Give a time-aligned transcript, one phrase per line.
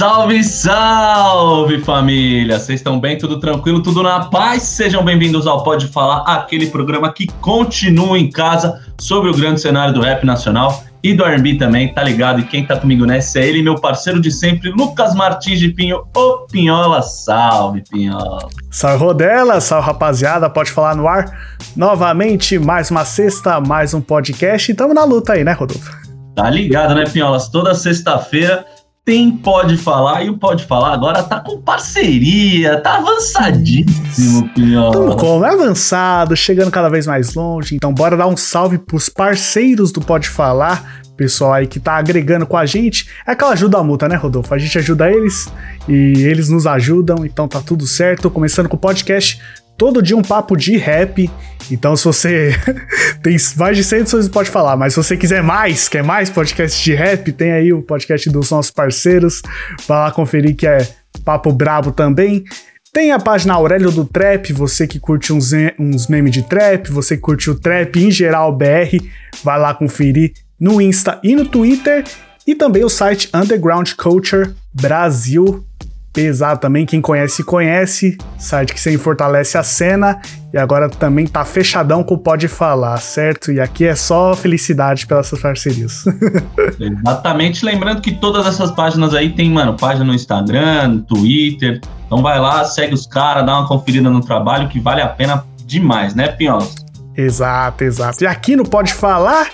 [0.00, 2.58] Salve, salve família!
[2.58, 3.18] Vocês estão bem?
[3.18, 3.82] Tudo tranquilo?
[3.82, 4.62] Tudo na paz?
[4.62, 9.92] Sejam bem-vindos ao Pode Falar, aquele programa que continua em casa sobre o grande cenário
[9.92, 12.40] do rap nacional e do R&B também, tá ligado?
[12.40, 16.06] E quem tá comigo nessa é ele, meu parceiro de sempre, Lucas Martins de Pinho,
[16.16, 17.02] o Pinhola.
[17.02, 18.48] Salve, Pinhola!
[18.70, 19.60] Salve, Rodela!
[19.60, 20.48] Salve, rapaziada!
[20.48, 21.30] Pode falar no ar?
[21.76, 25.94] Novamente, mais uma sexta, mais um podcast e tamo na luta aí, né, Rodolfo?
[26.34, 27.50] Tá ligado, né, Pinholas?
[27.50, 28.64] Toda sexta-feira
[29.10, 34.92] tem Pode Falar, e o Pode Falar agora tá com parceria, tá avançadíssimo, Pinhola.
[34.92, 35.44] Tamo como?
[35.44, 40.00] É avançado, chegando cada vez mais longe, então bora dar um salve pros parceiros do
[40.00, 43.08] Pode Falar, pessoal aí que tá agregando com a gente.
[43.26, 44.54] É aquela ajuda mútua, né, Rodolfo?
[44.54, 45.52] A gente ajuda eles
[45.88, 48.30] e eles nos ajudam, então tá tudo certo.
[48.30, 49.40] Começando com o podcast
[49.80, 51.30] todo dia um papo de rap.
[51.70, 52.54] Então, se você
[53.24, 56.84] tem mais de 100 edições, pode falar, mas se você quiser mais, quer mais podcast
[56.84, 59.40] de rap, tem aí o podcast dos nossos parceiros.
[59.88, 60.86] Vai lá conferir que é
[61.24, 62.44] papo brabo também.
[62.92, 67.16] Tem a página Aurélio do Trap, você que curte uns, uns memes de trap, você
[67.16, 68.98] que curte o trap em geral BR,
[69.42, 72.04] vai lá conferir no Insta e no Twitter.
[72.46, 75.64] E também o site Underground Culture Brasil,
[76.12, 76.84] pesado também.
[76.86, 78.18] Quem conhece, conhece.
[78.38, 80.20] Site que sempre fortalece a cena.
[80.52, 83.52] E agora também tá fechadão com Pode Falar, certo?
[83.52, 86.04] E aqui é só felicidade pelas parcerias.
[86.78, 87.64] Exatamente.
[87.64, 91.80] Lembrando que todas essas páginas aí tem, mano, página no Instagram, no Twitter.
[92.06, 95.44] Então vai lá, segue os caras, dá uma conferida no trabalho que vale a pena
[95.64, 96.74] demais, né, Pinholas?
[97.16, 98.24] Exato, exato.
[98.24, 99.48] E aqui no Pode Falar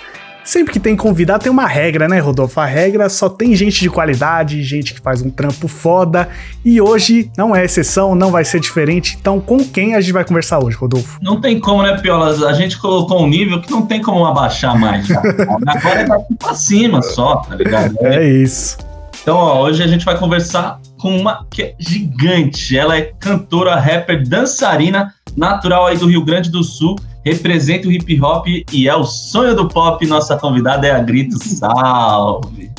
[0.47, 2.57] Sempre que tem convidado tem uma regra, né, Rodolfo?
[2.61, 6.29] A regra só tem gente de qualidade, gente que faz um trampo foda.
[6.63, 9.17] E hoje não é exceção, não vai ser diferente.
[9.19, 11.19] Então, com quem a gente vai conversar hoje, Rodolfo?
[11.21, 12.41] Não tem como, né, Piolas?
[12.41, 15.11] A gente colocou um nível que não tem como abaixar mais.
[15.11, 17.97] Agora é daqui pra cima só, tá ligado?
[17.99, 18.77] É isso.
[19.21, 22.77] Então, ó, hoje a gente vai conversar com uma que é gigante.
[22.77, 26.95] Ela é cantora, rapper, dançarina, natural aí do Rio Grande do Sul
[27.31, 30.05] representa o hip hop e é o sonho do pop.
[30.05, 31.37] Nossa convidada é a Grito.
[31.43, 32.71] Salve!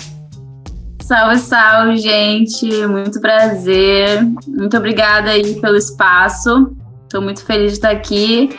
[1.03, 2.87] Salve, salve, gente!
[2.87, 4.23] Muito prazer.
[4.47, 6.77] Muito obrigada aí pelo espaço.
[7.05, 8.51] Estou muito feliz de estar aqui.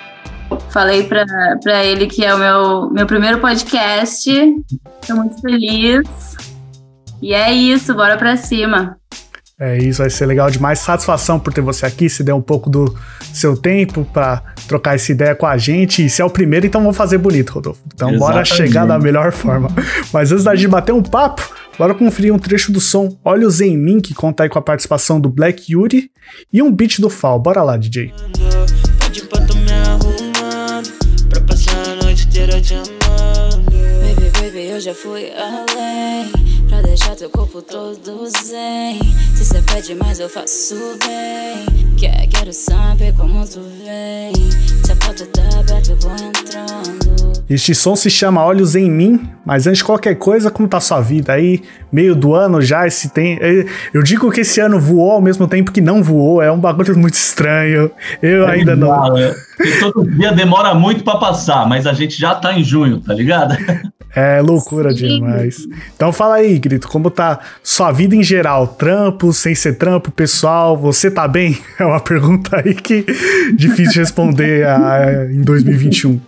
[0.70, 4.30] Falei para ele que é o meu, meu primeiro podcast.
[5.02, 6.08] Estou muito feliz.
[7.22, 8.98] E é isso, bora para cima.
[9.62, 10.80] É isso, vai ser legal demais.
[10.80, 12.96] Satisfação por ter você aqui, se der um pouco do
[13.34, 16.06] seu tempo para trocar essa ideia com a gente.
[16.06, 17.82] E se é o primeiro, então vamos fazer bonito, Rodolfo.
[17.94, 18.34] Então Exatamente.
[18.34, 19.70] bora chegar da melhor forma.
[20.14, 21.46] Mas antes da gente bater um papo,
[21.78, 25.20] bora conferir um trecho do som Olhos em Mim, que conta aí com a participação
[25.20, 26.10] do Black Yuri
[26.54, 27.38] e um beat do Fal.
[27.38, 28.14] Bora lá, DJ.
[34.02, 36.39] Baby, baby, eu já fui além Pra
[36.90, 39.00] deixar teu corpo todo zen.
[39.36, 41.96] Se cê pede mais eu faço bem.
[41.98, 44.34] Quer, quero saber como tu vem.
[44.84, 47.44] Se a porta tá aberta eu vou entrando.
[47.48, 51.02] Este som se chama Olhos em Mim Mas antes de qualquer coisa, como tá sua
[51.02, 51.64] vida aí?
[51.92, 53.38] Meio do ano já, esse tem...
[53.42, 56.60] É, eu digo que esse ano voou ao mesmo tempo que não voou É um
[56.60, 57.92] bagulho muito estranho
[58.22, 59.18] Eu é ainda não...
[59.18, 59.36] É.
[59.60, 63.14] E todo dia demora muito para passar Mas a gente já tá em junho, tá
[63.14, 63.58] ligado?
[64.16, 65.08] É loucura Sim.
[65.08, 65.68] demais.
[65.96, 68.68] Então fala aí, Grito, como tá sua vida em geral?
[68.68, 71.58] Trampo, sem ser trampo, pessoal, você tá bem?
[71.80, 73.06] É uma pergunta aí que
[73.56, 76.20] difícil de responder a, em 2021.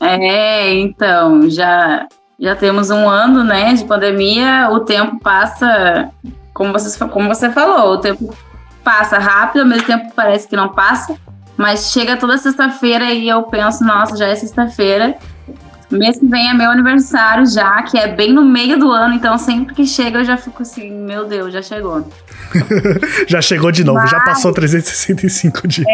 [0.00, 2.06] É, então, já,
[2.42, 6.10] já temos um ano, né, de pandemia, o tempo passa,
[6.52, 8.34] como você, como você falou, o tempo
[8.82, 11.14] passa rápido, ao mesmo tempo parece que não passa,
[11.56, 15.16] mas chega toda sexta-feira e eu penso, nossa, já é sexta-feira,
[15.92, 19.36] Mês que vem é meu aniversário já, que é bem no meio do ano, então
[19.36, 22.08] sempre que chega eu já fico assim, meu Deus, já chegou.
[23.28, 24.10] já chegou de novo, Mas...
[24.10, 25.86] já passou 365 dias.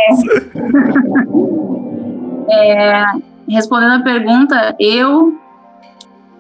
[2.48, 3.02] É.
[3.02, 3.04] é,
[3.48, 5.36] respondendo a pergunta, eu,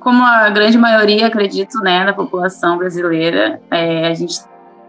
[0.08, 4.40] como a grande maioria, acredito, né, da população brasileira, é, a gente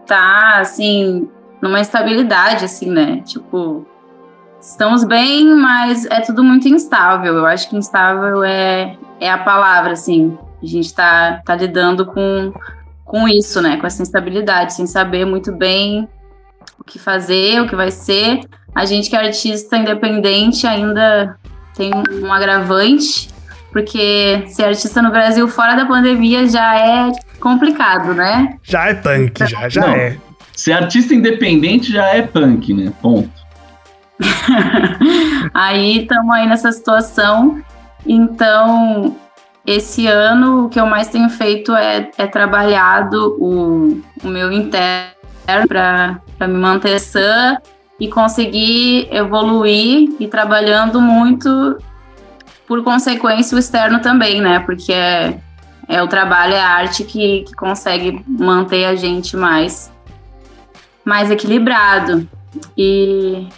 [0.06, 1.28] tá, assim,
[1.60, 3.86] numa estabilidade, assim, né, tipo,
[4.58, 7.34] Estamos bem, mas é tudo muito instável.
[7.34, 10.36] Eu acho que instável é, é a palavra, assim.
[10.62, 12.52] A gente está tá lidando com,
[13.02, 13.78] com isso, né?
[13.78, 16.06] Com essa instabilidade, sem saber muito bem
[16.78, 18.40] o que fazer, o que vai ser.
[18.74, 21.38] A gente que é artista independente ainda
[21.74, 21.90] tem
[22.22, 23.29] um agravante,
[23.72, 28.56] porque ser artista no Brasil fora da pandemia já é complicado, né?
[28.62, 29.94] Já é punk, já, já Não.
[29.94, 30.16] é.
[30.54, 32.92] Ser artista independente já é punk, né?
[33.00, 33.30] Ponto.
[35.54, 37.62] aí estamos aí nessa situação.
[38.06, 39.16] Então,
[39.66, 45.14] esse ano o que eu mais tenho feito é, é trabalhado o, o meu interno
[45.66, 47.56] para me manter sã
[47.98, 51.78] e conseguir evoluir e trabalhando muito
[52.70, 54.60] por consequência o externo também, né?
[54.60, 55.40] Porque é,
[55.88, 59.92] é o trabalho, é a arte que, que consegue manter a gente mais,
[61.04, 62.28] mais equilibrado.
[62.78, 63.48] E,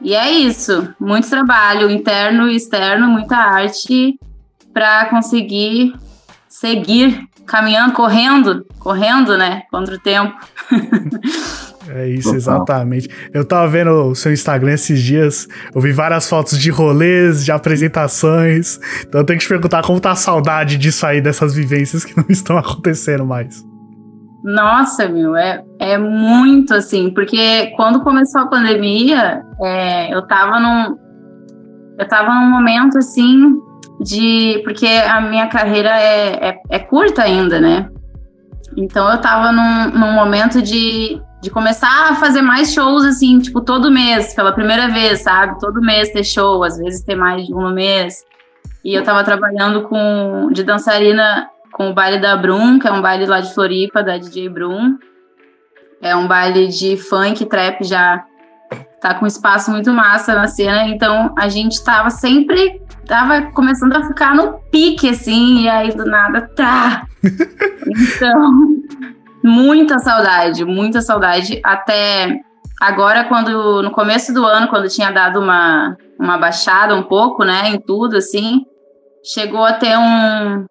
[0.00, 4.18] e é isso, muito trabalho interno e externo, muita arte
[4.74, 5.94] para conseguir
[6.48, 10.36] seguir caminhando, correndo, correndo, né, contra o tempo.
[11.90, 12.36] É isso, Total.
[12.36, 13.08] exatamente.
[13.32, 17.52] Eu tava vendo o seu Instagram esses dias, eu vi várias fotos de rolês, de
[17.52, 18.78] apresentações.
[19.06, 22.14] Então eu tenho que te perguntar como tá a saudade disso aí, dessas vivências que
[22.18, 23.64] não estão acontecendo mais.
[24.44, 30.96] Nossa, meu, é, é muito assim, porque quando começou a pandemia, é, eu tava num.
[31.98, 33.56] Eu tava num momento assim
[34.00, 34.60] de.
[34.64, 37.88] Porque a minha carreira é, é, é curta ainda, né?
[38.76, 43.60] Então eu tava num, num momento de, de começar a fazer mais shows, assim, tipo,
[43.60, 45.58] todo mês, pela primeira vez, sabe?
[45.60, 48.24] Todo mês ter show, às vezes ter mais de um no mês.
[48.84, 53.02] E eu tava trabalhando com de dançarina com o baile da Brum, que é um
[53.02, 54.96] baile lá de Floripa, da DJ Brum.
[56.00, 58.24] É um baile de funk, trap já
[59.00, 63.94] tá com um espaço muito massa na cena, então a gente tava sempre tava começando
[63.94, 67.06] a ficar no pique assim, e aí do nada tá.
[67.86, 68.76] Então,
[69.42, 72.40] muita saudade, muita saudade até
[72.80, 77.68] agora quando no começo do ano, quando tinha dado uma uma baixada um pouco, né,
[77.68, 78.62] em tudo assim,
[79.24, 80.66] chegou a ter um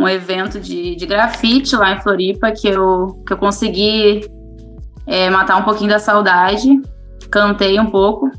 [0.00, 4.22] um evento de, de grafite lá em Floripa que eu, que eu consegui
[5.06, 6.80] é, matar um pouquinho da saudade,
[7.30, 8.30] cantei um pouco,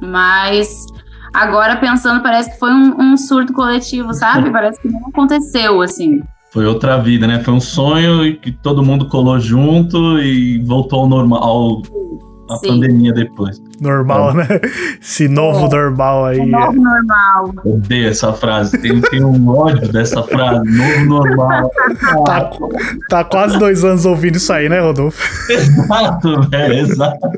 [0.00, 0.86] mas
[1.34, 4.50] agora pensando, parece que foi um, um surto coletivo, sabe?
[4.52, 6.22] Parece que não aconteceu, assim.
[6.52, 7.42] Foi outra vida, né?
[7.42, 11.82] Foi um sonho e que todo mundo colou junto e voltou ao normal, ao-
[12.50, 12.68] à Sim.
[12.68, 13.62] pandemia depois.
[13.80, 14.46] Normal, né?
[15.00, 16.38] Esse novo normal aí.
[16.40, 17.52] O novo normal.
[17.64, 18.76] Odeio essa frase.
[18.82, 20.62] Tem, tem um ódio dessa frase.
[20.70, 21.70] Novo normal.
[22.26, 22.50] Tá,
[23.08, 25.18] tá quase dois anos ouvindo isso aí, né, Rodolfo?
[25.50, 26.74] Exato, velho.
[26.74, 27.28] Exato.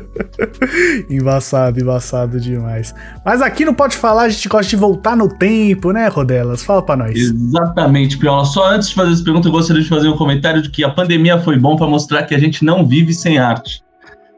[1.10, 2.94] Embaçado, embaçado demais.
[3.24, 6.62] Mas aqui no Pode Falar a gente gosta de voltar no tempo, né, Rodelas?
[6.62, 7.16] Fala pra nós.
[7.16, 8.44] Exatamente, Piola.
[8.44, 10.90] Só antes de fazer essa pergunta, eu gostaria de fazer um comentário de que a
[10.90, 13.82] pandemia foi bom para mostrar que a gente não vive sem arte.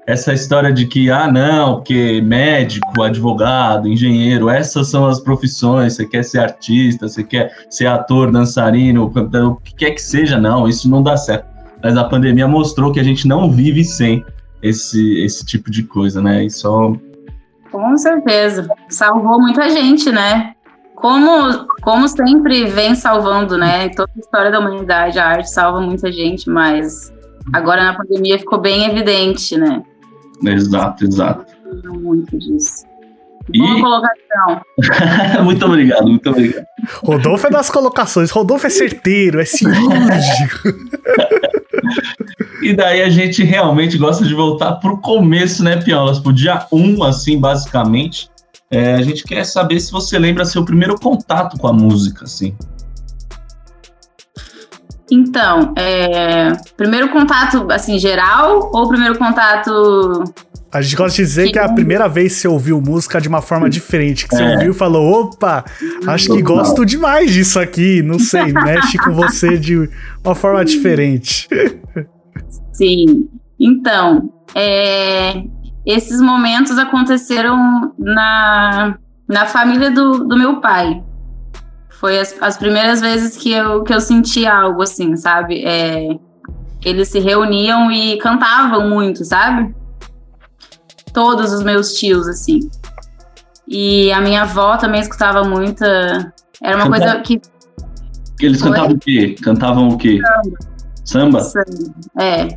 [0.06, 6.04] Essa história de que, ah, não, porque médico, advogado, engenheiro, essas são as profissões, você
[6.04, 10.68] quer ser artista, você quer ser ator, dançarino, cantor, o que quer que seja, não,
[10.68, 11.46] isso não dá certo.
[11.82, 14.22] Mas a pandemia mostrou que a gente não vive sem
[14.64, 16.44] esse, esse tipo de coisa, né?
[16.44, 16.98] Isso
[17.70, 18.66] Com certeza.
[18.88, 20.54] Salvou muita gente, né?
[20.94, 23.86] Como, como sempre vem salvando, né?
[23.86, 27.12] Em toda a história da humanidade, a arte salva muita gente, mas
[27.52, 29.82] agora na pandemia ficou bem evidente, né?
[30.42, 31.44] Exato, exato.
[31.84, 32.86] Muito disso.
[33.52, 34.62] E- Boa colocação.
[35.44, 36.64] muito obrigado, muito obrigado.
[37.02, 38.30] Rodolfo é das colocações.
[38.30, 40.68] Rodolfo é certeiro, é cirúrgico.
[42.62, 46.18] E daí a gente realmente gosta de voltar pro começo, né, Piolas?
[46.18, 48.30] Pro dia 1, assim, basicamente.
[48.70, 52.56] É, a gente quer saber se você lembra seu primeiro contato com a música, assim.
[55.10, 60.24] Então, é, primeiro contato, assim, geral ou primeiro contato...
[60.74, 63.28] A gente gosta de dizer que é a primeira vez que você ouviu música de
[63.28, 64.26] uma forma diferente.
[64.26, 64.52] Que você É.
[64.54, 65.64] ouviu e falou: opa,
[66.08, 68.02] acho que gosto demais disso aqui.
[68.02, 69.88] Não sei, mexe com você de
[70.24, 71.48] uma forma diferente.
[72.72, 73.28] Sim.
[73.58, 75.44] Então, é,
[75.86, 78.96] esses momentos aconteceram na,
[79.28, 81.00] na família do, do meu pai.
[82.00, 85.64] Foi as, as primeiras vezes que eu, que eu senti algo assim, sabe?
[85.64, 86.08] É,
[86.84, 89.72] eles se reuniam e cantavam muito, sabe?
[91.14, 92.60] Todos os meus tios, assim.
[93.66, 96.32] E a minha avó também escutava muita.
[96.62, 97.40] Era uma Cantava- coisa que
[98.40, 98.68] Eles Oi?
[98.68, 99.36] cantavam o quê?
[99.42, 100.20] Cantavam o quê?
[101.04, 101.40] Samba?
[101.40, 101.64] Samba.
[102.20, 102.48] É.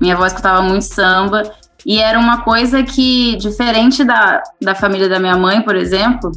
[0.00, 1.42] Minha avó escutava muito samba.
[1.84, 6.32] E era uma coisa que, diferente da, da família da minha mãe, por exemplo,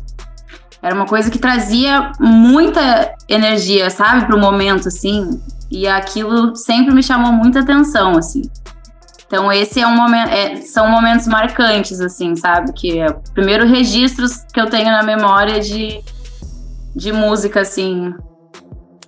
[0.82, 5.40] era uma coisa que trazia muita energia, sabe, pro momento, assim.
[5.72, 8.42] E aquilo sempre me chamou muita atenção, assim.
[9.28, 12.72] Então, esse é um momento, é, são momentos marcantes, assim, sabe?
[12.74, 16.00] Que é o primeiro registros que eu tenho na memória de,
[16.96, 18.14] de música, assim,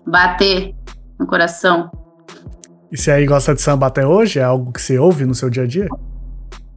[0.06, 0.74] bater
[1.20, 1.92] no coração.
[2.92, 4.40] E você aí gosta de samba até hoje?
[4.40, 5.88] É algo que você ouve no seu dia a dia?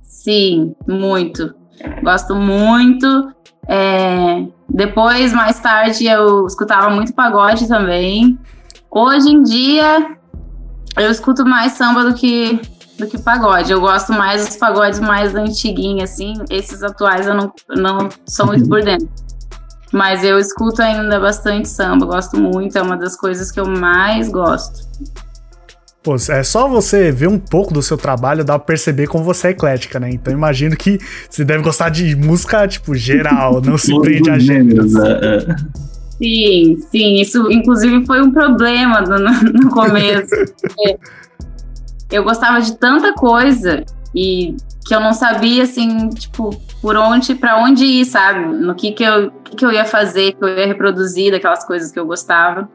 [0.02, 1.54] Sim, muito.
[2.02, 3.32] Gosto muito.
[3.66, 4.44] É...
[4.68, 8.38] Depois, mais tarde, eu escutava muito pagode também.
[8.90, 10.16] Hoje em dia,
[10.98, 12.60] eu escuto mais samba do que,
[13.00, 13.72] do que pagode.
[13.72, 16.34] Eu gosto mais dos pagodes mais antiguinhos, assim.
[16.50, 19.08] Esses atuais eu não, não sou muito por dentro.
[19.92, 24.28] Mas eu escuto ainda bastante samba, gosto muito, é uma das coisas que eu mais
[24.28, 24.88] gosto.
[26.02, 29.48] Pô, é só você ver um pouco do seu trabalho, dá pra perceber como você
[29.48, 30.08] é eclética, né?
[30.10, 34.94] Então imagino que você deve gostar de música, tipo, geral, não se prende a gêneros.
[34.94, 35.56] É, é.
[36.16, 40.34] Sim, sim, isso inclusive foi um problema no, no começo.
[42.10, 46.50] eu gostava de tanta coisa e que eu não sabia, assim, tipo,
[46.82, 48.44] por onde, para onde ir, sabe?
[48.56, 51.92] No que que eu, que que eu ia fazer, que eu ia reproduzir daquelas coisas
[51.92, 52.68] que eu gostava.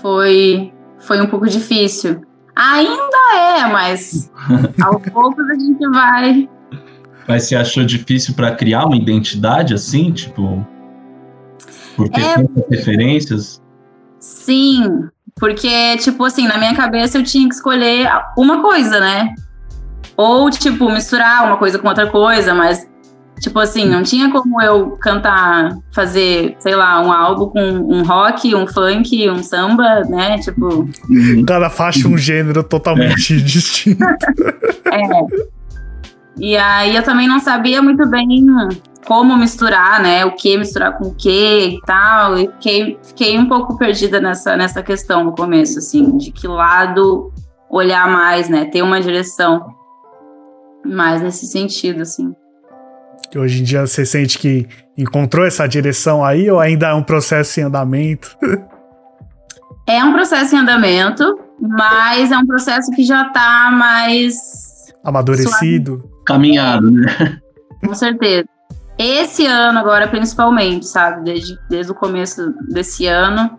[0.00, 2.22] Foi foi um pouco difícil.
[2.54, 4.30] Ainda é, mas
[4.82, 6.48] aos poucos a gente vai.
[7.28, 10.66] Mas você achou difícil para criar uma identidade assim, tipo,
[11.96, 12.34] por ter é...
[12.34, 13.62] tantas referências?
[14.20, 19.34] Sim, porque tipo assim, na minha cabeça eu tinha que escolher uma coisa, né?
[20.16, 22.86] Ou tipo misturar uma coisa com outra coisa, mas
[23.40, 28.54] Tipo assim, não tinha como eu cantar, fazer, sei lá, um álbum com um rock,
[28.54, 30.36] um funk, um samba, né?
[30.38, 30.86] Tipo.
[31.46, 33.40] Cada faixa um gênero totalmente é.
[33.40, 34.04] distinto.
[34.04, 35.48] É.
[36.36, 38.44] E aí eu também não sabia muito bem
[39.06, 40.24] como misturar, né?
[40.24, 42.38] O que misturar com o que e tal.
[42.38, 47.32] E fiquei, fiquei um pouco perdida nessa, nessa questão no começo, assim, de que lado
[47.70, 48.64] olhar mais, né?
[48.64, 49.74] Ter uma direção
[50.84, 52.34] mais nesse sentido, assim
[53.30, 54.66] que hoje em dia você sente que
[54.98, 58.36] encontrou essa direção aí ou ainda é um processo em andamento?
[59.86, 64.36] É um processo em andamento, mas é um processo que já está mais
[65.04, 66.24] amadurecido, suave.
[66.26, 67.38] caminhado, né?
[67.84, 68.48] Com certeza.
[69.02, 73.58] Esse ano agora, principalmente, sabe, desde, desde o começo desse ano,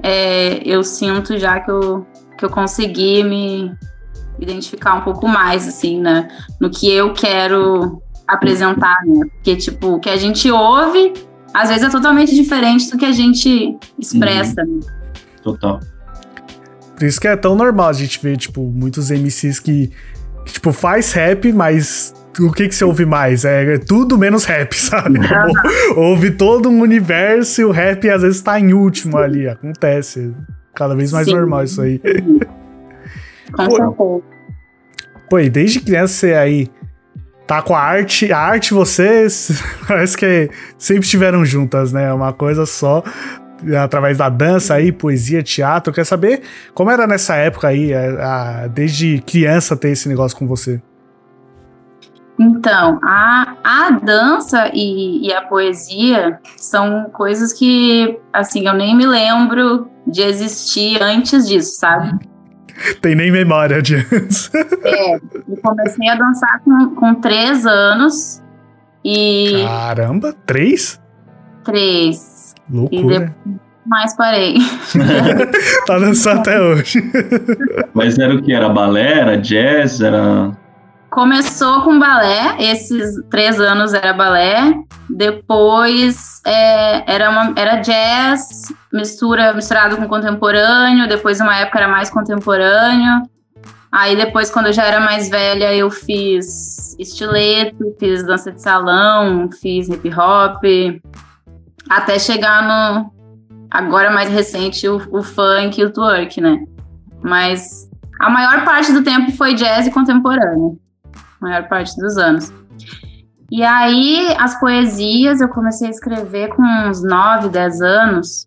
[0.00, 2.06] é, eu sinto já que eu,
[2.38, 3.74] que eu consegui me
[4.38, 6.28] identificar um pouco mais, assim, né,
[6.60, 9.26] no que eu quero apresentar, né?
[9.32, 11.12] Porque, tipo, o que a gente ouve,
[11.52, 14.76] às vezes é totalmente diferente do que a gente expressa, uhum.
[14.76, 14.86] né?
[15.42, 15.80] Total.
[16.94, 19.90] Por isso que é tão normal a gente ver, tipo, muitos MCs que,
[20.46, 23.44] que tipo, faz rap, mas o que que você ouve mais?
[23.44, 25.18] É tudo menos rap, sabe?
[25.96, 29.48] Ouve todo um universo e o rap às vezes tá em último ali.
[29.48, 30.34] Acontece.
[30.74, 31.34] Cada vez mais Sim.
[31.34, 32.00] normal isso aí.
[32.00, 32.48] Certeza.
[35.28, 36.70] Pô, e desde criança você aí
[37.46, 42.04] tá com a arte, a arte vocês parece que sempre estiveram juntas, né?
[42.04, 43.02] É uma coisa só
[43.82, 45.92] através da dança aí, poesia, teatro.
[45.92, 46.42] Quer saber
[46.74, 50.80] como era nessa época aí, a, a, desde criança ter esse negócio com você?
[52.38, 59.06] Então, a, a dança e, e, a poesia são coisas que, assim, eu nem me
[59.06, 62.16] lembro de existir antes disso, sabe?
[63.00, 64.50] Tem nem memória de antes.
[64.84, 68.40] É, eu comecei a dançar com, com três anos.
[69.04, 69.64] E.
[69.64, 71.00] Caramba, três?
[71.64, 72.54] Três.
[72.70, 73.34] Loucura.
[73.84, 74.58] mais parei.
[75.86, 77.02] tá dançando até hoje.
[77.94, 78.52] Mas era o que?
[78.52, 79.18] Era balé?
[79.20, 80.00] Era jazz?
[80.00, 80.52] Era.
[81.10, 84.74] Começou com balé, esses três anos era balé,
[85.08, 92.10] depois é, era, uma, era jazz, mistura, misturado com contemporâneo, depois uma época era mais
[92.10, 93.22] contemporâneo,
[93.90, 99.48] aí depois quando eu já era mais velha eu fiz estileto, fiz dança de salão,
[99.50, 100.62] fiz hip hop,
[101.88, 103.10] até chegar no,
[103.70, 106.64] agora mais recente, o, o funk e o twerk, né?
[107.22, 107.88] Mas
[108.20, 110.78] a maior parte do tempo foi jazz e contemporâneo
[111.40, 112.52] maior parte dos anos.
[113.50, 118.46] E aí, as poesias eu comecei a escrever com uns 9, 10 anos.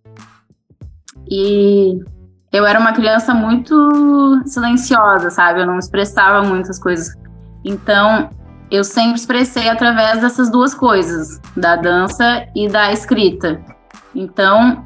[1.29, 2.00] E
[2.51, 5.62] eu era uma criança muito silenciosa, sabe?
[5.62, 7.15] Eu não expressava muitas coisas.
[7.65, 8.29] Então,
[8.69, 13.60] eu sempre expressei através dessas duas coisas, da dança e da escrita.
[14.13, 14.86] Então,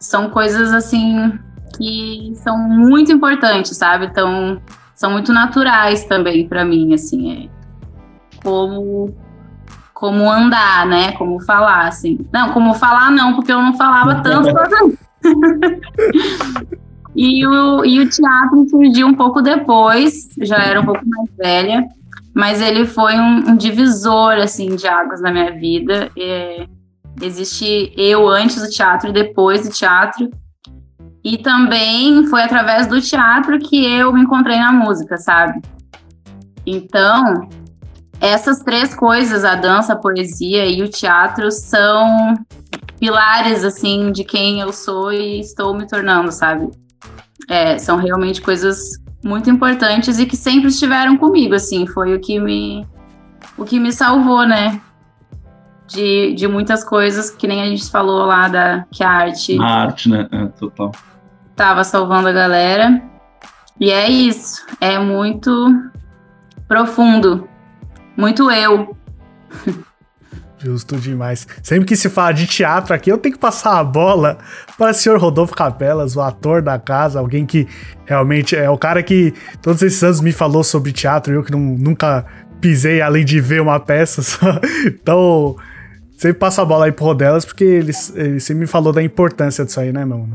[0.00, 1.38] são coisas assim
[1.76, 4.06] que são muito importantes, sabe?
[4.06, 4.60] Então,
[5.02, 7.48] são muito naturais também para mim, assim, é
[8.40, 9.12] como
[9.92, 11.10] como andar, né?
[11.12, 12.24] Como falar, assim.
[12.32, 14.48] Não, como falar não, porque eu não falava tanto.
[17.14, 21.86] E o, e o teatro surgiu um pouco depois, já era um pouco mais velha,
[22.34, 26.10] mas ele foi um, um divisor, assim, de águas na minha vida.
[26.18, 26.66] É,
[27.20, 30.30] existe eu antes do teatro e depois do teatro.
[31.24, 35.62] E também foi através do teatro que eu me encontrei na música, sabe?
[36.66, 37.48] Então,
[38.20, 42.34] essas três coisas, a dança, a poesia e o teatro, são
[42.98, 46.70] pilares, assim, de quem eu sou e estou me tornando, sabe?
[47.48, 48.78] É, são realmente coisas
[49.24, 52.86] muito importantes e que sempre estiveram comigo, assim, foi o que me
[53.56, 54.80] o que me salvou, né?
[55.88, 59.60] De, de muitas coisas que nem a gente falou lá da que a arte.
[59.60, 60.26] A arte, né?
[60.32, 60.92] É, total.
[61.56, 63.02] Tava salvando a galera.
[63.78, 64.64] E é isso.
[64.80, 65.50] É muito
[66.68, 67.48] profundo.
[68.16, 68.96] Muito eu.
[70.58, 71.46] Justo demais.
[71.62, 74.38] Sempre que se fala de teatro aqui, eu tenho que passar a bola
[74.78, 77.66] para o senhor Rodolfo Capelas, o ator da casa, alguém que
[78.06, 81.58] realmente é o cara que todos esses anos me falou sobre teatro, eu que não,
[81.58, 82.24] nunca
[82.60, 84.22] pisei além de ver uma peça.
[84.22, 84.60] Só.
[84.86, 85.56] Então,
[86.16, 89.64] sempre passa a bola aí pro Rodelas, porque ele, ele sempre me falou da importância
[89.64, 90.28] disso aí, né, meu?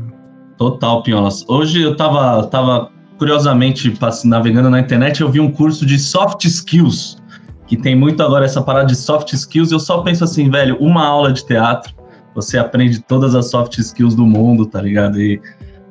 [0.58, 1.44] Total, Pinholas.
[1.48, 7.16] Hoje eu tava, tava curiosamente navegando na internet, eu vi um curso de soft skills
[7.68, 11.06] que tem muito agora essa parada de soft skills, eu só penso assim, velho, uma
[11.06, 11.94] aula de teatro,
[12.34, 15.20] você aprende todas as soft skills do mundo, tá ligado?
[15.20, 15.40] E,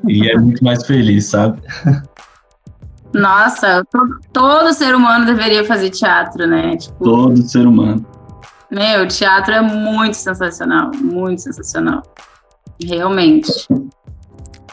[0.07, 1.62] e é muito mais feliz, sabe?
[3.13, 6.75] Nossa, todo, todo ser humano deveria fazer teatro, né?
[6.75, 8.05] Tipo, todo ser humano.
[8.71, 12.01] Meu, teatro é muito sensacional, muito sensacional.
[12.83, 13.51] Realmente.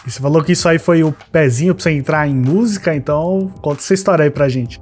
[0.07, 3.53] E você falou que isso aí foi o pezinho pra você entrar em música, então
[3.63, 4.79] conta essa história aí pra gente.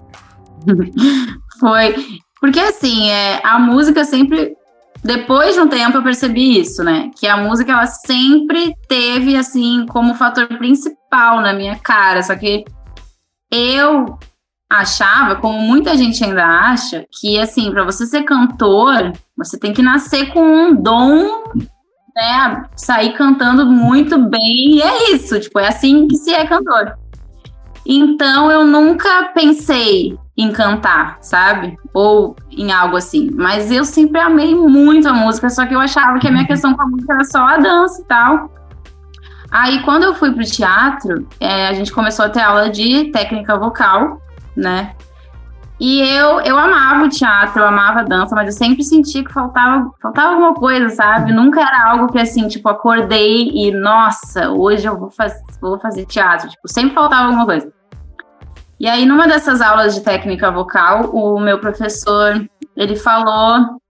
[1.61, 1.95] Foi.
[2.41, 4.57] Porque assim, é, a música sempre.
[5.05, 7.11] Depois de um tempo eu percebi isso, né?
[7.19, 12.23] Que a música ela sempre teve, assim, como fator principal na minha cara.
[12.23, 12.65] Só que
[13.51, 14.19] eu
[14.71, 19.83] achava, como muita gente ainda acha, que assim, para você ser cantor, você tem que
[19.83, 21.45] nascer com um dom,
[22.15, 22.65] né?
[22.77, 26.97] Sair cantando muito bem, e é isso, tipo, é assim que se é cantor.
[27.85, 31.77] Então eu nunca pensei em cantar, sabe?
[31.93, 33.31] Ou em algo assim.
[33.35, 36.75] Mas eu sempre amei muito a música, só que eu achava que a minha questão
[36.75, 38.51] com a música era só a dança e tal.
[39.51, 43.59] Aí, quando eu fui pro teatro, é, a gente começou a ter aula de técnica
[43.59, 44.23] vocal,
[44.57, 44.95] né?
[45.85, 49.33] E eu, eu amava o teatro, eu amava a dança, mas eu sempre sentia que
[49.33, 51.33] faltava, faltava alguma coisa, sabe?
[51.33, 56.07] Nunca era algo que, assim, tipo, acordei e, nossa, hoje eu vou, faz, vou fazer
[56.07, 56.49] teatro.
[56.49, 57.73] Tipo, sempre faltava alguma coisa.
[58.79, 63.81] E aí, numa dessas aulas de técnica vocal, o meu professor, ele falou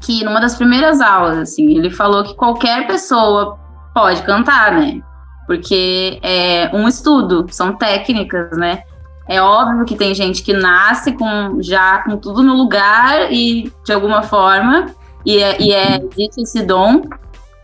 [0.00, 3.58] que numa das primeiras aulas, assim, ele falou que qualquer pessoa
[3.92, 5.02] pode cantar, né?
[5.46, 8.84] Porque é um estudo, são técnicas, né?
[9.30, 13.92] É óbvio que tem gente que nasce com já com tudo no lugar e de
[13.92, 14.86] alguma forma
[15.24, 17.02] e é, e é existe esse dom,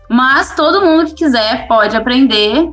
[0.09, 2.69] mas todo mundo que quiser pode aprender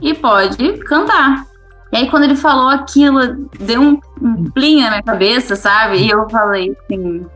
[0.00, 1.44] e pode cantar.
[1.92, 5.98] E aí, quando ele falou aquilo, deu um, um plim na minha cabeça, sabe?
[5.98, 7.26] E eu falei assim,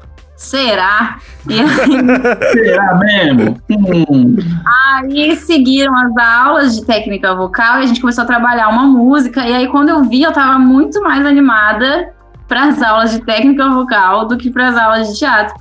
[0.44, 1.18] será?
[1.48, 1.68] E aí,
[2.52, 3.60] será mesmo?
[3.70, 4.36] Hum.
[4.66, 9.46] Aí seguiram as aulas de técnica vocal e a gente começou a trabalhar uma música.
[9.46, 12.12] E aí, quando eu vi, eu tava muito mais animada
[12.46, 15.54] para as aulas de técnica vocal do que para as aulas de teatro.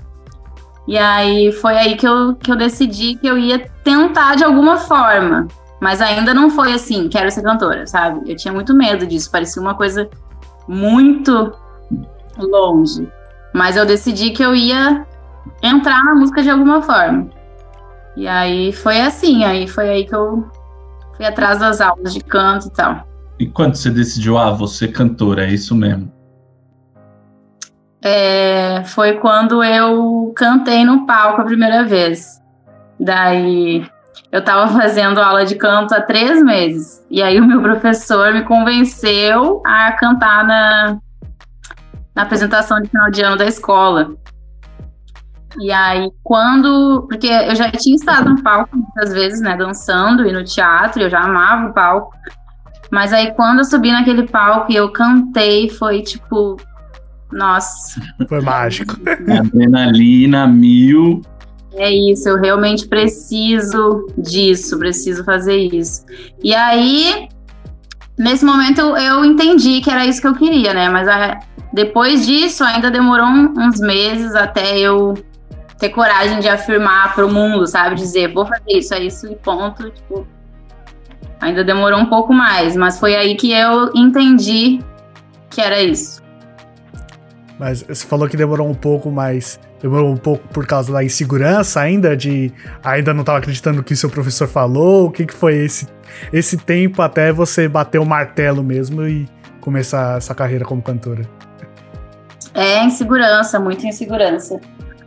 [0.88, 4.78] E aí foi aí que eu, que eu decidi que eu ia tentar de alguma
[4.78, 5.48] forma.
[5.80, 8.30] Mas ainda não foi assim, quero ser cantora, sabe?
[8.30, 10.10] Eu tinha muito medo disso, parecia uma coisa
[10.68, 11.54] muito
[12.38, 13.08] longe.
[13.54, 15.06] Mas eu decidi que eu ia
[15.62, 17.30] entrar na música de alguma forma.
[18.16, 20.50] E aí foi assim, aí foi aí que eu
[21.16, 23.08] fui atrás das aulas de canto e tal.
[23.40, 26.12] E quando você decidiu, ah, você cantora, é isso mesmo?
[28.02, 32.42] É, foi quando eu cantei no palco a primeira vez.
[33.00, 33.86] Daí
[34.32, 37.04] eu estava fazendo aula de canto há três meses.
[37.10, 40.98] E aí o meu professor me convenceu a cantar na,
[42.16, 44.16] na apresentação de final de ano da escola.
[45.60, 47.06] E aí, quando.
[47.08, 49.56] Porque eu já tinha estado no palco muitas vezes, né?
[49.56, 52.14] Dançando e no teatro, eu já amava o palco.
[52.92, 56.58] Mas aí, quando eu subi naquele palco e eu cantei, foi tipo.
[57.32, 58.02] Nossa.
[58.28, 58.96] Foi mágico.
[59.06, 61.22] Adrenalina mil.
[61.76, 66.06] É isso, eu realmente preciso disso, preciso fazer isso.
[66.44, 67.28] E aí,
[68.18, 70.90] nesse momento, eu, entendi que era isso que eu queria, né?
[70.90, 71.40] Mas a,
[71.72, 75.14] depois disso, ainda demorou um, uns meses até eu
[75.78, 77.96] ter coragem de afirmar para o mundo, sabe?
[77.96, 79.90] Dizer, vou fazer isso, é isso e ponto.
[79.90, 80.28] Tipo,
[81.44, 84.80] Ainda demorou um pouco mais, mas foi aí que eu entendi
[85.50, 86.24] que era isso.
[87.60, 91.82] Mas você falou que demorou um pouco, mas demorou um pouco por causa da insegurança
[91.82, 95.08] ainda, de ainda não estava acreditando no que seu professor falou.
[95.08, 95.88] O que, que foi esse,
[96.32, 99.28] esse tempo até você bater o martelo mesmo e
[99.60, 101.30] começar essa carreira como cantora?
[102.54, 104.58] É insegurança, muita insegurança.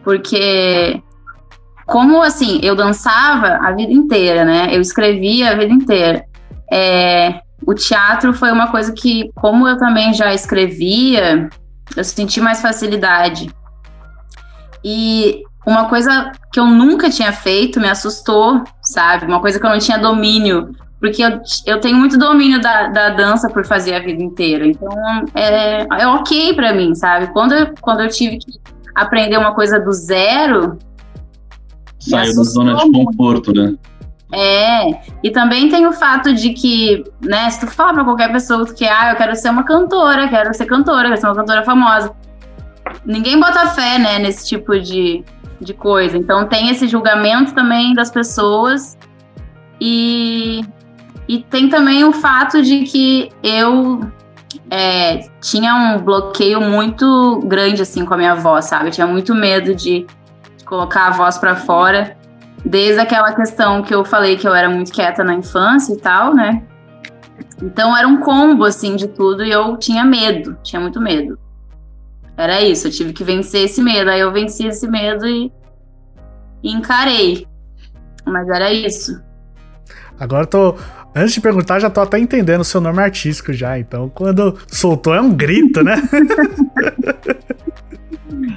[0.05, 1.03] Porque
[1.87, 4.69] como assim, eu dançava a vida inteira, né?
[4.71, 6.27] Eu escrevia a vida inteira.
[6.71, 11.49] É, o teatro foi uma coisa que, como eu também já escrevia,
[11.97, 13.49] eu senti mais facilidade.
[14.89, 19.27] E uma coisa que eu nunca tinha feito me assustou, sabe?
[19.27, 20.71] Uma coisa que eu não tinha domínio.
[21.01, 24.65] Porque eu, eu tenho muito domínio da, da dança por fazer a vida inteira.
[24.65, 24.89] Então,
[25.35, 27.27] é, é ok para mim, sabe?
[27.33, 28.61] Quando eu, quando eu tive que
[28.95, 30.79] aprender uma coisa do zero.
[31.99, 33.75] Saiu da zona de conforto, né?
[34.33, 38.65] É, e também tem o fato de que, né, se tu falar pra qualquer pessoa
[38.67, 42.13] que, ah, eu quero ser uma cantora, quero ser cantora, quero ser uma cantora famosa.
[43.05, 45.25] Ninguém bota fé, né, nesse tipo de,
[45.61, 46.17] de coisa.
[46.17, 48.97] Então tem esse julgamento também das pessoas.
[49.81, 50.65] E,
[51.29, 54.01] e tem também o fato de que eu
[54.71, 58.87] é, tinha um bloqueio muito grande, assim, com a minha voz, sabe?
[58.89, 60.07] Eu tinha muito medo de,
[60.57, 62.17] de colocar a voz para fora.
[62.65, 66.35] Desde aquela questão que eu falei que eu era muito quieta na infância e tal,
[66.35, 66.63] né?
[67.63, 71.39] Então era um combo, assim, de tudo e eu tinha medo, tinha muito medo.
[72.37, 74.11] Era isso, eu tive que vencer esse medo.
[74.11, 75.51] Aí eu venci esse medo e,
[76.63, 77.47] e encarei.
[78.25, 79.21] Mas era isso.
[80.19, 80.75] Agora eu tô.
[81.15, 83.79] Antes de perguntar, já tô até entendendo o seu nome artístico já.
[83.79, 85.97] Então, quando soltou é um grito, né?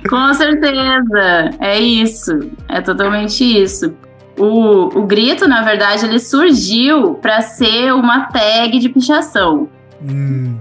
[0.10, 3.94] Com certeza, é isso, é totalmente isso.
[4.38, 9.70] O, o grito, na verdade, ele surgiu para ser uma tag de pichação.
[10.02, 10.56] Hum.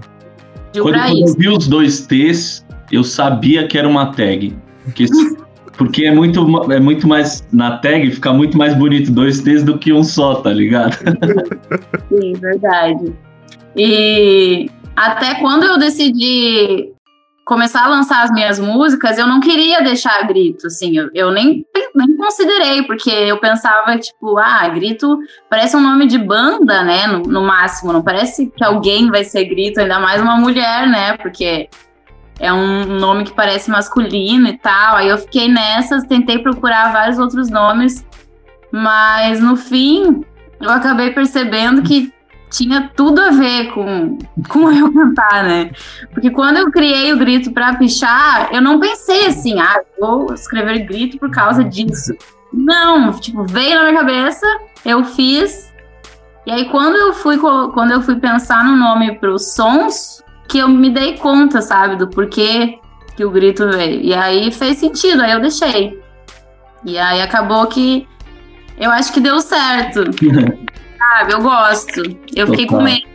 [0.73, 4.55] Quando, quando eu vi os dois T's, eu sabia que era uma tag.
[4.83, 5.05] Porque,
[5.77, 7.45] porque é, muito, é muito mais.
[7.51, 10.97] Na tag fica muito mais bonito dois T's do que um só, tá ligado?
[12.09, 13.13] Sim, verdade.
[13.75, 16.91] E até quando eu decidi
[17.49, 21.65] começar a lançar as minhas músicas, eu não queria deixar grito, assim, eu, eu nem,
[21.95, 25.17] nem considerei, porque eu pensava, tipo, ah, grito
[25.49, 29.45] parece um nome de banda, né, no, no máximo, não parece que alguém vai ser
[29.45, 31.67] grito, ainda mais uma mulher, né, porque
[32.39, 37.19] é um nome que parece masculino e tal, aí eu fiquei nessas, tentei procurar vários
[37.19, 38.05] outros nomes,
[38.71, 40.23] mas no fim
[40.61, 42.13] eu acabei percebendo que
[42.49, 45.71] tinha tudo a ver com, com eu cantar, né?
[46.11, 50.79] Porque quando eu criei o grito para pichar, eu não pensei assim, ah, vou escrever
[50.79, 52.13] grito por causa disso.
[52.51, 54.45] Não, tipo, veio na minha cabeça,
[54.83, 55.71] eu fiz.
[56.45, 60.18] E aí quando eu fui quando eu fui pensar no nome para os sons,
[60.49, 62.79] que eu me dei conta, sabe, do porquê
[63.15, 64.01] que o grito veio.
[64.01, 65.99] E aí fez sentido, aí eu deixei.
[66.83, 68.07] E aí acabou que
[68.77, 70.03] eu acho que deu certo.
[70.97, 71.33] sabe?
[71.33, 72.01] Eu gosto.
[72.35, 73.07] Eu fiquei com medo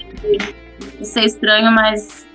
[0.99, 2.27] de ser estranho, mas.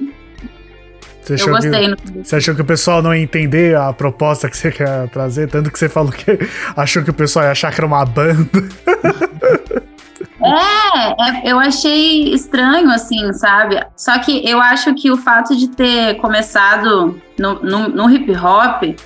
[1.22, 1.96] Você eu gostei.
[1.96, 5.48] Que, você achou que o pessoal não ia entender a proposta que você quer trazer?
[5.48, 6.40] Tanto que você falou que
[6.76, 8.50] achou que o pessoal ia achar que era uma banda.
[10.42, 13.82] É, é, eu achei estranho, assim, sabe?
[13.96, 19.00] Só que eu acho que o fato de ter começado no, no, no hip hop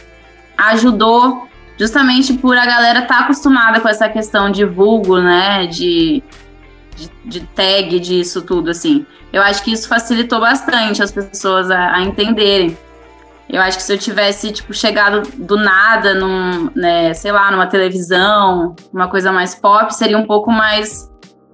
[0.57, 1.47] ajudou
[1.77, 5.67] justamente por a galera estar tá acostumada com essa questão de vulgo, né?
[5.67, 6.23] De
[6.95, 9.05] de, de tag disso tudo, assim.
[9.31, 12.77] Eu acho que isso facilitou bastante as pessoas a, a entenderem.
[13.53, 17.67] Eu acho que se eu tivesse, tipo, chegado do nada num, né, sei lá, numa
[17.67, 21.07] televisão, uma coisa mais pop, seria um pouco mais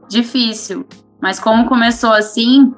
[0.07, 0.87] difícil.
[1.21, 2.73] Mas como começou assim,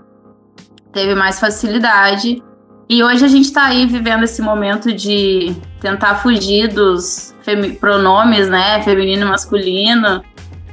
[0.91, 2.43] teve mais facilidade.
[2.89, 7.35] E hoje a gente tá aí vivendo esse momento de tentar fugir dos
[7.79, 10.23] pronomes, né, feminino e masculino.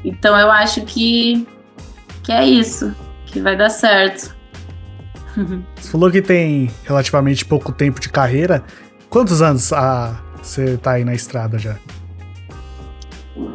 [0.03, 1.47] Então eu acho que
[2.25, 4.35] que é isso, que vai dar certo.
[5.35, 8.63] Você falou que tem relativamente pouco tempo de carreira.
[9.09, 11.77] Quantos anos ah, você tá aí na estrada já?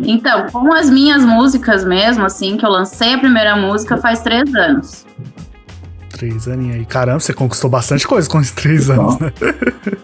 [0.02, 4.54] Então, com as minhas músicas mesmo, assim, que eu lancei a primeira música faz três
[4.56, 5.06] anos.
[6.10, 6.86] Três anos aí.
[6.86, 9.34] Caramba, você conquistou bastante coisa com esses três anos, né?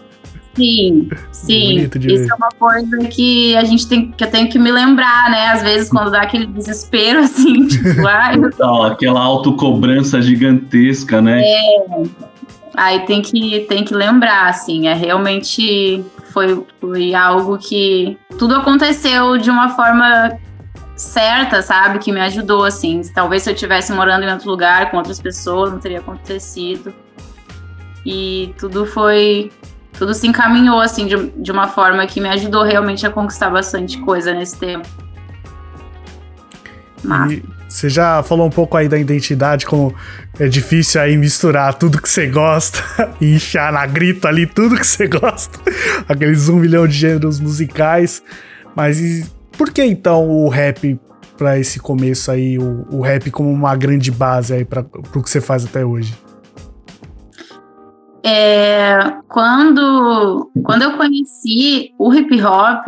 [0.60, 1.78] Sim, sim.
[1.84, 2.28] Isso ver.
[2.30, 5.48] é uma coisa que a gente tem que eu tenho que me lembrar, né?
[5.48, 11.40] Às vezes quando dá aquele desespero assim, tipo, ai, Não, aquela autocobrança gigantesca, né?
[11.42, 12.02] É.
[12.74, 19.38] Aí tem que tem que lembrar, assim, é realmente foi, foi algo que tudo aconteceu
[19.38, 20.38] de uma forma
[20.94, 21.98] certa, sabe?
[21.98, 23.00] Que me ajudou, assim.
[23.14, 26.92] Talvez se eu estivesse morando em outro lugar com outras pessoas, não teria acontecido.
[28.04, 29.50] E tudo foi.
[29.92, 33.98] Tudo se encaminhou, assim, de, de uma forma que me ajudou realmente a conquistar bastante
[33.98, 34.88] coisa nesse tempo.
[37.02, 37.42] Mas...
[37.70, 39.94] Você já falou um pouco aí da identidade, como
[40.40, 42.80] é difícil aí misturar tudo que você gosta
[43.22, 45.56] e na grita ali tudo que você gosta.
[46.08, 48.24] Aqueles um milhão de gêneros musicais.
[48.74, 50.98] Mas por que então o rap
[51.36, 55.30] para esse começo aí, o, o, rap como uma grande base aí para o que
[55.30, 56.12] você faz até hoje?
[58.22, 62.86] É, quando, quando eu conheci o hip hop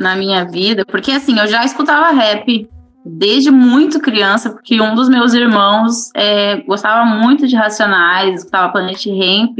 [0.00, 2.68] na minha vida, porque assim, eu já escutava rap
[3.04, 9.04] desde muito criança, porque um dos meus irmãos é, gostava muito de Racionais, escutava Planet
[9.06, 9.58] Ramp,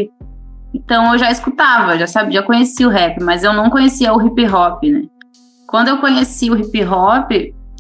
[0.72, 4.26] então eu já escutava, já sabia, já conhecia o rap, mas eu não conhecia o
[4.26, 5.02] hip hop, né?
[5.66, 7.30] Quando eu conheci o hip hop,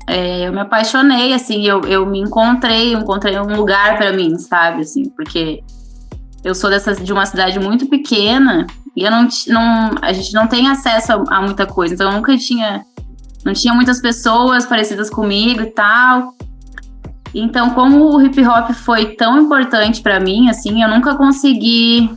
[0.08, 4.82] é, eu me apaixonei, assim, eu, eu me encontrei, encontrei um lugar para mim, sabe,
[4.82, 5.62] assim, porque
[6.44, 10.46] eu sou dessa, de uma cidade muito pequena e eu não, não a gente não
[10.46, 12.84] tem acesso a, a muita coisa, então eu nunca tinha
[13.44, 16.34] não tinha muitas pessoas parecidas comigo e tal.
[17.34, 22.10] Então, como o hip hop foi tão importante para mim, assim, eu nunca consegui,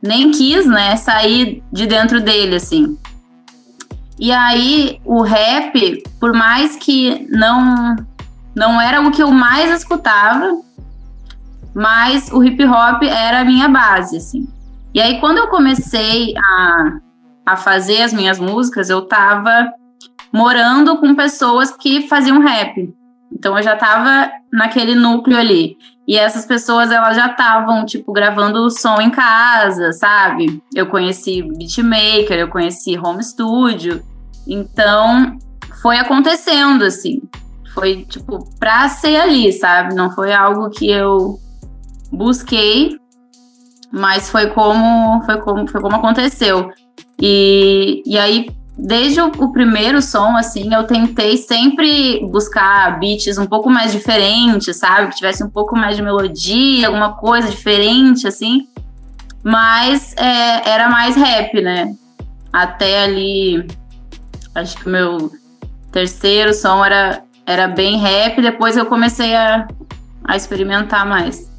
[0.00, 2.96] nem quis, né, sair de dentro dele, assim.
[4.18, 7.96] E aí, o rap, por mais que não
[8.54, 10.56] não era o que eu mais escutava,
[11.74, 14.46] mas o hip hop era a minha base, assim.
[14.94, 16.98] E aí, quando eu comecei a,
[17.44, 19.72] a fazer as minhas músicas, eu tava
[20.32, 22.94] morando com pessoas que faziam rap.
[23.32, 25.76] Então eu já tava naquele núcleo ali.
[26.06, 30.62] E essas pessoas, elas já estavam, tipo, gravando som em casa, sabe?
[30.74, 34.02] Eu conheci beatmaker, eu conheci home studio.
[34.46, 35.38] Então,
[35.80, 37.22] foi acontecendo, assim.
[37.72, 39.94] Foi, tipo, pra ser ali, sabe?
[39.94, 41.40] Não foi algo que eu
[42.14, 42.98] busquei,
[43.92, 46.70] mas foi como, foi como, foi como aconteceu.
[47.20, 53.46] E, e aí, desde o, o, primeiro som, assim, eu tentei sempre buscar beats um
[53.46, 55.10] pouco mais diferentes, sabe?
[55.10, 58.66] Que tivesse um pouco mais de melodia, alguma coisa diferente, assim.
[59.42, 61.94] Mas é, era mais rap, né?
[62.52, 63.66] Até ali,
[64.54, 65.30] acho que o meu
[65.92, 69.68] terceiro som era, era bem rap, depois eu comecei a,
[70.24, 71.53] a experimentar mais.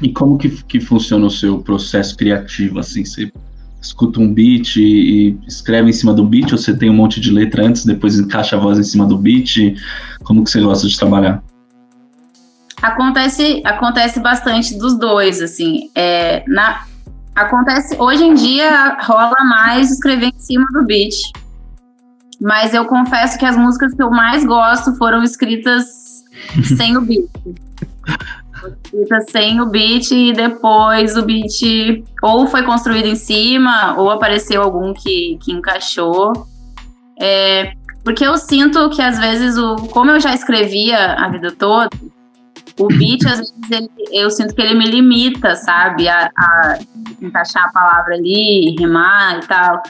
[0.00, 3.04] E como que, que funciona o seu processo criativo, assim?
[3.04, 3.32] Você
[3.80, 7.20] escuta um beat e, e, escreve em cima do beat, ou você tem um monte
[7.20, 9.76] de letra antes, depois encaixa a voz em cima do beat?
[10.24, 11.42] Como que você gosta de trabalhar?
[12.80, 15.90] Acontece, acontece bastante dos dois, assim.
[15.94, 16.84] É, na,
[17.34, 21.14] acontece hoje em dia rola mais escrever em cima do beat.
[22.40, 26.24] Mas eu confesso que as músicas que eu mais gosto foram escritas
[26.76, 27.28] sem o beat.
[28.66, 34.62] Escrita sem o beat e depois o beat ou foi construído em cima ou apareceu
[34.62, 36.32] algum que, que encaixou.
[37.20, 37.72] É,
[38.04, 41.90] porque eu sinto que às vezes, o, como eu já escrevia a vida toda,
[42.78, 46.08] o beat, às vezes, ele, eu sinto que ele me limita, sabe?
[46.08, 46.78] A, a,
[47.20, 49.82] encaixar a palavra ali, rimar e tal.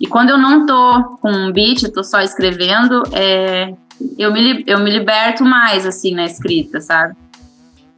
[0.00, 3.72] E quando eu não tô com um beat, tô só escrevendo, é,
[4.18, 7.14] eu, me, eu me liberto mais, assim, na escrita, sabe?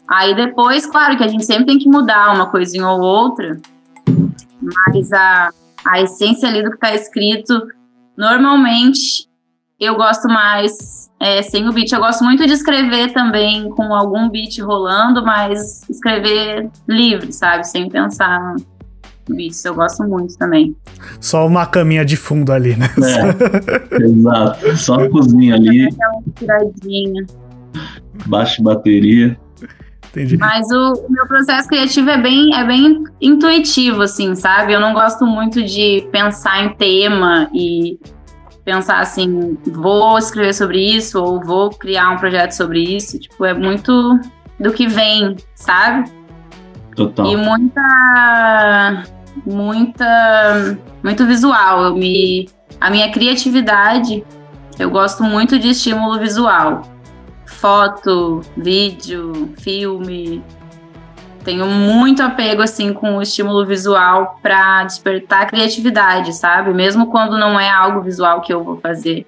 [0.09, 3.59] Aí depois, claro que a gente sempre tem que mudar uma coisinha ou outra,
[4.62, 5.51] mas a,
[5.85, 7.66] a essência ali do que está escrito,
[8.16, 9.29] normalmente
[9.79, 11.92] eu gosto mais é, sem o beat.
[11.92, 17.64] Eu gosto muito de escrever também com algum beat rolando, mas escrever livre, sabe?
[17.64, 18.57] Sem pensar
[19.29, 19.55] no beat.
[19.64, 20.75] Eu gosto muito também.
[21.21, 22.87] Só uma caminha de fundo ali, né?
[22.97, 24.77] É, exato.
[24.77, 25.88] Só a cozinha ali.
[25.88, 27.27] Aquela tiradinha.
[28.27, 29.38] Baixa bateria.
[30.16, 30.38] Entendi.
[30.38, 34.72] Mas o, o, meu processo criativo é bem, é bem intuitivo, assim, sabe?
[34.72, 38.00] Eu não gosto muito de pensar em tema e
[38.64, 43.18] pensar assim, vou escrever sobre isso ou vou criar um projeto sobre isso.
[43.18, 44.18] Tipo, é muito
[44.59, 46.11] do que vem, sabe?
[46.96, 47.26] Total.
[47.26, 49.05] E muita.
[49.44, 50.79] Muita.
[51.05, 51.85] Muito visual.
[51.85, 52.48] Eu me.
[52.81, 54.24] A minha criatividade,
[54.79, 56.95] eu gosto muito de estímulo visual
[57.46, 60.42] foto, vídeo, filme.
[61.44, 66.74] Tenho muito apego assim com o estímulo visual para despertar a criatividade, sabe?
[66.74, 69.24] Mesmo quando não é algo visual que eu vou fazer.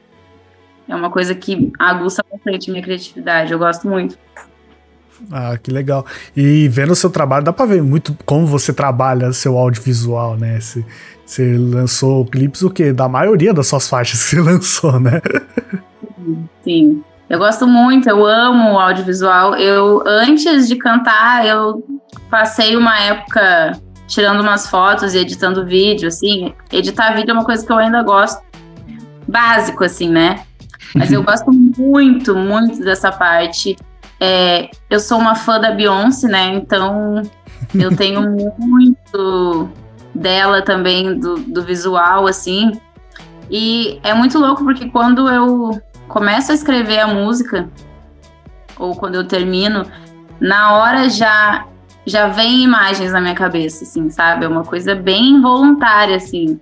[0.89, 3.53] É uma coisa que aguça bastante minha criatividade.
[3.53, 4.19] Eu gosto muito.
[5.31, 6.07] Ah, que legal.
[6.37, 10.61] E vendo o seu trabalho, dá pra ver muito como você trabalha seu audiovisual, né?
[10.61, 10.85] Você,
[11.27, 12.93] você lançou clipes o quê?
[12.93, 15.21] Da maioria das suas faixas que você lançou, né?
[16.65, 17.03] Sim.
[17.29, 19.55] Eu gosto muito, eu amo o audiovisual.
[19.55, 21.85] Eu, antes de cantar, eu
[22.31, 26.55] passei uma época tirando umas fotos e editando vídeo, assim.
[26.73, 28.43] Editar vídeo é uma coisa que eu ainda gosto.
[29.27, 30.43] Básico, assim, né?
[30.95, 33.77] Mas eu gosto muito, muito dessa parte.
[34.19, 36.55] É, eu sou uma fã da Beyoncé, né?
[36.55, 37.23] Então
[37.75, 38.23] eu tenho
[38.59, 39.69] muito
[40.15, 42.73] dela também, do, do visual, assim.
[43.51, 47.69] E é muito louco porque quando eu começo a escrever a música,
[48.79, 49.87] ou quando eu termino,
[50.41, 51.67] na hora já
[52.07, 54.47] já vem imagens na minha cabeça, assim, sabe?
[54.47, 56.59] É uma coisa bem involuntária, assim.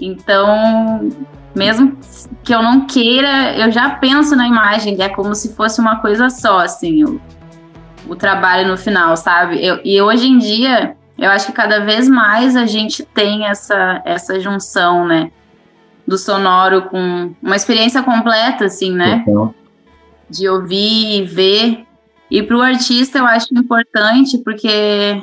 [0.00, 1.10] Então,
[1.54, 1.98] mesmo
[2.42, 6.30] que eu não queira, eu já penso na imagem, é como se fosse uma coisa
[6.30, 7.20] só, assim, o,
[8.08, 9.62] o trabalho no final, sabe?
[9.62, 14.00] Eu, e hoje em dia, eu acho que cada vez mais a gente tem essa,
[14.04, 15.30] essa junção, né?
[16.08, 19.24] Do sonoro com uma experiência completa, assim, né?
[20.30, 21.84] De ouvir e ver.
[22.30, 25.20] E para o artista eu acho importante porque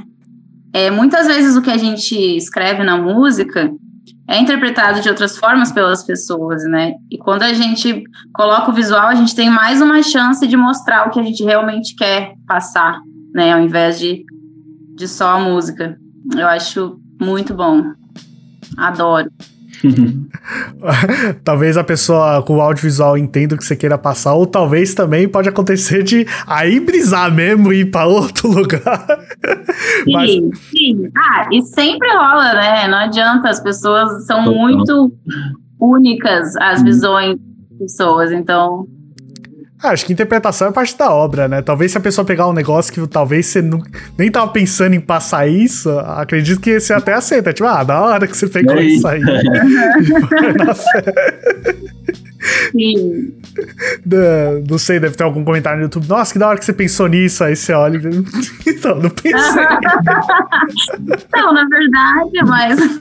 [0.74, 3.72] é, muitas vezes o que a gente escreve na música
[4.28, 6.96] é interpretado de outras formas pelas pessoas, né?
[7.12, 11.08] E quando a gente coloca o visual, a gente tem mais uma chance de mostrar
[11.08, 13.00] o que a gente realmente quer passar,
[13.34, 13.54] né?
[13.54, 14.26] Ao invés de,
[14.96, 15.98] de só a música.
[16.36, 17.94] Eu acho muito bom.
[18.78, 19.32] Adoro.
[21.44, 25.28] talvez a pessoa com o audiovisual entenda o que você queira passar, ou talvez também
[25.28, 29.06] pode acontecer de aí brisar mesmo e ir para outro lugar.
[30.04, 30.60] Sim, Mas...
[30.70, 31.10] sim.
[31.16, 32.88] Ah, e sempre rola, né?
[32.88, 35.12] Não adianta, as pessoas são muito
[35.80, 36.86] únicas, as uhum.
[36.86, 38.88] visões das pessoas, então
[39.82, 41.62] ah, acho que interpretação é parte da obra, né?
[41.62, 43.84] Talvez se a pessoa pegar um negócio que talvez você não,
[44.18, 47.52] nem tava pensando em passar isso, acredito que você até aceita.
[47.54, 49.22] Tipo, ah, da hora que você pegou isso aí.
[52.72, 53.34] Sim.
[54.70, 56.08] não sei, deve ter algum comentário no YouTube.
[56.08, 57.44] Nossa, que da hora que você pensou nisso.
[57.44, 58.70] Aí você olha e.
[58.70, 59.34] então, não pensei.
[61.34, 62.78] não, na verdade, mas.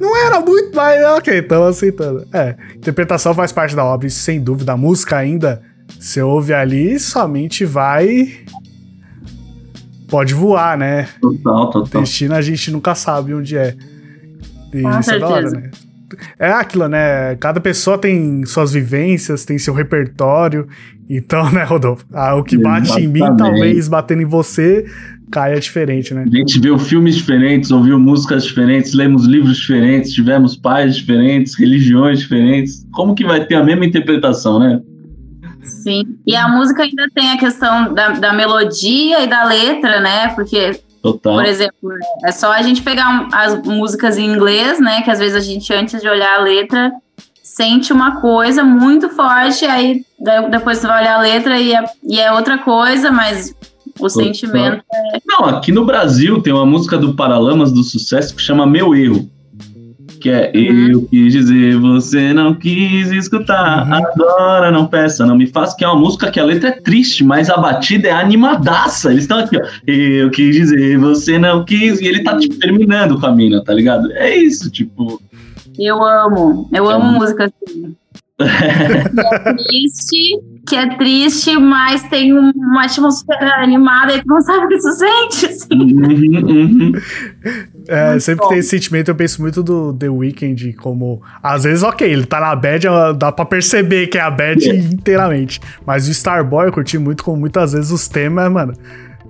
[0.00, 2.26] não era muito, mas ok, então aceitando.
[2.32, 4.72] É, interpretação faz parte da obra, isso sem dúvida.
[4.72, 5.62] A música ainda,
[5.98, 8.44] você ouve ali, somente vai.
[10.08, 11.08] Pode voar, né?
[11.20, 12.02] Total, total.
[12.02, 13.74] Destino a gente nunca sabe onde é.
[14.72, 15.70] E Com isso é da hora, né?
[16.38, 17.36] É aquilo, né?
[17.36, 20.68] Cada pessoa tem suas vivências, tem seu repertório.
[21.08, 22.04] Então, né, Rodolfo?
[22.12, 23.08] Ah, o que bate Exatamente.
[23.08, 24.84] em mim, talvez batendo em você,
[25.30, 26.24] caia diferente, né?
[26.26, 32.20] A gente viu filmes diferentes, ouviu músicas diferentes, lemos livros diferentes, tivemos pais diferentes, religiões
[32.20, 32.86] diferentes.
[32.92, 34.80] Como que vai ter a mesma interpretação, né?
[35.62, 36.04] Sim.
[36.26, 40.28] E a música ainda tem a questão da, da melodia e da letra, né?
[40.28, 40.72] Porque
[41.04, 41.34] Total.
[41.34, 41.92] Por exemplo,
[42.24, 45.02] é só a gente pegar as músicas em inglês, né?
[45.02, 46.90] Que às vezes a gente, antes de olhar a letra,
[47.42, 50.02] sente uma coisa muito forte, aí
[50.50, 53.54] depois você vai olhar a letra e é, e é outra coisa, mas
[54.00, 55.20] o sentimento é.
[55.26, 59.28] Não, aqui no Brasil tem uma música do Paralamas do Sucesso que chama Meu Erro
[60.24, 60.90] que é uhum.
[60.90, 63.92] eu quis dizer, você não quis escutar, uhum.
[63.92, 67.22] agora não peça, não me faça, que é uma música que a letra é triste,
[67.22, 69.10] mas a batida é animadaça.
[69.10, 73.20] Eles estão aqui, ó, eu quis dizer, você não quis, e ele tá tipo, terminando
[73.20, 74.10] com a mina, tá ligado?
[74.12, 75.20] É isso, tipo.
[75.78, 77.18] Eu amo, eu amo é.
[77.18, 77.94] música assim.
[78.40, 84.68] é triste, que é triste, mas tem uma atmosfera animada e tu não sabe o
[84.68, 85.46] que tu sente.
[85.46, 85.94] Assim.
[85.94, 86.92] Uhum, uhum.
[87.86, 88.48] É, sempre bom.
[88.48, 91.22] tem esse sentimento, eu penso muito do The Weeknd, como.
[91.42, 92.86] Às vezes, ok, ele tá na bad,
[93.18, 94.74] dá pra perceber que é a bad é.
[94.74, 95.60] inteiramente.
[95.86, 98.74] Mas o Starboy eu curti muito, como muitas vezes os temas, mano.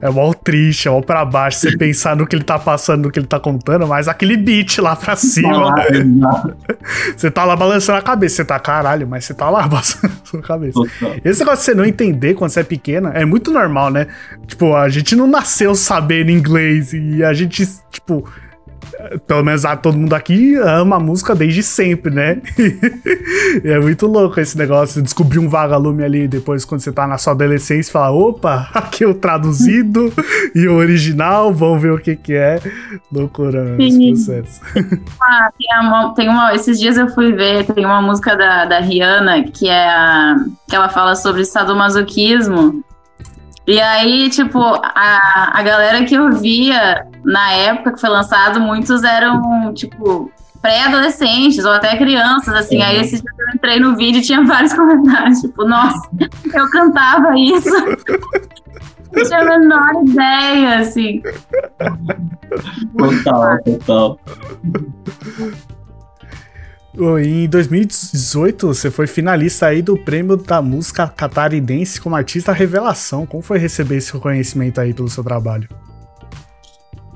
[0.01, 3.11] É mó triste, é mó pra baixo, você pensar no que ele tá passando, no
[3.11, 5.75] que ele tá contando, mas aquele beat lá pra cima.
[7.17, 10.43] você tá lá balançando a cabeça, você tá caralho, mas você tá lá balançando a
[10.43, 10.81] cabeça.
[11.25, 14.07] Esse negócio de você não entender quando você é pequena é muito normal, né?
[14.47, 18.29] Tipo, a gente não nasceu sabendo inglês e a gente, tipo,
[19.27, 22.41] pelo menos ah, todo mundo aqui ama a música desde sempre, né?
[23.65, 25.03] é muito louco esse negócio.
[25.03, 29.07] Descobrir um vagalume ali depois, quando você tá na sua adolescência, falar: opa, aqui é
[29.07, 30.13] o traduzido
[30.55, 32.61] e o original, vamos ver o que que é.
[33.13, 34.61] Loucura esse processo.
[35.23, 36.55] ah, tem, uma, tem uma.
[36.55, 40.37] Esses dias eu fui ver, tem uma música da, da Rihanna que é a,
[40.69, 42.83] que ela fala sobre sadomasoquismo.
[43.67, 49.03] E aí, tipo, a, a galera que eu via na época que foi lançado, muitos
[49.03, 52.79] eram, tipo, pré-adolescentes ou até crianças, assim.
[52.79, 52.85] Uhum.
[52.85, 56.09] Aí esse dia eu entrei no vídeo e tinha vários comentários, tipo, nossa,
[56.53, 57.71] eu cantava isso.
[59.13, 61.23] não tinha a menor ideia, assim.
[62.97, 64.19] Total, total.
[66.97, 73.27] Em 2018, você foi finalista aí do prêmio da música catarinense como artista revelação.
[73.27, 75.69] Como foi receber esse reconhecimento aí pelo seu trabalho?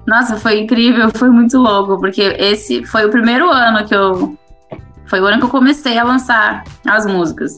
[0.04, 4.36] Nossa, foi incrível, foi muito louco, porque esse foi o primeiro ano que eu.
[5.06, 7.56] Foi o ano que eu comecei a lançar as músicas.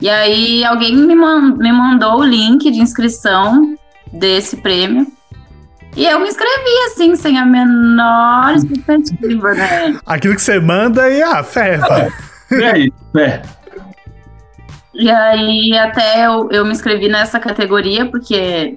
[0.00, 3.74] E aí alguém me, man, me mandou o link de inscrição
[4.12, 5.06] desse prêmio.
[5.96, 9.98] E eu me inscrevi, assim, sem a menor expectativa, né?
[10.04, 11.80] Aquilo que você manda e a ah, fé,
[12.52, 13.42] É isso, é.
[14.94, 18.76] E aí até eu, eu me inscrevi nessa categoria, porque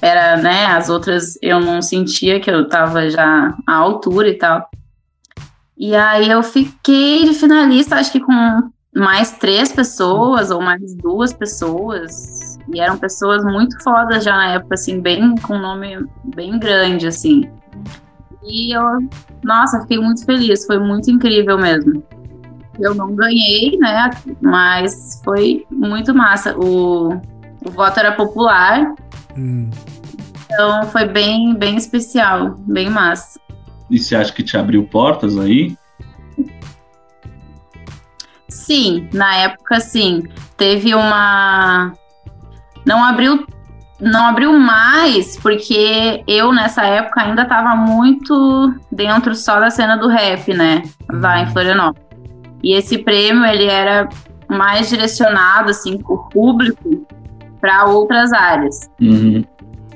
[0.00, 4.68] era, né, as outras eu não sentia que eu tava já à altura e tal.
[5.76, 11.32] E aí eu fiquei de finalista, acho que com mais três pessoas ou mais duas
[11.32, 12.53] pessoas.
[12.72, 17.50] E eram pessoas muito fodas já na época, assim, bem com nome bem grande, assim.
[18.42, 18.82] E eu,
[19.42, 22.02] nossa, fiquei muito feliz, foi muito incrível mesmo.
[22.78, 24.10] Eu não ganhei, né?
[24.40, 26.56] Mas foi muito massa.
[26.58, 27.14] O,
[27.64, 28.94] o voto era popular.
[29.36, 29.70] Hum.
[30.44, 33.40] Então foi bem, bem especial, bem massa.
[33.90, 35.76] E você acha que te abriu portas aí?
[38.48, 40.22] Sim, na época sim.
[40.56, 41.92] Teve uma.
[42.84, 43.46] Não abriu.
[44.00, 50.08] Não abriu mais, porque eu nessa época ainda estava muito dentro só da cena do
[50.08, 50.82] rap, né?
[51.10, 51.52] Lá em uhum.
[51.52, 52.04] Florianópolis.
[52.62, 54.08] E esse prêmio, ele era
[54.48, 57.06] mais direcionado, assim, por público
[57.60, 58.90] para outras áreas.
[59.00, 59.44] Uhum.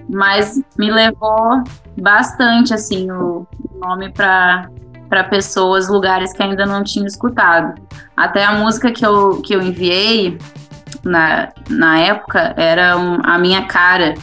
[0.08, 1.62] Mas me levou
[2.00, 3.46] bastante, assim, o
[3.80, 4.70] nome para
[5.08, 7.80] para pessoas, lugares que ainda não tinham escutado.
[8.16, 10.38] Até a música que eu, que eu enviei
[11.02, 14.14] na, na época era um, A Minha Cara,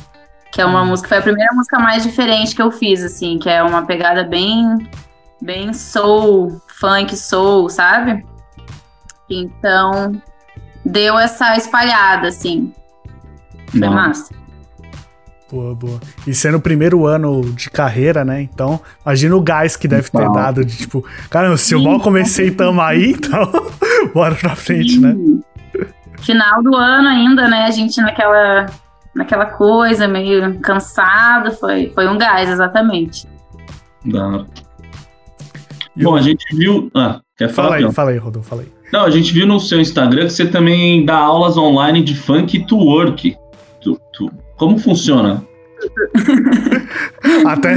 [0.51, 0.88] que é uma hum.
[0.88, 4.24] música, foi a primeira música mais diferente que eu fiz, assim, que é uma pegada
[4.24, 4.89] bem,
[5.41, 8.26] bem soul, funk soul, sabe?
[9.30, 10.22] Então,
[10.84, 12.74] deu essa espalhada, assim.
[13.70, 13.93] Foi Não.
[13.93, 14.34] massa.
[15.51, 15.99] Boa, boa.
[16.26, 18.41] E sendo o primeiro ano de carreira, né?
[18.41, 22.49] Então, imagina o gás que deve ter dado de tipo, cara, se eu mal comecei,
[22.49, 23.51] tamo aí, então
[24.13, 25.13] bora pra frente, né?
[25.13, 25.36] Sim.
[25.36, 25.55] né?
[26.20, 27.66] Final do ano ainda, né?
[27.66, 28.66] A gente naquela,
[29.13, 33.28] naquela coisa, meio cansado, foi, foi um gás, exatamente.
[34.05, 34.45] Dá.
[35.95, 36.91] Bom, a gente viu.
[36.93, 37.70] Ah, quer falar?
[37.70, 38.72] Fala aí, fala aí, Rodolfo, fala aí.
[38.91, 42.57] Não, a gente viu no seu Instagram que você também dá aulas online de funk
[42.57, 43.36] e twerk.
[43.82, 45.43] Tu, tu, como funciona?
[47.45, 47.76] Até.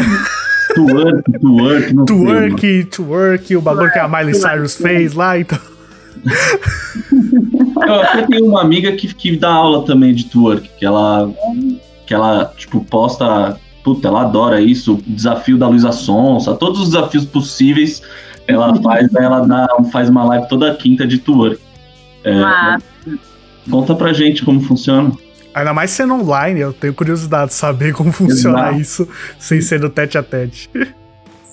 [0.74, 5.59] Twerk, twerk, não Twerk, sei, twerk, o bagulho que a Miley Cyrus fez lá, então.
[7.87, 11.31] Eu até tenho uma amiga que, que dá aula também de twerk, que ela,
[12.07, 13.59] que ela tipo, posta.
[13.85, 18.03] Puta, ela adora isso, o desafio da Luísa Sonsa, todos os desafios possíveis
[18.49, 21.61] ela faz, ela dá, faz uma live toda quinta de twerk.
[22.25, 22.33] É,
[23.71, 25.12] conta pra gente como funciona.
[25.55, 28.81] Ainda mais sendo online, eu tenho curiosidade de saber como funciona Exato.
[28.81, 29.09] isso
[29.39, 30.71] sem ser do tete a tete.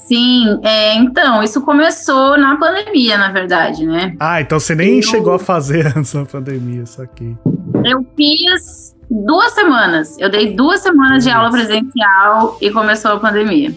[0.08, 4.16] Sim, é, então, isso começou na pandemia, na verdade, né?
[4.20, 5.02] Ah, então você nem eu...
[5.02, 7.36] chegou a fazer antes da pandemia, isso aqui.
[7.84, 10.16] Eu fiz duas semanas.
[10.20, 13.74] Eu dei duas semanas de aula presencial e começou a pandemia.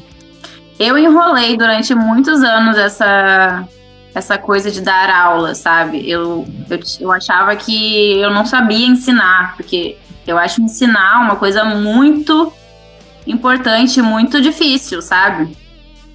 [0.79, 3.67] Eu enrolei durante muitos anos essa,
[4.15, 6.09] essa coisa de dar aula, sabe?
[6.09, 11.65] Eu, eu, eu achava que eu não sabia ensinar, porque eu acho ensinar uma coisa
[11.65, 12.53] muito
[13.27, 15.57] importante, muito difícil, sabe?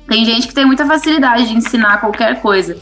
[0.07, 2.77] Tem gente que tem muita facilidade de ensinar qualquer coisa.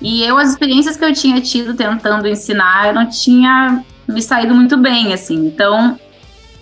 [0.00, 4.54] E eu, as experiências que eu tinha tido tentando ensinar, eu não tinha me saído
[4.54, 5.46] muito bem, assim.
[5.46, 5.98] Então,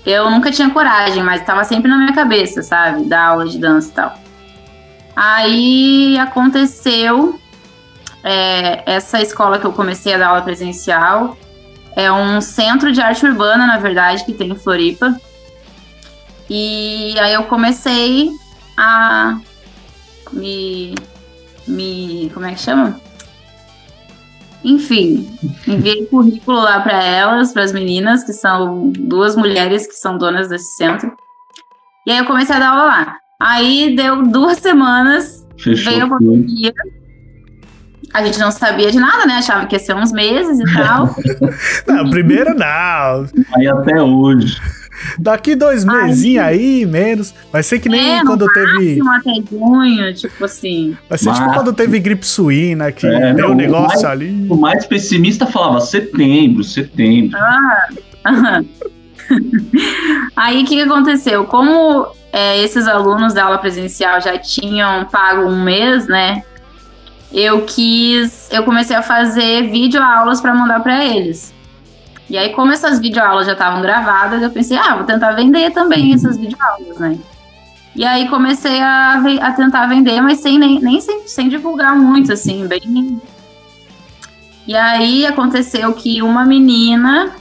[0.04, 3.04] eu nunca tinha coragem, mas estava sempre na minha cabeça, sabe?
[3.04, 4.14] Dar aula de dança e tal.
[5.16, 7.38] Aí aconteceu
[8.22, 11.36] é, essa escola que eu comecei a dar aula presencial.
[11.96, 15.18] É um centro de arte urbana, na verdade, que tem em Floripa.
[16.48, 18.30] E aí eu comecei
[18.76, 19.38] a
[20.32, 20.94] me.
[21.66, 23.00] me como é que chama?
[24.62, 25.26] Enfim,
[25.66, 30.48] enviei currículo lá para elas, para as meninas, que são duas mulheres que são donas
[30.50, 31.10] desse centro.
[32.06, 33.16] E aí eu comecei a dar aula lá.
[33.40, 36.74] Aí deu duas semanas, Fechou veio a pandemia.
[38.12, 39.34] A gente não sabia de nada, né?
[39.34, 41.14] Achava que ia ser uns meses e tal.
[41.86, 43.26] não, primeiro não.
[43.56, 44.60] Aí até hoje.
[45.18, 47.34] Daqui dois meses aí, menos.
[47.52, 49.00] Vai ser que nem é, quando teve.
[49.00, 50.96] até junho, tipo assim.
[51.08, 54.46] Vai ser tipo quando teve gripe suína, que é, deu um negócio mais, ali.
[54.48, 57.38] O mais pessimista falava setembro, setembro.
[57.38, 57.88] Ah,
[60.36, 61.44] aí o que, que aconteceu?
[61.44, 66.42] Como é, esses alunos da aula presencial já tinham pago um mês, né?
[67.32, 71.54] eu quis, eu comecei a fazer videoaulas para mandar para eles.
[72.30, 76.14] E aí, como essas videoaulas já estavam gravadas, eu pensei, ah, vou tentar vender também
[76.14, 77.18] essas videoaulas, né?
[77.96, 82.32] E aí comecei a, a tentar vender, mas sem nem, nem sem, sem divulgar muito,
[82.32, 83.20] assim, bem.
[84.64, 87.34] E aí aconteceu que uma menina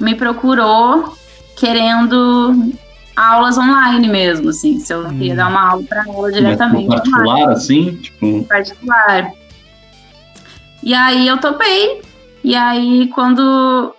[0.00, 1.16] me procurou
[1.56, 2.72] querendo
[3.14, 5.18] aulas online mesmo, assim, se eu hum.
[5.20, 6.88] ia dar uma aula para ela diretamente.
[6.88, 7.52] particular, online.
[7.52, 7.96] assim?
[7.96, 8.44] Tipo...
[8.44, 9.32] Particular.
[10.82, 12.02] E aí eu topei.
[12.42, 13.92] E aí, quando,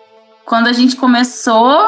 [0.49, 1.79] quando a gente começou,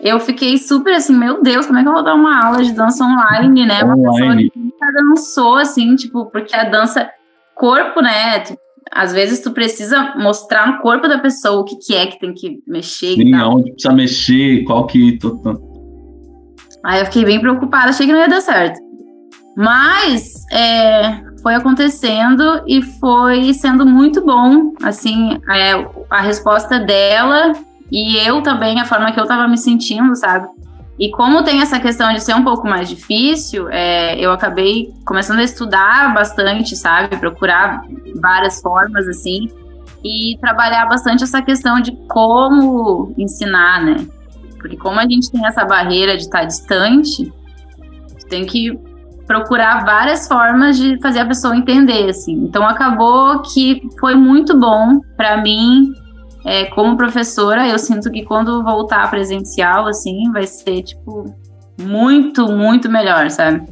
[0.00, 2.72] eu fiquei super assim, meu Deus, como é que eu vou dar uma aula de
[2.72, 3.82] dança online, né?
[3.82, 4.12] Uma online.
[4.12, 7.10] pessoa que nunca dançou, assim, tipo, porque a dança,
[7.56, 8.38] corpo, né?
[8.38, 8.60] Tipo,
[8.92, 12.32] às vezes tu precisa mostrar no corpo da pessoa o que, que é que tem
[12.32, 13.16] que mexer.
[13.16, 15.18] Sim, aonde precisa mexer, qual que.
[16.84, 18.80] Aí eu fiquei bem preocupada, achei que não ia dar certo.
[19.56, 25.72] Mas é, foi acontecendo e foi sendo muito bom, assim, é,
[26.08, 27.52] a resposta dela
[27.90, 30.48] e eu também, a forma que eu tava me sentindo, sabe?
[30.98, 35.38] E como tem essa questão de ser um pouco mais difícil, é, eu acabei começando
[35.38, 37.16] a estudar bastante, sabe?
[37.16, 37.82] Procurar
[38.16, 39.48] várias formas, assim,
[40.04, 44.06] e trabalhar bastante essa questão de como ensinar, né?
[44.58, 47.32] Porque como a gente tem essa barreira de estar distante,
[48.28, 48.76] tem que
[49.24, 52.32] procurar várias formas de fazer a pessoa entender, assim.
[52.32, 55.92] Então acabou que foi muito bom para mim
[56.44, 61.34] é, como professora, eu sinto que quando voltar presencial, assim, vai ser, tipo,
[61.80, 63.66] muito, muito melhor, sabe?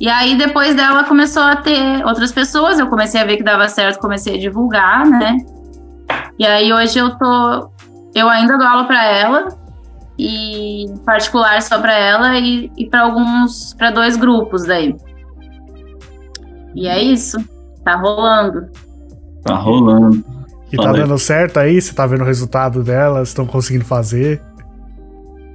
[0.00, 3.68] E aí, depois dela, começou a ter outras pessoas, eu comecei a ver que dava
[3.68, 5.36] certo, comecei a divulgar, né?
[6.38, 7.70] E aí, hoje eu tô.
[8.14, 9.48] Eu ainda dou aula para ela,
[10.18, 13.74] e particular só para ela, e, e para alguns.
[13.74, 14.96] para dois grupos daí.
[16.74, 17.38] E é isso.
[17.84, 18.70] Tá rolando.
[19.44, 20.31] Tá rolando.
[20.72, 21.80] E tá dando certo aí?
[21.80, 23.28] Você tá vendo o resultado delas?
[23.28, 24.42] Estão conseguindo fazer?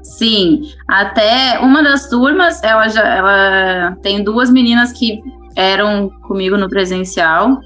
[0.03, 5.19] Sim, até uma das turmas, ela já ela tem duas meninas que
[5.55, 7.59] eram comigo no presencial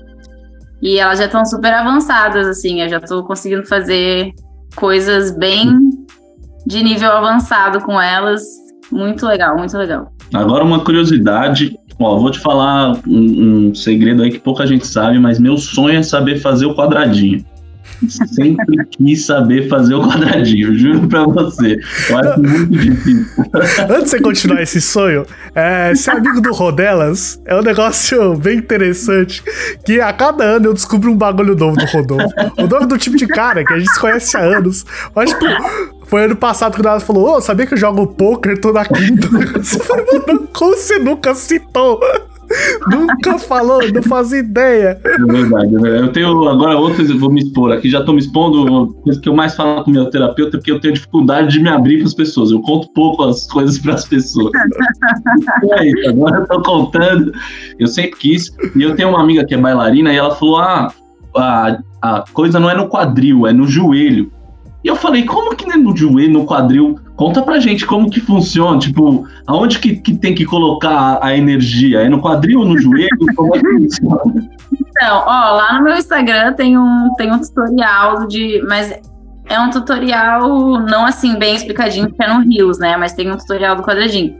[0.81, 4.31] e elas já estão super avançadas, assim, eu já tô conseguindo fazer
[4.75, 5.77] coisas bem
[6.65, 8.41] de nível avançado com elas.
[8.91, 10.11] Muito legal, muito legal.
[10.33, 15.19] Agora uma curiosidade, Ó, vou te falar um, um, segredo aí que pouca gente sabe,
[15.19, 17.45] mas meu sonho é saber fazer o quadradinho.
[18.09, 21.79] Sempre quis saber fazer o quadradinho, juro pra você.
[22.09, 23.45] Eu acho muito difícil.
[23.87, 28.57] Antes de você continuar esse sonho, é, ser amigo do Rodelas é um negócio bem
[28.57, 29.43] interessante.
[29.85, 32.33] Que a cada ano eu descubro um bagulho novo do Rodolfo.
[32.57, 34.85] O nome do tipo de cara que a gente conhece há anos.
[35.15, 35.45] Mas, tipo,
[36.11, 39.29] foi ano passado que o falou: Ô, oh, sabia que eu jogo poker toda quinta?
[39.57, 42.01] Você falou, mano, como você nunca citou?
[42.89, 44.99] Nunca falou, não faz ideia.
[45.05, 46.03] É verdade, é verdade.
[46.03, 48.91] Eu tenho agora outras, eu vou me expor aqui, já tô me expondo.
[48.99, 51.61] A coisa que eu mais falo com meu terapeuta é porque eu tenho dificuldade de
[51.61, 52.51] me abrir para as pessoas.
[52.51, 54.51] Eu conto pouco as coisas para as pessoas.
[55.79, 57.31] é isso, agora eu tô contando.
[57.79, 58.51] Eu sempre quis.
[58.75, 60.93] E eu tenho uma amiga que é bailarina e ela falou: ah,
[61.37, 64.29] a, a coisa não é no quadril, é no joelho.
[64.83, 66.99] E eu falei, como que no joelho, no quadril?
[67.15, 72.01] Conta pra gente como que funciona, tipo, aonde que, que tem que colocar a energia?
[72.01, 73.09] É no quadril ou no joelho?
[73.35, 74.49] como é que funciona?
[74.73, 78.61] Então, ó, lá no meu Instagram tem um, tem um tutorial de.
[78.67, 78.91] Mas
[79.47, 82.97] é um tutorial não assim, bem explicadinho, porque é no Rios, né?
[82.97, 84.35] Mas tem um tutorial do quadradinho.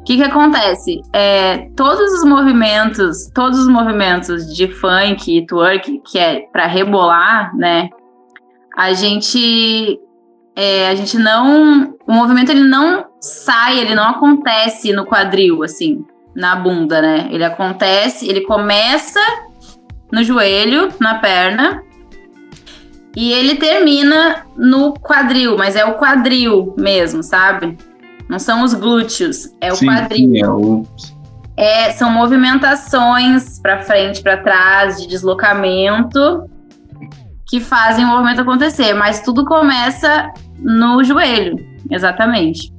[0.00, 1.02] O que que acontece?
[1.12, 7.54] É, todos os movimentos, todos os movimentos de funk e twerk, que é para rebolar,
[7.54, 7.90] né?
[8.78, 9.98] A gente
[10.54, 16.04] é, a gente não o movimento ele não sai, ele não acontece no quadril assim,
[16.32, 17.28] na bunda, né?
[17.32, 19.18] Ele acontece, ele começa
[20.12, 21.82] no joelho, na perna,
[23.16, 27.76] e ele termina no quadril, mas é o quadril mesmo, sabe?
[28.28, 30.30] Não são os glúteos, é o sim, quadril.
[30.30, 30.86] Sim, é o...
[31.56, 36.48] É, são movimentações para frente, para trás, de deslocamento
[37.48, 41.56] que fazem o movimento acontecer, mas tudo começa no joelho,
[41.90, 42.72] exatamente.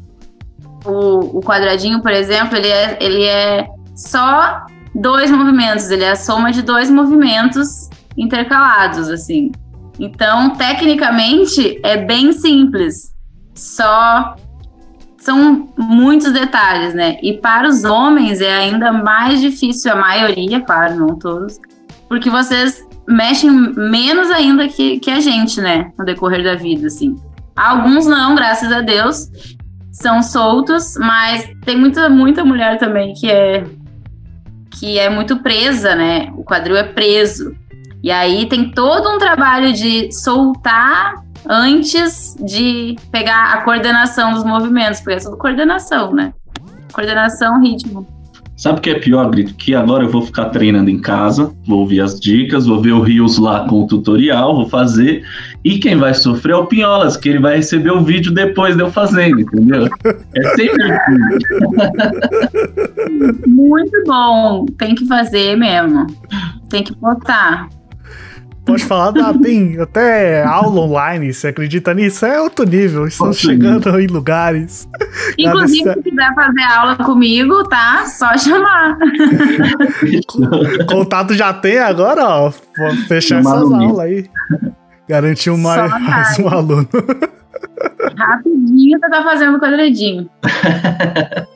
[0.85, 6.15] O, o quadradinho, por exemplo, ele é, ele é só dois movimentos, ele é a
[6.15, 9.51] soma de dois movimentos intercalados, assim.
[9.99, 13.13] Então, tecnicamente, é bem simples.
[13.55, 14.35] Só
[15.17, 17.17] são muitos detalhes, né?
[17.21, 21.59] E para os homens é ainda mais difícil, a maioria, claro, não todos,
[22.07, 25.91] porque vocês mexem menos ainda que, que a gente, né?
[25.97, 27.15] No decorrer da vida, assim.
[27.55, 29.29] Alguns não, graças a Deus,
[29.91, 33.63] são soltos, mas tem muita, muita mulher também que é
[34.79, 36.31] que é muito presa, né?
[36.37, 37.53] O quadril é preso.
[38.01, 45.01] E aí tem todo um trabalho de soltar antes de pegar a coordenação dos movimentos,
[45.01, 46.33] porque é tudo coordenação, né?
[46.93, 48.07] Coordenação, ritmo.
[48.59, 49.55] Sabe o que é pior, Grito?
[49.55, 52.99] Que agora eu vou ficar treinando em casa, vou ouvir as dicas, vou ver o
[52.99, 55.23] Rios lá com o tutorial, vou fazer.
[55.63, 58.83] E quem vai sofrer é o Pinholas, que ele vai receber o vídeo depois de
[58.83, 59.87] eu fazendo, entendeu?
[60.35, 61.15] É sempre assim.
[63.47, 64.65] Muito bom.
[64.77, 66.07] Tem que fazer mesmo.
[66.67, 67.69] Tem que botar.
[68.65, 72.25] Pode falar, ah, tem até aula online, você acredita nisso?
[72.25, 74.87] É outro nível, estão chegando em lugares.
[75.37, 78.05] Inclusive, se quiser fazer aula comigo, tá?
[78.05, 78.97] Só chamar.
[80.87, 82.49] Contato já tem agora, ó.
[82.77, 84.29] Vou fechar essas aulas aí.
[85.07, 86.87] Garantir mais, mais um aluno.
[88.15, 90.29] Rapidinho você tá fazendo quadradinho.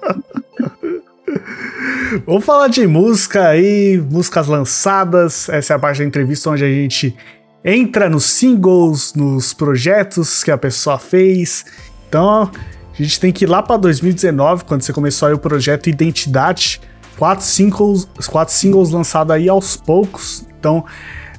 [2.26, 5.50] Vamos falar de música aí, músicas lançadas.
[5.50, 7.16] Essa é a parte da entrevista onde a gente
[7.64, 11.66] entra nos singles, nos projetos que a pessoa fez.
[12.08, 12.52] Então,
[12.94, 16.82] a gente tem que ir lá para 2019, quando você começou aí o projeto Identidade.
[17.18, 20.46] Quatro singles, quatro singles lançados aí aos poucos.
[20.60, 20.84] Então,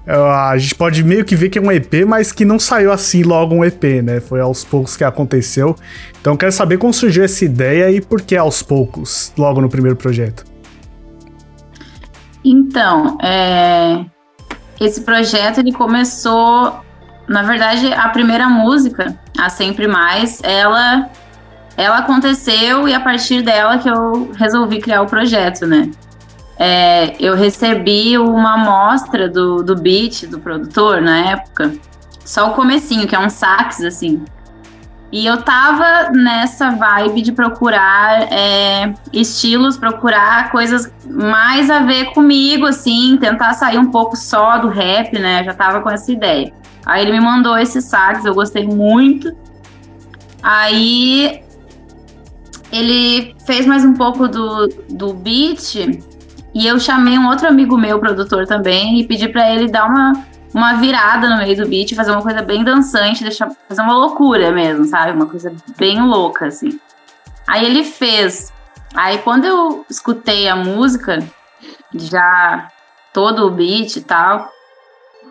[0.07, 3.23] a gente pode meio que ver que é um EP, mas que não saiu assim
[3.23, 4.21] logo um EP, né?
[4.21, 5.77] Foi aos poucos que aconteceu.
[6.21, 9.97] Então, quero saber como surgiu essa ideia e por que aos poucos, logo no primeiro
[9.97, 10.54] projeto.
[12.45, 14.05] Então, é...
[14.81, 16.81] esse projeto ele começou,
[17.27, 21.11] na verdade, a primeira música, a Sempre Mais, ela
[21.77, 25.91] ela aconteceu e a partir dela que eu resolvi criar o projeto, né?
[26.57, 31.75] É, eu recebi uma amostra do, do beat do produtor na época,
[32.25, 34.25] só o comecinho, que é um sax, assim.
[35.15, 42.67] E eu tava nessa vibe de procurar é, estilos, procurar coisas mais a ver comigo,
[42.67, 45.45] assim, tentar sair um pouco só do rap, né?
[45.45, 46.53] Já tava com essa ideia.
[46.85, 49.33] Aí ele me mandou esse sax, eu gostei muito.
[50.43, 51.45] Aí
[52.73, 55.77] ele fez mais um pouco do, do beat
[56.53, 60.25] e eu chamei um outro amigo meu, produtor também, e pedi para ele dar uma
[60.55, 64.53] uma virada no meio do beat, fazer uma coisa bem dançante, deixar, fazer uma loucura
[64.53, 65.11] mesmo, sabe?
[65.11, 66.79] Uma coisa bem louca, assim.
[67.45, 68.53] Aí ele fez.
[68.95, 71.19] Aí quando eu escutei a música,
[71.93, 72.69] já
[73.13, 74.49] todo o beat e tal,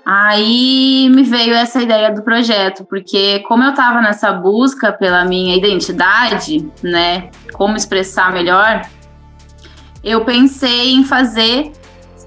[0.05, 5.55] aí me veio essa ideia do projeto, porque como eu tava nessa busca pela minha
[5.55, 8.81] identidade, né, como expressar melhor,
[10.03, 11.71] eu pensei em fazer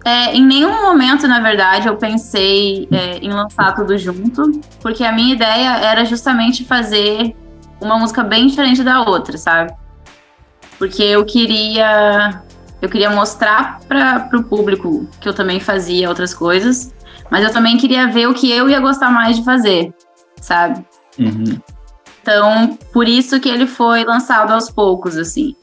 [0.06, 5.10] é, em nenhum momento, na verdade, eu pensei é, em lançar tudo junto, porque a
[5.10, 7.34] minha ideia era justamente fazer
[7.80, 9.74] uma música bem diferente da outra, sabe?
[10.78, 12.40] Porque eu queria
[12.80, 16.94] eu queria mostrar para o público que eu também fazia outras coisas,
[17.28, 19.92] mas eu também queria ver o que eu ia gostar mais de fazer,
[20.40, 20.86] sabe?
[21.18, 21.60] Uhum.
[22.22, 25.56] Então, por isso que ele foi lançado aos poucos, assim.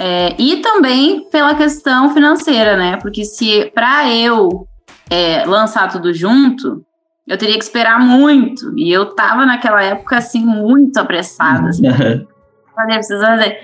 [0.00, 2.96] É, e também pela questão financeira, né?
[2.98, 4.68] Porque se para eu
[5.10, 6.84] é, lançar tudo junto,
[7.26, 8.72] eu teria que esperar muito.
[8.78, 11.70] E eu tava naquela época, assim, muito apressada.
[11.70, 11.82] Assim.
[12.74, 13.58] Falei, preciso fazer.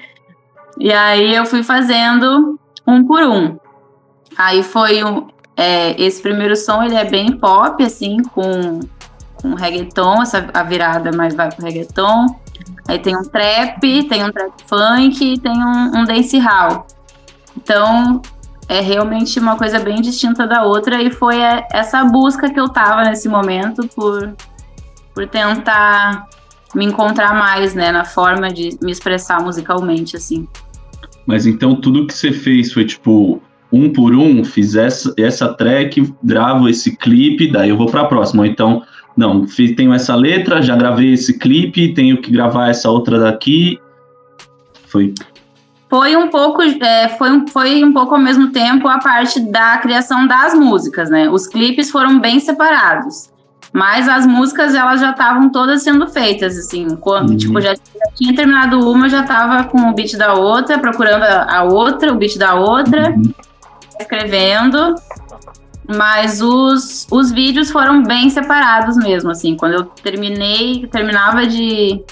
[0.77, 3.57] E aí eu fui fazendo um por um.
[4.37, 8.81] Aí foi um, é, esse primeiro som, ele é bem pop, assim, com,
[9.37, 12.27] com reggaeton, essa, a virada mais vai pro reggaeton.
[12.89, 16.87] Aí tem um trap, tem um trap funk, tem um, um dance hall.
[17.57, 18.21] Então,
[18.69, 21.37] é realmente uma coisa bem distinta da outra e foi
[21.73, 24.35] essa busca que eu tava nesse momento por,
[25.15, 26.27] por tentar
[26.75, 30.49] me encontrar mais, né, na forma de me expressar musicalmente, assim.
[31.27, 33.41] Mas então tudo que você fez foi tipo
[33.73, 38.07] um por um, fiz essa, essa track, gravo esse clipe, daí eu vou para a
[38.07, 38.43] próxima.
[38.43, 38.83] Ou então
[39.17, 43.79] não, fiz, tenho essa letra, já gravei esse clipe, tenho que gravar essa outra daqui.
[44.87, 45.15] Foi.
[45.89, 49.79] Foi um pouco, é, foi, um, foi um pouco ao mesmo tempo a parte da
[49.79, 51.31] criação das músicas, né?
[51.31, 53.33] Os clipes foram bem separados.
[53.73, 56.97] Mas as músicas, elas já estavam todas sendo feitas, assim.
[56.97, 57.37] Quando, uhum.
[57.37, 61.59] Tipo, já, já, tinha terminado uma, já estava com o beat da outra, procurando a,
[61.59, 63.35] a outra, o beat da outra, uhum.
[64.01, 64.95] escrevendo.
[65.87, 69.57] Mas os, os vídeos foram bem separados mesmo, assim.
[69.57, 72.03] Quando eu terminei, terminava de.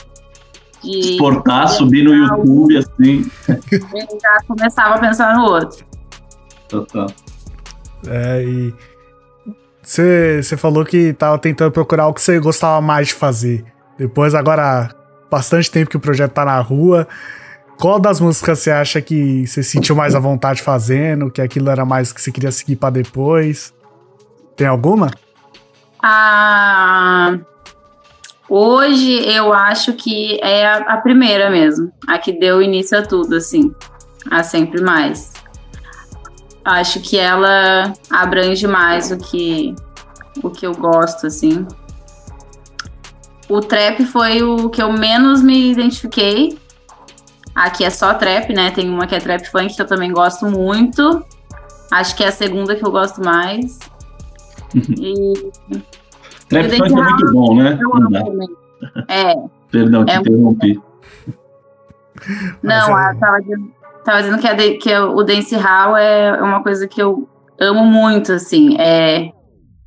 [0.82, 3.30] de Exportar, de subir no YouTube, assim.
[3.48, 5.84] Eu já começava a pensar no outro.
[6.68, 7.06] Total.
[8.06, 8.74] É, e.
[9.82, 13.64] Você falou que tava tentando procurar o que você gostava mais de fazer.
[13.98, 14.94] Depois, agora,
[15.30, 17.08] bastante tempo que o projeto tá na rua.
[17.78, 21.30] Qual das músicas você acha que você sentiu mais à vontade fazendo?
[21.30, 23.74] Que aquilo era mais que você queria seguir para depois?
[24.56, 25.10] Tem alguma?
[26.02, 27.38] Ah,
[28.48, 31.92] hoje eu acho que é a, a primeira mesmo.
[32.06, 33.74] A que deu início a tudo, assim.
[34.30, 35.32] A sempre mais.
[36.64, 39.74] Acho que ela abrange mais o que,
[40.42, 41.66] o que eu gosto, assim.
[43.48, 46.56] O trap foi o que eu menos me identifiquei.
[47.54, 48.70] Aqui é só trap, né?
[48.70, 51.24] Tem uma que é trap funk que eu também gosto muito.
[51.90, 53.78] Acho que é a segunda que eu gosto mais.
[54.74, 55.50] e...
[56.48, 57.78] Trap funk é muito bom, né?
[59.08, 59.34] É.
[59.70, 60.82] Perdão, te é interrompi.
[62.62, 63.14] Não, é...
[63.14, 63.72] tava, dizendo,
[64.04, 67.28] tava dizendo que, a, que o dance hall é uma coisa que eu
[67.60, 68.76] amo muito, assim.
[68.80, 69.30] É,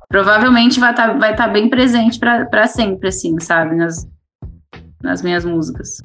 [0.08, 3.76] provavelmente vai estar tá, vai tá bem presente para sempre, assim, sabe?
[3.76, 4.08] Nas,
[5.02, 5.98] nas minhas músicas.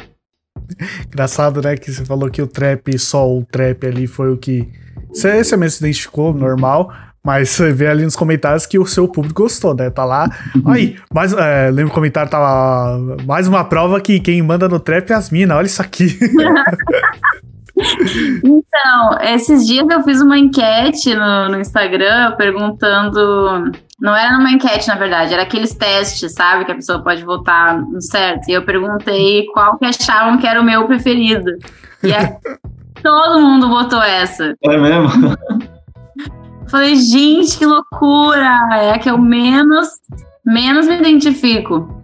[1.07, 1.75] Engraçado, né?
[1.75, 4.67] Que você falou que o trap, só o trap ali foi o que.
[5.09, 6.91] Você, você mesmo se identificou, normal.
[7.23, 9.91] Mas você vê ali nos comentários que o seu público gostou, né?
[9.91, 10.27] Tá lá.
[10.65, 12.97] Aí, mais, é, lembro o comentário, tá lá.
[13.25, 16.17] Mais uma prova que quem manda no trap é as minas, olha isso aqui.
[18.43, 23.71] então, esses dias eu fiz uma enquete no, no Instagram perguntando
[24.01, 26.65] não era uma enquete, na verdade, era aqueles testes, sabe?
[26.65, 28.49] Que a pessoa pode votar no certo.
[28.49, 31.51] E eu perguntei qual que achavam que era o meu preferido.
[32.03, 32.35] E é,
[33.03, 34.55] todo mundo votou essa.
[34.63, 35.37] É mesmo?
[36.67, 38.59] Falei, gente, que loucura!
[38.71, 39.89] É a que eu menos,
[40.43, 42.03] menos me identifico.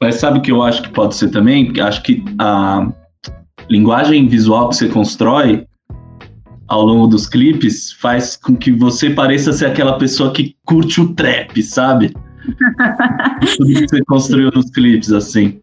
[0.00, 1.70] Mas sabe o que eu acho que pode ser também?
[1.78, 2.86] Acho que a
[3.68, 5.66] linguagem visual que você constrói
[6.68, 11.14] ao longo dos clipes faz com que você pareça ser aquela pessoa que curte o
[11.14, 12.12] trap, sabe?
[13.56, 15.60] Tudo que você construiu nos clipes, assim.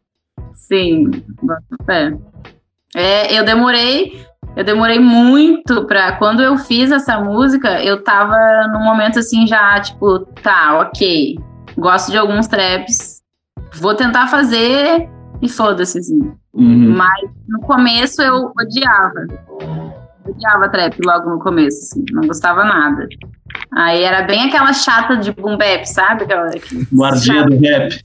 [0.53, 1.11] Sim,
[1.89, 2.13] é.
[2.95, 3.39] é.
[3.39, 4.25] Eu demorei,
[4.55, 6.13] eu demorei muito pra.
[6.13, 8.37] Quando eu fiz essa música, eu tava
[8.73, 11.37] num momento assim já, tipo, tá, ok.
[11.77, 13.21] Gosto de alguns traps.
[13.75, 15.09] Vou tentar fazer
[15.41, 16.31] e foda-se, assim.
[16.53, 16.95] Uhum.
[16.95, 19.25] Mas no começo eu odiava
[20.27, 23.07] odiava trap logo no começo, assim, não gostava nada.
[23.73, 26.23] Aí era bem aquela chata de boom bap, sabe?
[26.23, 26.49] Aquela,
[26.93, 28.03] Guardia do rap.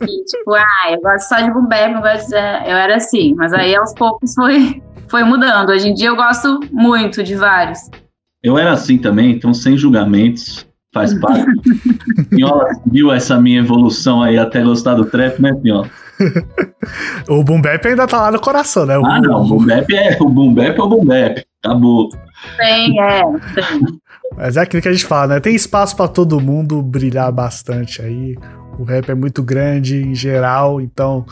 [0.00, 2.34] Tipo, ah, eu gosto só de boom bap, não gosto de...
[2.34, 5.70] Eu era assim, mas aí aos poucos foi, foi mudando.
[5.70, 7.78] Hoje em dia eu gosto muito de vários.
[8.42, 11.46] Eu era assim também, então sem julgamentos, faz parte.
[12.30, 15.88] Pinhola viu essa minha evolução aí até gostar do trap, né, Pinhola?
[17.28, 18.98] o Boom Bap ainda tá lá no coração, né?
[18.98, 21.44] O ah, não, o Boom Bap é o Boom Bap é o Boom Bap.
[21.62, 22.08] Acabou.
[22.56, 23.22] Tem, é,
[23.54, 24.00] tem.
[24.36, 25.40] Mas é aquilo que a gente fala, né?
[25.40, 28.36] Tem espaço para todo mundo brilhar bastante aí.
[28.78, 31.26] O rap é muito grande em geral, então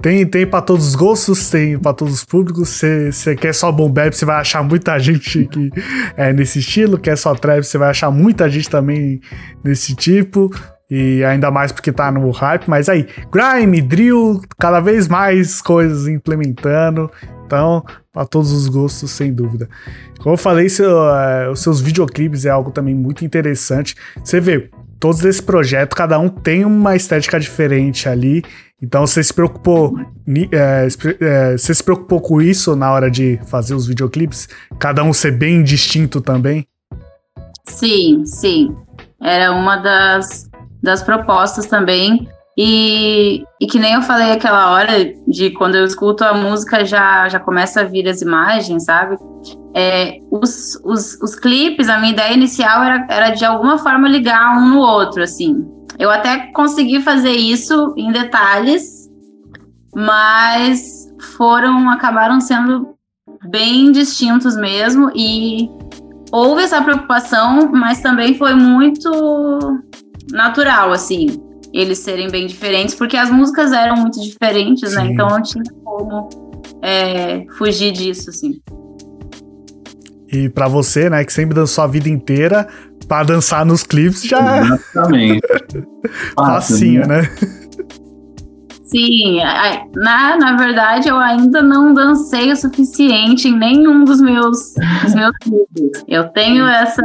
[0.00, 2.80] tem, tem para todos os gostos, tem para todos os públicos.
[3.10, 5.70] Você quer só boom bap, você vai achar muita gente que
[6.16, 6.98] é nesse estilo.
[6.98, 9.20] Quer só trap, você vai achar muita gente também
[9.64, 10.50] nesse tipo.
[10.90, 16.06] E ainda mais porque tá no hype, mas aí, grime, drill, cada vez mais coisas
[16.06, 17.10] implementando.
[17.44, 19.68] Então, para todos os gostos, sem dúvida.
[20.20, 23.94] Como eu falei, seu, é, os seus videoclipes é algo também muito interessante.
[24.22, 28.42] Você vê, todos esse projeto, cada um tem uma estética diferente ali.
[28.82, 29.98] Então você se preocupou,
[30.52, 30.86] é,
[31.20, 34.48] é, você se preocupou com isso na hora de fazer os videoclipes?
[34.78, 36.66] Cada um ser bem distinto também?
[37.64, 38.76] Sim, sim.
[39.20, 40.50] Era uma das
[40.86, 42.26] das propostas também.
[42.58, 47.28] E, e que nem eu falei aquela hora de quando eu escuto a música já,
[47.28, 49.18] já começa a vir as imagens, sabe?
[49.74, 54.56] É, os, os, os clipes, a minha ideia inicial era, era de alguma forma ligar
[54.56, 55.66] um no outro, assim.
[55.98, 59.10] Eu até consegui fazer isso em detalhes,
[59.94, 62.94] mas foram, acabaram sendo
[63.50, 65.68] bem distintos mesmo e
[66.32, 69.10] houve essa preocupação, mas também foi muito
[70.30, 71.40] natural, assim,
[71.72, 75.02] eles serem bem diferentes, porque as músicas eram muito diferentes, né?
[75.02, 75.06] Sim.
[75.08, 75.12] né?
[75.12, 76.28] Então não tinha como
[76.82, 78.60] é, fugir disso, assim.
[80.32, 82.66] E para você, né, que sempre dançou a vida inteira,
[83.06, 84.58] para dançar nos clipes já.
[84.58, 85.46] Exatamente.
[86.34, 87.22] Facinho, né?
[88.82, 89.40] Sim,
[89.96, 95.36] na, na verdade eu ainda não dancei o suficiente em nenhum dos meus, dos meus
[95.42, 96.04] clipes.
[96.06, 97.02] Eu tenho essa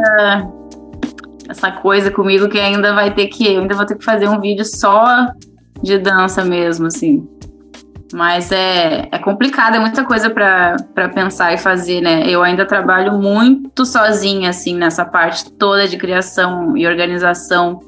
[1.51, 3.53] essa coisa comigo que ainda vai ter que.
[3.53, 5.27] Eu ainda vou ter que fazer um vídeo só
[5.83, 7.27] de dança mesmo, assim.
[8.13, 12.27] Mas é, é complicado, é muita coisa para pensar e fazer, né?
[12.27, 17.79] Eu ainda trabalho muito sozinha, assim, nessa parte toda de criação e organização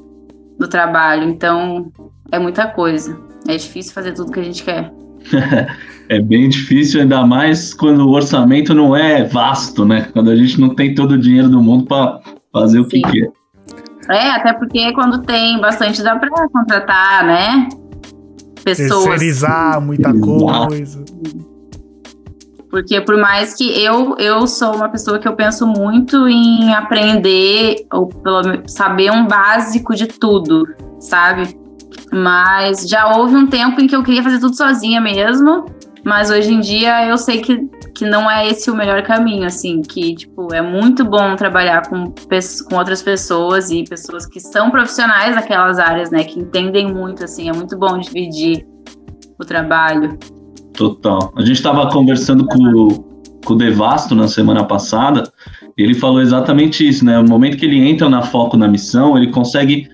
[0.58, 1.28] do trabalho.
[1.28, 1.90] Então,
[2.30, 3.18] é muita coisa.
[3.46, 4.92] É difícil fazer tudo que a gente quer.
[6.08, 10.08] é bem difícil, ainda mais quando o orçamento não é vasto, né?
[10.12, 12.20] Quando a gente não tem todo o dinheiro do mundo para
[12.52, 13.02] fazer o que Sim.
[13.02, 13.43] quer.
[14.08, 17.68] É, até porque quando tem bastante dá pra contratar, né?
[18.64, 19.04] Pessoas.
[19.04, 21.04] Terceirizar muita coisa.
[22.70, 27.86] Porque por mais que eu, eu sou uma pessoa que eu penso muito em aprender,
[27.92, 30.66] ou pelo menos saber um básico de tudo,
[30.98, 31.56] sabe?
[32.12, 35.66] Mas já houve um tempo em que eu queria fazer tudo sozinha mesmo,
[36.04, 37.60] mas hoje em dia eu sei que,
[37.96, 42.12] que não é esse o melhor caminho, assim, que, tipo, é muito bom trabalhar com,
[42.68, 47.48] com outras pessoas e pessoas que são profissionais naquelas áreas, né, que entendem muito, assim,
[47.48, 48.66] é muito bom dividir
[49.38, 50.18] o trabalho.
[50.76, 51.32] Total.
[51.36, 53.04] A gente estava conversando com, o-
[53.44, 55.30] com o Devasto na semana passada,
[55.76, 57.16] ele falou exatamente isso, né?
[57.20, 59.88] No momento que ele entra na foco na missão, ele consegue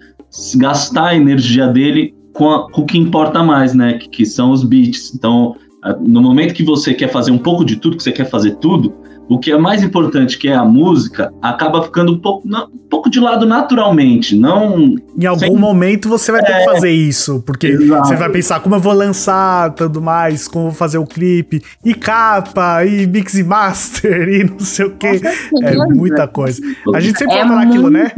[0.56, 3.94] gastar a energia dele com, a- com o que importa mais, né?
[3.94, 5.14] Que, que são os beats.
[5.14, 5.54] Então,
[6.00, 8.94] no momento que você quer fazer um pouco de tudo, que você quer fazer tudo,
[9.30, 13.08] o que é mais importante, que é a música, acaba ficando um pouco, um pouco
[13.08, 15.56] de lado naturalmente, não Em algum Sim.
[15.56, 18.08] momento você vai ter que fazer isso, porque Exato.
[18.08, 21.62] você vai pensar como eu vou lançar tudo mais, como eu vou fazer o clipe,
[21.84, 25.20] e capa, e mix e master, e não sei o que.
[25.62, 26.60] É muita coisa.
[26.92, 28.10] A gente sempre É fala naquilo, né?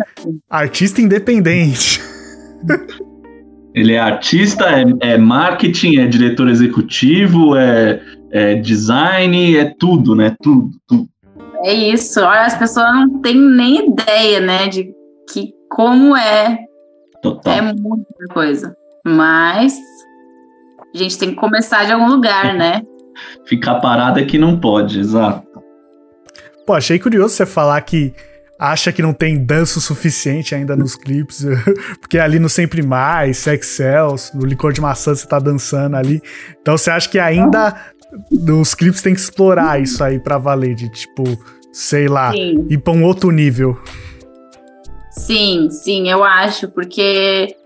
[0.48, 2.00] Artista independente.
[3.74, 8.00] Ele é artista, é, é marketing, é diretor executivo, é,
[8.30, 10.34] é design, é tudo, né?
[10.42, 11.08] Tudo, tudo.
[11.64, 12.20] É isso.
[12.20, 14.92] Olha, as pessoas não têm nem ideia, né, de
[15.32, 16.58] que como é.
[17.22, 17.54] Total.
[17.54, 18.76] É muita coisa.
[19.06, 19.78] Mas
[20.94, 22.82] a gente tem que começar de algum lugar, né?
[23.46, 25.46] Ficar parado é que não pode, exato.
[26.66, 28.12] Pô, achei curioso você falar que
[28.62, 31.44] acha que não tem dança o suficiente ainda nos clipes,
[32.00, 36.22] porque ali no Sempre Mais, Sex Cells, no Licor de Maçã você tá dançando ali.
[36.60, 37.74] Então você acha que ainda
[38.30, 41.24] nos clipes tem que explorar isso aí pra valer, de tipo,
[41.72, 42.64] sei lá, Sim.
[42.70, 43.76] ir pra um outro nível.
[45.10, 47.56] Sim, sim, eu acho, porque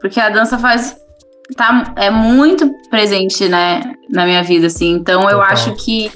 [0.00, 0.96] porque a dança faz
[1.56, 4.92] tá é muito presente, né, na minha vida assim.
[4.92, 5.42] Então eu Total.
[5.42, 6.12] acho que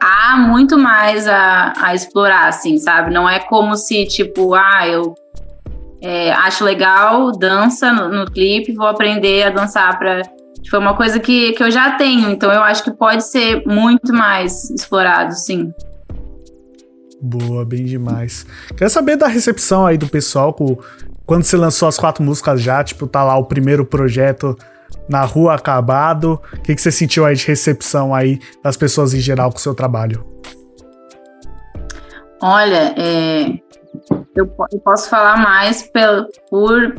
[0.00, 3.12] há muito mais a, a explorar, assim, sabe?
[3.12, 5.14] Não é como se tipo, ah, eu
[6.00, 10.22] é, acho legal dança no, no clipe, vou aprender a dançar para
[10.68, 14.12] foi uma coisa que, que eu já tenho, então eu acho que pode ser muito
[14.12, 15.72] mais explorado, sim.
[17.22, 18.44] Boa, bem demais.
[18.76, 20.76] Quero saber da recepção aí do pessoal, com-
[21.24, 24.56] quando você lançou as quatro músicas já, tipo, tá lá o primeiro projeto
[25.08, 26.40] na rua acabado.
[26.52, 29.60] O que, que você sentiu aí de recepção aí das pessoas em geral com o
[29.60, 30.24] seu trabalho?
[32.40, 33.58] Olha, é,
[34.34, 36.94] eu, eu posso falar mais pelo, por,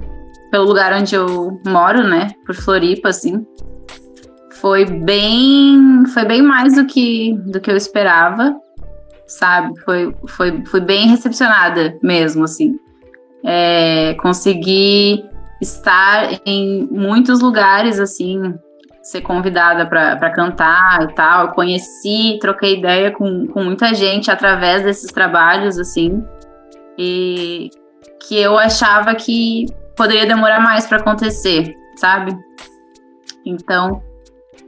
[0.51, 2.31] pelo lugar onde eu moro, né?
[2.45, 3.45] Por Floripa, assim.
[4.59, 8.55] Foi bem, foi bem mais do que, do que eu esperava,
[9.27, 9.79] sabe?
[9.81, 12.79] Foi, foi, fui bem recepcionada mesmo, assim.
[13.45, 15.23] É, consegui
[15.61, 18.53] estar em muitos lugares, assim,
[19.01, 21.47] ser convidada para cantar e tal.
[21.47, 26.23] Eu conheci, troquei ideia com, com muita gente através desses trabalhos, assim,
[26.97, 27.69] e
[28.27, 32.37] que eu achava que poderia demorar mais para acontecer, sabe?
[33.45, 34.01] Então,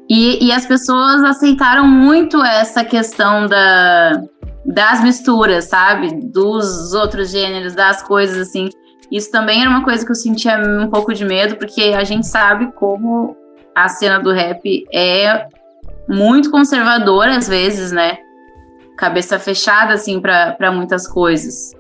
[0.09, 4.21] e, e as pessoas aceitaram muito essa questão da,
[4.65, 6.31] das misturas, sabe?
[6.31, 8.69] Dos outros gêneros, das coisas, assim.
[9.11, 12.27] Isso também era uma coisa que eu sentia um pouco de medo, porque a gente
[12.27, 13.35] sabe como
[13.75, 15.47] a cena do rap é
[16.07, 18.17] muito conservadora às vezes, né?
[18.97, 21.71] Cabeça fechada, assim, para muitas coisas.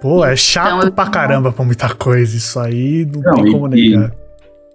[0.00, 2.36] Pô, é chato Então, eu- pra caramba pra muita coisa.
[2.36, 4.12] Isso aí não, Não, tem e- como negar.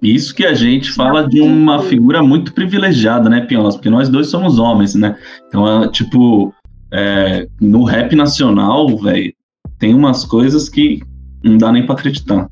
[0.02, 3.76] Isso que a gente fala de uma figura muito privilegiada, né, Piolas?
[3.76, 5.16] Porque nós dois somos homens, né?
[5.48, 6.54] Então, é, tipo,
[6.92, 9.34] é, no rap nacional, velho,
[9.80, 11.02] tem umas coisas que
[11.44, 12.48] não dá nem pra acreditar.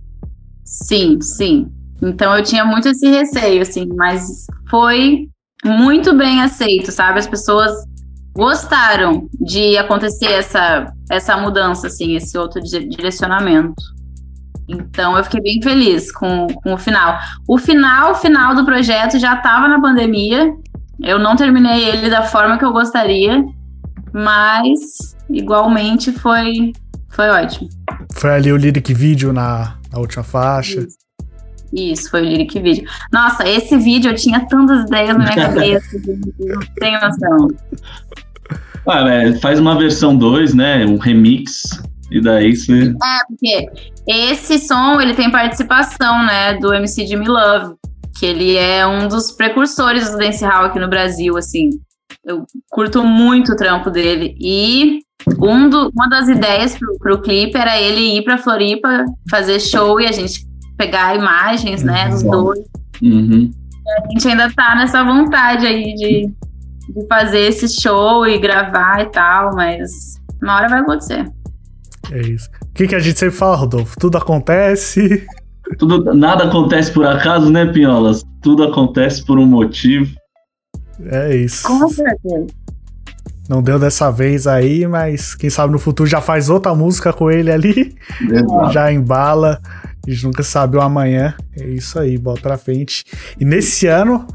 [0.64, 1.72] Sim, sim.
[2.02, 5.30] Então eu tinha muito esse receio, assim, mas foi
[5.64, 7.20] muito bem aceito, sabe?
[7.20, 7.72] As pessoas
[8.34, 13.76] gostaram de acontecer essa, essa mudança, assim, esse outro di- direcionamento.
[14.68, 17.20] Então eu fiquei bem feliz com, com o final.
[17.48, 20.54] O final, final do projeto já estava na pandemia.
[21.04, 23.44] Eu não terminei ele da forma que eu gostaria,
[24.14, 26.72] mas igualmente foi,
[27.10, 27.70] foi ótimo.
[28.14, 30.86] Foi ali o lyric vídeo na, na última faixa.
[31.74, 32.84] Isso, foi o Lyric Video.
[33.12, 35.88] Nossa, esse vídeo eu tinha tantas ideias na minha cabeça,
[36.39, 37.47] não tenho noção.
[38.88, 40.86] Ah, é, faz uma versão 2, né?
[40.86, 41.82] Um remix,
[42.12, 42.89] e daí você.
[42.89, 43.70] É, porque
[44.05, 47.76] esse som, ele tem participação, né, do MC Jimmy Love.
[48.20, 51.70] que ele é um dos precursores do dancehall aqui no Brasil, assim.
[52.26, 54.36] Eu curto muito o trampo dele.
[54.40, 55.00] E
[55.40, 60.00] um do, uma das ideias pro, pro clipe era ele ir pra Floripa fazer show
[60.00, 60.46] e a gente
[60.78, 62.32] pegar imagens, né, dos Uhum.
[62.32, 62.60] dois.
[63.02, 63.52] Uhum.
[63.88, 66.28] A gente ainda tá nessa vontade aí de,
[66.94, 69.90] de fazer esse show e gravar e tal, mas
[70.42, 71.26] uma hora vai acontecer.
[72.12, 72.48] É isso.
[72.64, 73.96] O que, que a gente sempre fala, Rodolfo?
[74.00, 75.26] Tudo acontece.
[75.78, 78.24] Tudo, nada acontece por acaso, né, Pinholas?
[78.42, 80.14] Tudo acontece por um motivo.
[81.06, 81.68] É isso.
[81.68, 82.47] Com certeza.
[83.49, 87.30] Não deu dessa vez aí, mas quem sabe no futuro já faz outra música com
[87.30, 88.72] ele ali, Exato.
[88.72, 89.60] já embala.
[90.08, 91.36] A gente nunca sabe o amanhã.
[91.60, 93.04] É isso aí, bota pra frente.
[93.39, 94.26] E nesse ano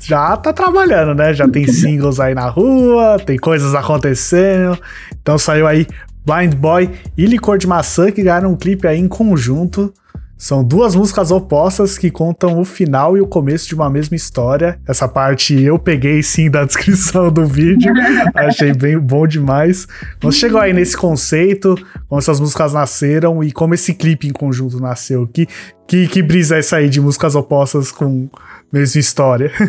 [0.00, 1.34] já tá trabalhando, né?
[1.34, 4.78] Já tem singles aí na rua, tem coisas acontecendo.
[5.20, 5.86] Então saiu aí
[6.24, 9.92] Blind Boy e Licor de Maçã que ganharam um clipe aí em conjunto.
[10.36, 14.78] São duas músicas opostas que contam o final e o começo de uma mesma história.
[14.86, 17.92] Essa parte eu peguei sim da descrição do vídeo.
[18.34, 19.86] Achei bem bom demais.
[20.20, 21.76] Você chegou aí nesse conceito,
[22.08, 25.26] como essas músicas nasceram e como esse clipe em conjunto nasceu.
[25.26, 25.46] Que,
[25.86, 28.28] que, que brisa é essa aí de músicas opostas com
[28.72, 29.52] mesma história?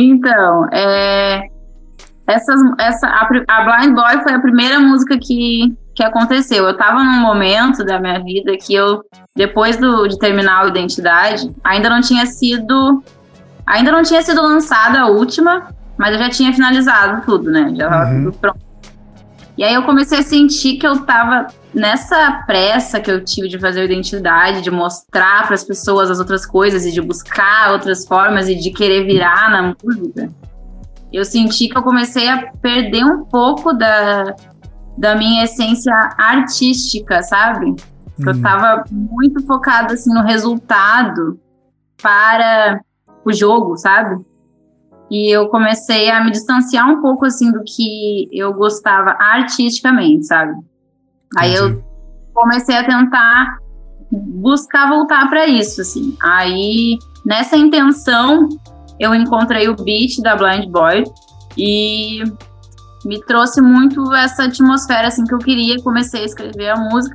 [0.00, 1.42] Então, é,
[2.28, 6.64] essas, essa, a, a Blind Boy foi a primeira música que, que aconteceu.
[6.64, 9.02] Eu tava num momento da minha vida que eu,
[9.34, 13.02] depois do, de terminar a identidade, ainda não tinha sido.
[13.66, 15.68] Ainda não tinha sido lançada a última,
[15.98, 17.72] mas eu já tinha finalizado tudo, né?
[17.76, 18.24] Já tava Uhum.
[18.26, 18.58] tudo pronto.
[19.58, 23.58] E aí eu comecei a sentir que eu tava nessa pressa que eu tive de
[23.58, 28.06] fazer a identidade, de mostrar para as pessoas as outras coisas e de buscar outras
[28.06, 30.30] formas e de querer virar na música.
[31.12, 34.36] Eu senti que eu comecei a perder um pouco da,
[34.98, 37.74] da minha essência artística, sabe?
[38.26, 41.38] Eu Hum, tava muito focada assim no resultado
[42.02, 42.80] para
[43.24, 44.24] o jogo, sabe?
[45.10, 50.54] E eu comecei a me distanciar um pouco assim do que eu gostava artisticamente, sabe?
[51.36, 51.84] Aí eu entendi.
[52.34, 53.58] comecei a tentar
[54.10, 56.16] buscar voltar para isso, assim.
[56.20, 58.48] Aí nessa intenção
[58.98, 61.04] eu encontrei o beat da Blind Boy
[61.56, 62.22] e
[63.04, 65.80] me trouxe muito essa atmosfera assim que eu queria.
[65.82, 67.14] Comecei a escrever a música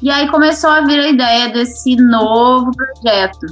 [0.00, 3.46] e aí começou a vir a ideia desse novo projeto.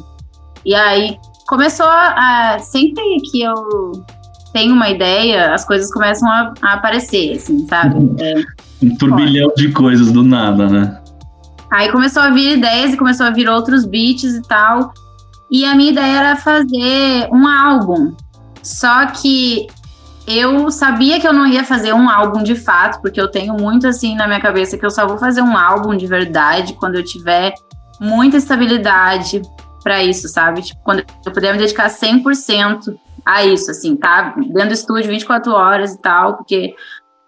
[0.65, 3.55] E aí começou a sempre que eu
[4.53, 7.97] tenho uma ideia, as coisas começam a, a aparecer, assim, sabe?
[8.21, 8.35] É,
[8.83, 11.01] Um turbilhão de coisas do nada, né?
[11.73, 14.93] Aí começou a vir ideias e começou a vir outros beats e tal.
[15.51, 18.15] E a minha ideia era fazer um álbum.
[18.63, 19.67] Só que
[20.27, 23.87] eu sabia que eu não ia fazer um álbum de fato, porque eu tenho muito
[23.87, 27.05] assim na minha cabeça que eu só vou fazer um álbum de verdade quando eu
[27.05, 27.55] tiver
[28.01, 29.41] muita estabilidade
[29.83, 30.63] pra isso, sabe?
[30.63, 34.35] Tipo, quando eu puder me dedicar 100% a isso, assim, tá?
[34.37, 36.75] Dentro do estúdio 24 horas e tal, porque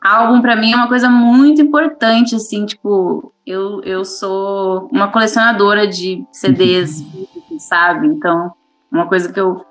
[0.02, 5.86] álbum pra mim é uma coisa muito importante, assim, tipo, eu, eu sou uma colecionadora
[5.86, 7.04] de CDs,
[7.58, 8.08] sabe?
[8.08, 8.52] Então,
[8.90, 9.64] uma coisa que eu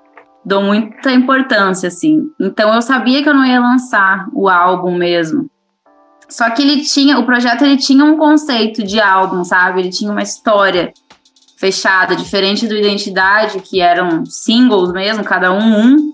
[0.48, 2.30] dou muita importância, assim.
[2.40, 5.50] Então, eu sabia que eu não ia lançar o álbum mesmo.
[6.26, 9.80] Só que ele tinha, o projeto ele tinha um conceito de álbum, sabe?
[9.80, 10.92] Ele tinha uma história
[11.58, 16.12] fechada, diferente do Identidade, que eram singles mesmo, cada um um.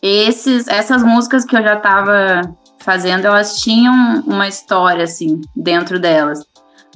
[0.00, 2.42] Esses, essas músicas que eu já tava
[2.78, 6.44] fazendo, elas tinham uma história, assim, dentro delas.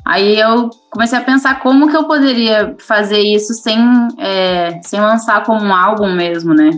[0.04, 3.78] Aí eu comecei a pensar como que eu poderia fazer isso sem,
[4.18, 6.70] é, sem lançar como um álbum mesmo, né?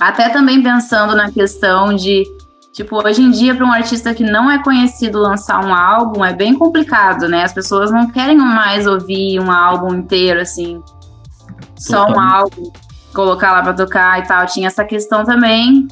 [0.00, 2.24] Até também pensando na questão de,
[2.72, 6.32] tipo, hoje em dia, para um artista que não é conhecido lançar um álbum, é
[6.32, 7.44] bem complicado, né?
[7.44, 10.82] As pessoas não querem mais ouvir um álbum inteiro, assim,
[11.76, 12.72] só um álbum,
[13.14, 14.46] colocar lá para tocar e tal.
[14.46, 15.86] Tinha essa questão também.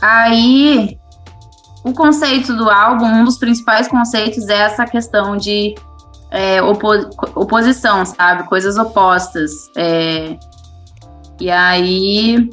[0.00, 0.98] Aí,
[1.84, 5.74] o conceito do álbum, um dos principais conceitos é essa questão de
[6.30, 8.44] é, opo- oposição, sabe?
[8.44, 9.70] Coisas opostas.
[9.76, 10.38] É,
[11.38, 12.48] e aí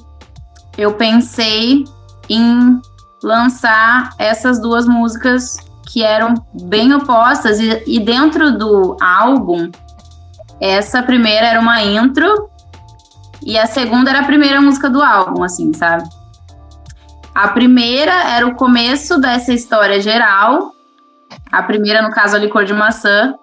[0.78, 1.86] eu pensei
[2.30, 2.82] em
[3.24, 5.58] lançar essas duas músicas
[5.88, 9.70] que eram bem opostas, e, e dentro do álbum,
[10.60, 12.50] essa primeira era uma intro
[13.44, 16.08] e a segunda era a primeira música do álbum, assim, sabe?
[17.34, 20.72] A primeira era o começo dessa história geral.
[21.52, 23.36] A primeira, no caso, a licor de maçã.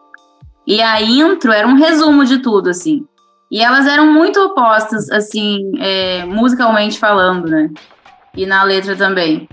[0.66, 3.06] E a intro era um resumo de tudo, assim.
[3.50, 7.70] E elas eram muito opostas, assim, é, musicalmente falando, né?
[8.36, 9.48] E na letra também.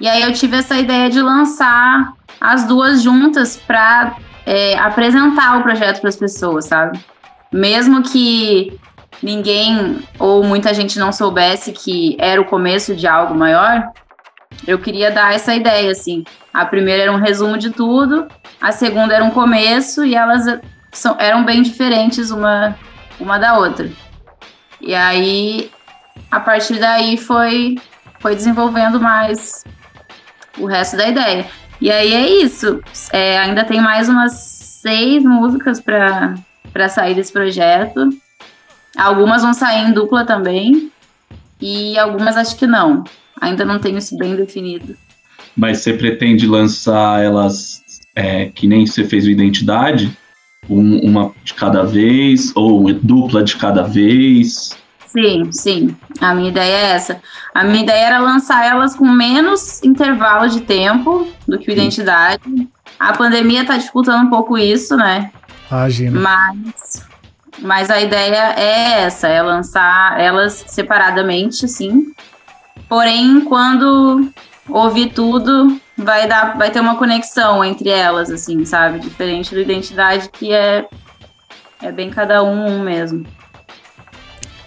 [0.00, 4.16] E aí eu tive essa ideia de lançar as duas juntas pra
[4.46, 6.98] é, apresentar o projeto para as pessoas, sabe?
[7.54, 8.76] mesmo que
[9.22, 13.92] ninguém ou muita gente não soubesse que era o começo de algo maior,
[14.66, 16.24] eu queria dar essa ideia, assim.
[16.52, 18.28] A primeira era um resumo de tudo,
[18.60, 20.60] a segunda era um começo e elas
[20.92, 22.76] são, eram bem diferentes uma,
[23.18, 23.90] uma da outra.
[24.80, 25.70] E aí,
[26.30, 27.76] a partir daí, foi,
[28.20, 29.64] foi desenvolvendo mais
[30.58, 31.46] o resto da ideia.
[31.80, 32.80] E aí é isso.
[33.12, 38.08] É, ainda tem mais umas seis músicas para sair desse projeto.
[38.96, 40.90] Algumas vão sair em dupla também.
[41.60, 43.04] E algumas acho que não.
[43.40, 44.96] Ainda não tenho isso bem definido.
[45.56, 47.82] Mas você pretende lançar elas
[48.14, 50.16] é, que nem você fez o Identidade?
[50.68, 52.52] Um, uma de cada vez?
[52.54, 54.76] Ou dupla de cada vez?
[55.06, 55.96] Sim, sim.
[56.20, 57.20] A minha ideia é essa.
[57.54, 62.68] A minha ideia era lançar elas com menos intervalo de tempo do que o Identidade.
[62.98, 65.30] A pandemia está dificultando um pouco isso, né?
[65.70, 66.20] Imagina.
[66.20, 67.06] Mas,
[67.58, 72.12] mas a ideia é essa, é lançar elas separadamente, sim.
[72.88, 74.28] Porém, quando
[74.68, 78.98] ouvir tudo, vai dar, vai ter uma conexão entre elas, assim, sabe?
[78.98, 80.86] Diferente do Identidade, que é,
[81.82, 83.26] é bem cada um, um mesmo.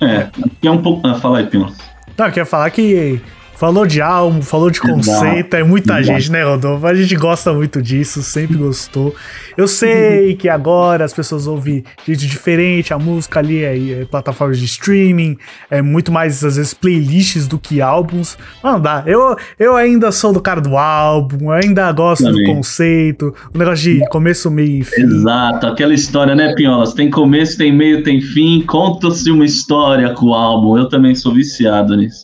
[0.01, 0.29] É,
[0.63, 1.07] é um pouco.
[1.07, 1.73] Ah, fala aí, Pino.
[2.17, 3.21] Não, eu queria falar que
[3.57, 6.85] falou de álbum, falou de conceito, é muita gente, né, Rodolfo?
[6.85, 9.15] A gente gosta muito disso, sempre gostou.
[9.57, 14.59] Eu sei que agora as pessoas ouvem jeito diferente, a música ali é, é plataformas
[14.59, 15.37] de streaming,
[15.71, 18.37] é muito mais, às vezes, playlists do que álbuns.
[18.61, 19.03] Mas não dá.
[19.07, 22.43] Eu, eu ainda sou do cara do álbum, ainda gosto Também.
[22.43, 25.01] do conceito, o negócio de começo, meio e fim.
[25.01, 26.93] Exato, aquela história, né, Pinholas?
[26.93, 30.77] Tem começo, tem meio, tem fim, conta-se uma história com o álbum.
[30.77, 32.23] Eu também sou viciado nisso.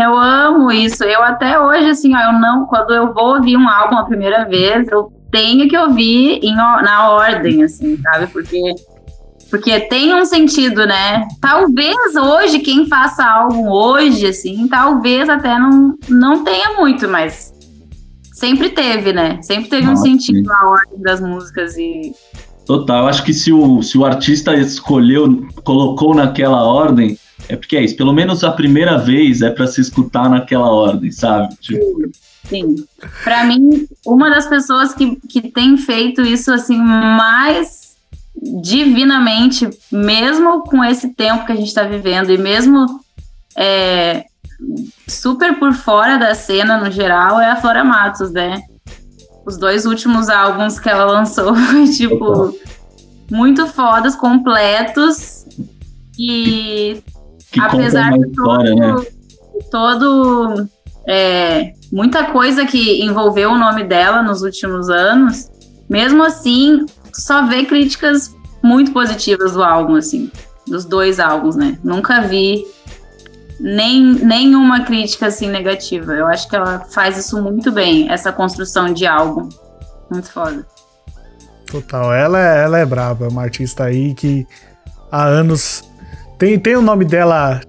[0.00, 1.04] Eu amo isso.
[1.04, 4.44] Eu até hoje, assim, ó, eu não, quando eu vou ouvir um álbum a primeira
[4.44, 8.26] vez, eu tenho que ouvir em, na ordem, assim, sabe?
[8.26, 8.74] Porque
[9.52, 11.28] porque tem um sentido, né?
[11.38, 17.52] Talvez hoje, quem faça algo hoje, assim, talvez até não, não tenha muito, mas
[18.32, 19.42] sempre teve, né?
[19.42, 20.54] Sempre teve Nossa, um sentido sim.
[20.58, 22.14] a ordem das músicas e.
[22.64, 27.18] Total, acho que se o, se o artista escolheu, colocou naquela ordem,
[27.48, 31.10] é porque é isso, pelo menos a primeira vez é para se escutar naquela ordem,
[31.10, 31.54] sabe?
[31.60, 32.10] Tipo,
[32.48, 32.76] Sim.
[33.22, 37.92] Para mim, uma das pessoas que, que tem feito isso assim mais
[38.60, 42.86] divinamente, mesmo com esse tempo que a gente está vivendo e mesmo
[43.56, 44.24] é,
[45.06, 48.62] super por fora da cena no geral, é a Flora Matos, né?
[49.44, 52.56] Os dois últimos álbuns que ela lançou foi tipo
[53.30, 55.46] muito fodas, completos
[56.18, 57.02] e
[57.52, 59.06] que apesar de todo, história, né?
[59.70, 60.68] todo
[61.06, 65.50] é, muita coisa que envolveu o nome dela nos últimos anos,
[65.88, 70.30] mesmo assim, só vê críticas muito positivas do álbum, assim,
[70.66, 71.78] dos dois álbuns, né?
[71.84, 72.64] Nunca vi
[73.60, 76.12] nem, nenhuma crítica assim negativa.
[76.12, 79.48] Eu acho que ela faz isso muito bem, essa construção de álbum.
[80.10, 80.66] Muito foda.
[81.70, 84.46] Total, ela, é, ela é braba, uma artista aí que
[85.10, 85.82] há anos
[86.42, 87.60] tem, tem o nome dela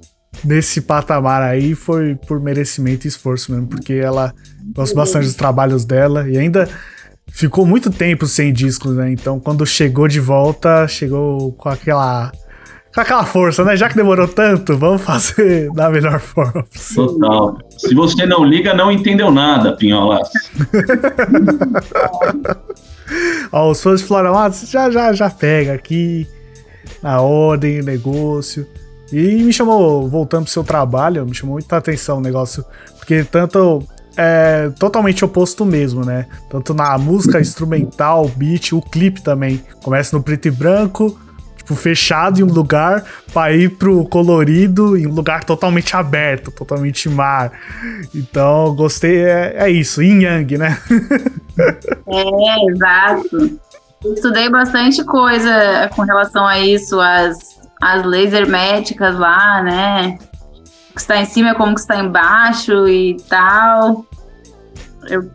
[0.43, 4.34] nesse patamar aí foi por merecimento e esforço mesmo, porque ela
[4.76, 6.67] gosta bastante dos trabalhos dela e ainda
[7.32, 9.11] ficou muito tempo sem discos, né?
[9.11, 12.32] Então quando chegou de volta, chegou com aquela
[12.91, 13.78] com aquela força, né?
[13.78, 17.09] Já que demorou tanto, vamos fazer da melhor forma possível.
[17.09, 17.59] Total.
[17.78, 20.30] Se você não liga, não entendeu nada, Pinholas.
[23.52, 26.27] Ó, os fãs de Flora Matos já, já, já pega aqui
[27.03, 28.65] na ordem, negócio.
[29.11, 32.65] E me chamou, voltando pro seu trabalho, me chamou muita atenção o negócio,
[32.97, 33.85] porque tanto
[34.17, 36.27] é totalmente oposto mesmo, né?
[36.49, 39.61] Tanto na música instrumental, beat, o clipe também.
[39.84, 41.19] Começa no preto e branco,
[41.57, 43.03] tipo, fechado em um lugar,
[43.34, 47.51] pra ir pro colorido em um lugar totalmente aberto, totalmente mar.
[48.15, 50.77] Então, gostei, é, é isso, yin yang, né?
[52.07, 53.62] é, exato.
[54.05, 57.53] Estudei bastante coisa com relação a isso, as
[57.84, 60.17] as leis herméticas lá, né?
[60.89, 64.05] O que está em cima é como que está embaixo e tal.
[65.09, 65.30] Eu,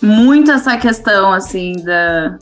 [0.00, 2.38] muito essa questão, assim, da.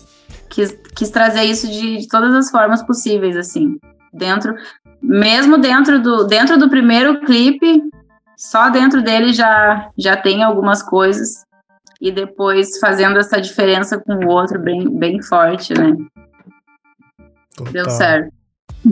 [0.49, 3.79] Quis, quis trazer isso de, de todas as formas possíveis, assim.
[4.13, 4.55] Dentro.
[5.03, 7.83] Mesmo dentro do, dentro do primeiro clipe,
[8.37, 11.45] só dentro dele já, já tem algumas coisas.
[12.01, 15.97] E depois fazendo essa diferença com o outro bem, bem forte, né?
[17.57, 17.73] Total.
[17.73, 18.33] Deu certo.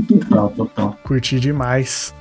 [0.08, 0.98] Total, total.
[1.04, 2.14] Curti demais.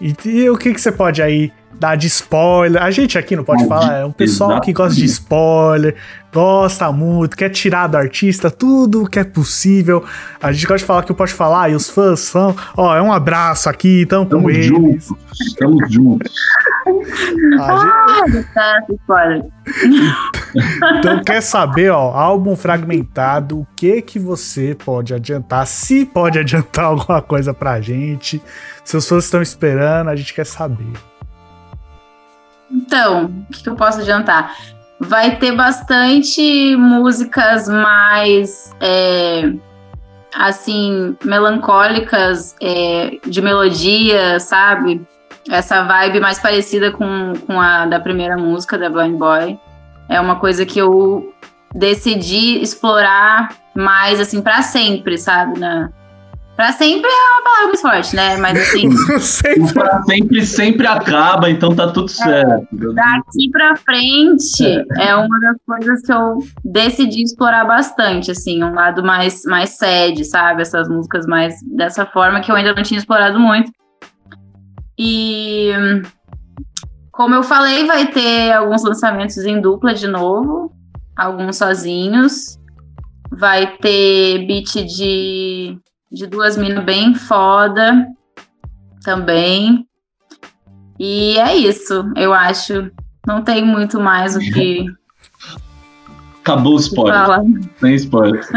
[0.00, 2.80] E, e o que, que você pode aí dar de spoiler?
[2.82, 5.96] A gente aqui não pode falar, é um pessoal que gosta de spoiler,
[6.32, 10.04] gosta muito, quer tirar do artista tudo que é possível.
[10.40, 12.54] A gente gosta de falar que eu posso falar e os fãs são.
[12.76, 14.66] Ó, é um abraço aqui, então com Tamo eles.
[14.66, 15.08] juntos.
[15.40, 16.32] Estamos juntos.
[17.60, 17.76] A
[18.26, 19.44] gente- Ah, spoiler.
[20.98, 26.84] Então quer saber, ó, álbum fragmentado, o que que você pode adiantar, se pode adiantar
[26.92, 28.42] alguma coisa pra gente.
[28.84, 30.92] Seus fãs estão esperando, a gente quer saber.
[32.70, 34.54] Então, o que, que eu posso adiantar?
[34.98, 39.52] Vai ter bastante músicas mais, é,
[40.34, 45.00] assim, melancólicas, é, de melodia, sabe?
[45.50, 49.58] Essa vibe mais parecida com, com a da primeira música, da Blind Boy.
[50.08, 51.32] É uma coisa que eu
[51.74, 55.58] decidi explorar mais, assim, pra sempre, sabe?
[55.58, 55.90] Na...
[56.56, 58.36] Pra sempre é uma palavra muito forte, né?
[58.36, 58.88] Mas, assim...
[59.16, 59.72] O Sempre.
[59.72, 62.92] pra sempre, sempre acaba, então tá tudo certo.
[62.94, 64.64] Daqui pra frente
[64.98, 70.22] é uma das coisas que eu decidi explorar bastante, assim, um lado mais, mais sad,
[70.24, 70.62] sabe?
[70.62, 73.72] Essas músicas mais dessa forma que eu ainda não tinha explorado muito.
[74.98, 75.72] E
[77.10, 80.72] como eu falei, vai ter alguns lançamentos em dupla de novo,
[81.16, 82.58] alguns sozinhos.
[83.30, 85.78] Vai ter beat de,
[86.10, 88.06] de duas minas bem foda
[89.02, 89.86] também.
[90.98, 92.90] E é isso, eu acho.
[93.26, 94.86] Não tem muito mais o que
[96.40, 97.26] Acabou o spoiler.
[97.78, 98.40] Sem spoiler.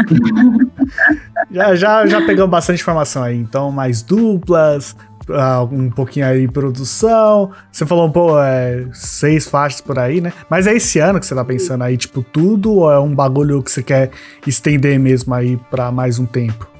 [1.50, 3.36] Já, já, já pegamos bastante informação aí.
[3.36, 4.96] Então, mais duplas,
[5.30, 7.50] ah, um pouquinho aí produção.
[7.70, 10.32] Você falou, pô, é, seis faixas por aí, né?
[10.48, 12.72] Mas é esse ano que você tá pensando aí, tipo, tudo?
[12.72, 14.10] Ou é um bagulho que você quer
[14.46, 16.73] estender mesmo aí pra mais um tempo?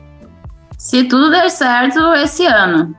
[0.84, 2.94] Se tudo der certo, esse ano.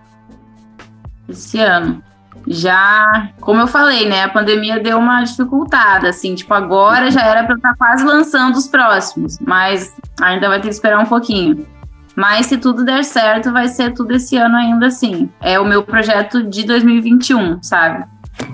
[1.29, 2.01] Esse ano.
[2.47, 4.23] Já, como eu falei, né?
[4.23, 6.33] A pandemia deu uma dificultada, assim.
[6.33, 9.37] Tipo, agora já era pra eu estar quase lançando os próximos.
[9.39, 11.67] Mas ainda vai ter que esperar um pouquinho.
[12.15, 15.29] Mas se tudo der certo, vai ser tudo esse ano ainda assim.
[15.39, 18.03] É o meu projeto de 2021, sabe?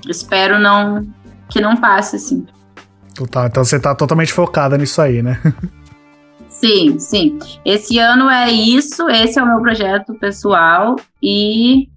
[0.09, 1.07] Espero não
[1.47, 2.45] que não passe, assim.
[3.15, 3.47] Total.
[3.47, 5.39] Então você tá totalmente focada nisso aí, né?
[6.61, 7.39] Sim, sim.
[7.65, 11.89] Esse ano é isso, esse é o meu projeto pessoal e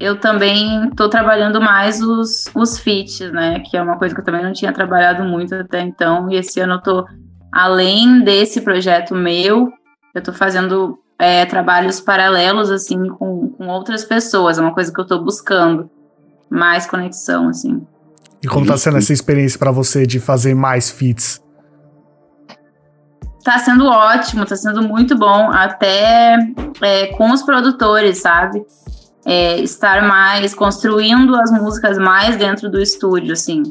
[0.00, 3.60] eu também estou trabalhando mais os, os feats, né?
[3.60, 6.30] Que é uma coisa que eu também não tinha trabalhado muito até então.
[6.30, 7.06] E esse ano eu tô,
[7.52, 9.70] além desse projeto meu,
[10.14, 14.56] eu tô fazendo é, trabalhos paralelos, assim, com, com outras pessoas.
[14.56, 15.90] É uma coisa que eu tô buscando.
[16.48, 17.86] Mais conexão, assim.
[18.42, 21.38] E como tá sendo essa experiência pra você de fazer mais feats?
[23.42, 26.36] Tá sendo ótimo, tá sendo muito bom, até
[26.82, 28.62] é, com os produtores, sabe?
[29.24, 33.62] É, estar mais, construindo as músicas mais dentro do estúdio, assim.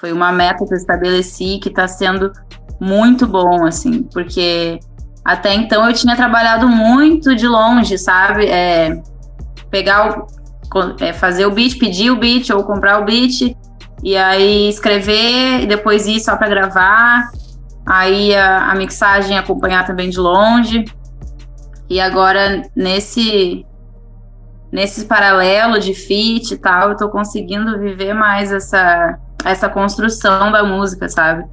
[0.00, 2.32] Foi uma meta que eu estabeleci que tá sendo
[2.80, 4.78] muito bom, assim, porque
[5.24, 8.46] até então eu tinha trabalhado muito de longe, sabe?
[8.46, 9.02] É,
[9.70, 10.26] pegar o.
[11.00, 13.54] é, fazer o beat, pedir o beat ou comprar o beat,
[14.02, 17.30] e aí escrever, e depois ir só pra gravar
[17.88, 20.84] aí a, a mixagem acompanhar também de longe.
[21.88, 23.64] E agora, nesse
[24.70, 30.62] nesse paralelo de feat e tal, eu tô conseguindo viver mais essa, essa construção da
[30.62, 31.48] música, sabe?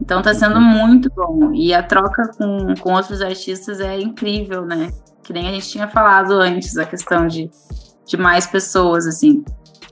[0.00, 1.52] Então tá sendo muito bom.
[1.52, 4.92] E a troca com, com outros artistas é incrível, né?
[5.24, 7.50] Que nem a gente tinha falado antes, a questão de,
[8.06, 9.44] de mais pessoas, assim.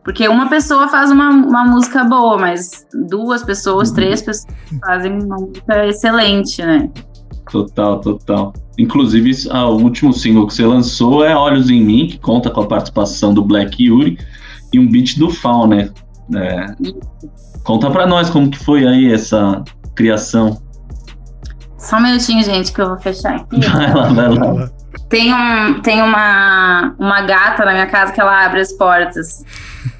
[0.05, 4.55] Porque uma pessoa faz uma, uma música boa, mas duas pessoas, três pessoas
[4.85, 6.91] fazem uma música excelente, né?
[7.51, 8.53] Total, total.
[8.79, 12.61] Inclusive, ah, o último single que você lançou é Olhos em Mim, que conta com
[12.61, 14.19] a participação do Black Yuri
[14.73, 15.89] e um beat do Fal, né?
[16.35, 16.67] É,
[17.63, 19.63] conta pra nós como que foi aí essa
[19.95, 20.61] criação.
[21.79, 23.61] Só um minutinho, gente, que eu vou fechar aqui.
[23.61, 24.71] Vai lá, vai lá.
[25.15, 29.45] Tem, um, tem uma, uma gata na minha casa que ela abre as portas.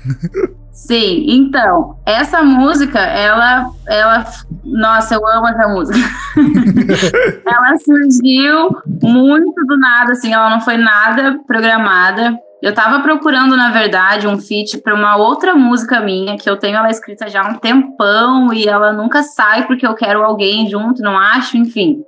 [0.75, 4.25] Sim, então, essa música, ela, ela,
[4.65, 5.97] nossa, eu amo essa música.
[7.47, 12.37] ela surgiu muito do nada, assim, ela não foi nada programada.
[12.61, 16.77] Eu tava procurando, na verdade, um feat para uma outra música minha, que eu tenho
[16.77, 21.03] ela escrita já há um tempão e ela nunca sai porque eu quero alguém junto,
[21.03, 22.05] não acho, enfim.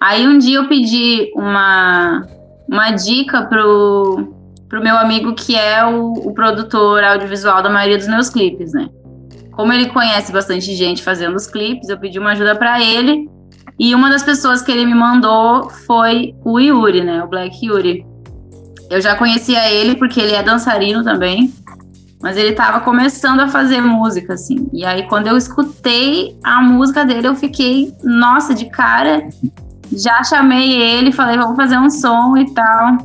[0.00, 2.26] Aí um dia eu pedi uma,
[2.68, 4.32] uma dica pro,
[4.68, 8.88] pro meu amigo que é o, o produtor audiovisual da maioria dos meus clipes, né?
[9.52, 13.28] Como ele conhece bastante gente fazendo os clipes, eu pedi uma ajuda para ele.
[13.76, 17.22] E uma das pessoas que ele me mandou foi o Yuri, né?
[17.24, 18.06] O Black Yuri.
[18.90, 21.52] eu já conhecia ele porque ele é dançarino também.
[22.20, 24.68] Mas ele tava começando a fazer música, assim.
[24.72, 29.28] E aí, quando eu escutei a música dele, eu fiquei, nossa, de cara.
[29.92, 32.98] Já chamei ele, falei, vamos fazer um som e tal.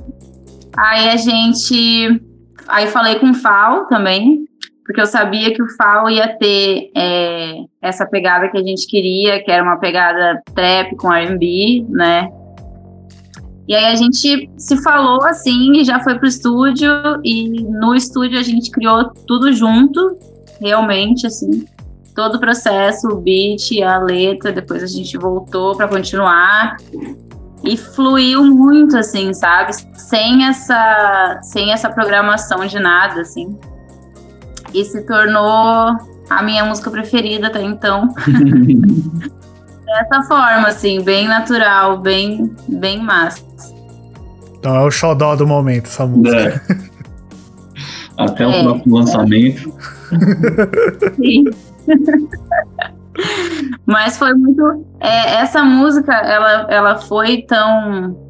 [0.76, 2.22] Aí a gente.
[2.68, 4.46] Aí falei com o Fal também,
[4.86, 9.44] porque eu sabia que o Fal ia ter é, essa pegada que a gente queria,
[9.44, 12.30] que era uma pegada trap com RB, né?
[13.68, 16.90] E aí a gente se falou assim e já foi pro estúdio
[17.24, 20.18] e no estúdio a gente criou tudo junto,
[20.60, 21.66] realmente assim,
[22.14, 26.78] todo o processo, o beat, a letra, depois a gente voltou para continuar
[27.64, 29.74] e fluiu muito assim, sabe?
[29.98, 33.58] Sem essa sem essa programação de nada assim.
[34.74, 35.98] E se tornou
[36.30, 38.10] a minha música preferida até então.
[39.86, 43.44] Dessa forma, assim, bem natural, bem, bem massa.
[44.58, 46.36] Então é o xodó do momento, essa música.
[46.38, 46.62] É.
[48.18, 48.64] Até o é.
[48.64, 49.74] próximo lançamento.
[51.16, 51.46] Sim.
[53.86, 54.86] Mas foi muito.
[55.00, 58.22] É, essa música, ela, ela foi tão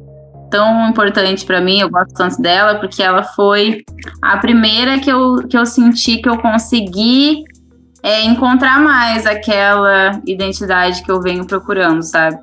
[0.50, 3.82] tão importante para mim, eu gosto tanto dela, porque ela foi
[4.22, 7.42] a primeira que eu, que eu senti que eu consegui
[8.04, 12.38] é, encontrar mais aquela identidade que eu venho procurando, sabe?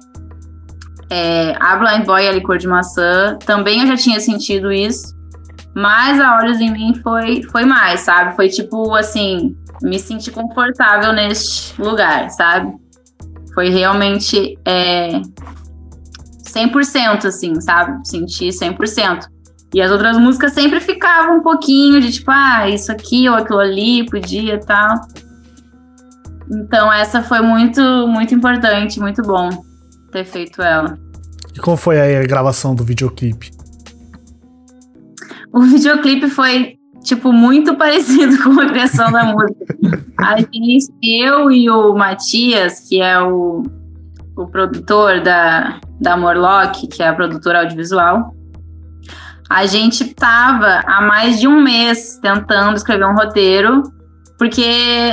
[1.09, 5.15] É, a Blind Boy e a Licor de Maçã, também eu já tinha sentido isso,
[5.73, 8.35] mas a Olhos em Mim foi, foi mais, sabe?
[8.35, 12.73] Foi tipo assim, me senti confortável neste lugar, sabe?
[13.53, 15.21] Foi realmente é,
[16.43, 18.07] 100%, assim, sabe?
[18.07, 19.25] Senti 100%.
[19.73, 23.59] E as outras músicas sempre ficavam um pouquinho de tipo, ah, isso aqui ou aquilo
[23.59, 24.95] ali, podia tal.
[26.51, 29.49] Então essa foi muito, muito importante, muito bom
[30.11, 30.99] ter feito ela.
[31.55, 33.51] E como foi aí a gravação do videoclipe?
[35.53, 39.77] O videoclipe foi, tipo, muito parecido com a criação da música.
[40.17, 43.63] A gente, eu e o Matias, que é o,
[44.35, 48.33] o produtor da, da Morlock, que é a produtora audiovisual,
[49.49, 53.83] a gente tava há mais de um mês tentando escrever um roteiro
[54.41, 54.65] porque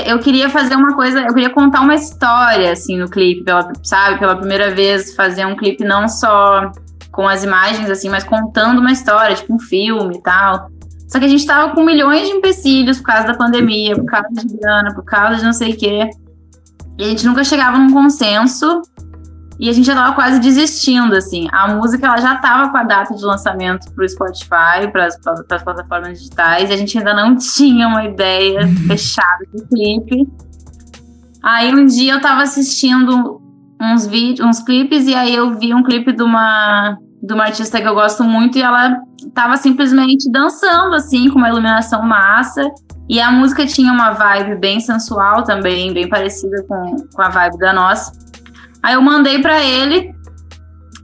[0.06, 4.18] eu queria fazer uma coisa, eu queria contar uma história, assim, no clipe, pela, sabe?
[4.18, 6.72] Pela primeira vez, fazer um clipe não só
[7.12, 10.70] com as imagens, assim, mas contando uma história, tipo um filme e tal.
[11.08, 14.28] Só que a gente tava com milhões de empecilhos por causa da pandemia, por causa
[14.30, 16.10] de grana, por causa de não sei o quê.
[16.98, 18.82] E a gente nunca chegava num consenso
[19.58, 21.48] e a gente já tava quase desistindo, assim.
[21.50, 26.18] A música, ela já tava com a data de lançamento pro Spotify, para as plataformas
[26.18, 30.28] digitais, e a gente ainda não tinha uma ideia fechada do clipe.
[31.42, 33.40] Aí um dia eu tava assistindo
[33.80, 37.80] uns vídeos, uns clipes, e aí eu vi um clipe de uma, de uma artista
[37.80, 39.00] que eu gosto muito, e ela
[39.34, 42.62] tava simplesmente dançando, assim, com uma iluminação massa.
[43.08, 47.58] E a música tinha uma vibe bem sensual também, bem parecida com, com a vibe
[47.58, 48.12] da nossa.
[48.82, 50.14] Aí eu mandei para ele,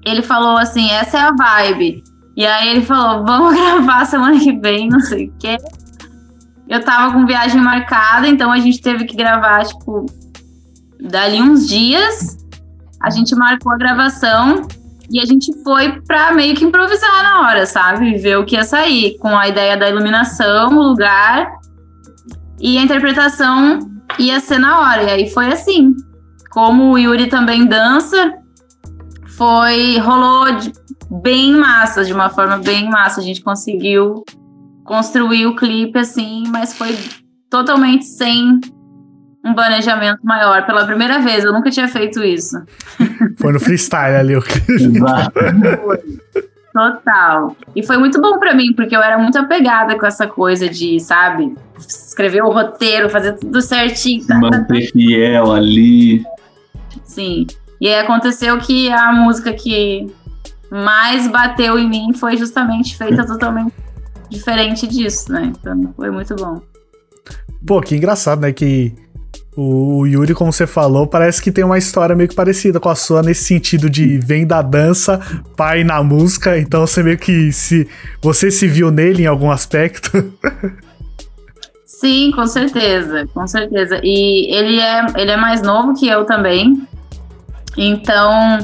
[0.04, 2.04] ele falou assim: essa é a vibe.
[2.36, 5.56] E aí ele falou: vamos gravar semana que vem, não sei o quê.
[6.68, 10.06] Eu tava com viagem marcada, então a gente teve que gravar, tipo,
[11.00, 12.38] dali uns dias.
[13.02, 14.66] A gente marcou a gravação
[15.14, 18.18] e a gente foi pra meio que improvisar na hora, sabe?
[18.18, 21.52] Ver o que ia sair, com a ideia da iluminação, o lugar
[22.60, 23.78] e a interpretação
[24.18, 25.04] ia ser na hora.
[25.04, 25.94] E aí foi assim.
[26.50, 28.34] Como o Yuri também dança,
[29.36, 30.72] foi rolou de,
[31.22, 33.20] bem massa, de uma forma bem massa.
[33.20, 34.24] A gente conseguiu
[34.84, 36.98] construir o clipe assim, mas foi
[37.48, 38.58] totalmente sem
[39.44, 40.64] um planejamento maior.
[40.64, 42.62] Pela primeira vez, eu nunca tinha feito isso.
[43.36, 44.42] Foi no freestyle ali o.
[46.72, 47.56] Total.
[47.76, 50.98] E foi muito bom para mim, porque eu era muito apegada com essa coisa de,
[50.98, 54.24] sabe, escrever o roteiro, fazer tudo certinho.
[54.28, 56.24] Manter fiel ali.
[57.04, 57.46] Sim.
[57.80, 60.12] E aí aconteceu que a música que
[60.68, 63.72] mais bateu em mim foi justamente feita totalmente
[64.28, 65.52] diferente disso, né?
[65.56, 66.60] Então foi muito bom.
[67.64, 68.52] Pô, que engraçado, né?
[68.52, 68.92] Que
[69.56, 72.94] o Yuri, como você falou, parece que tem uma história meio que parecida com a
[72.94, 75.20] sua nesse sentido de vem da dança,
[75.56, 77.88] pai na música, então você meio que se
[78.20, 80.10] você se viu nele em algum aspecto.
[81.86, 84.00] Sim, com certeza, com certeza.
[84.02, 86.86] E ele é, ele é mais novo que eu também.
[87.76, 88.58] Então,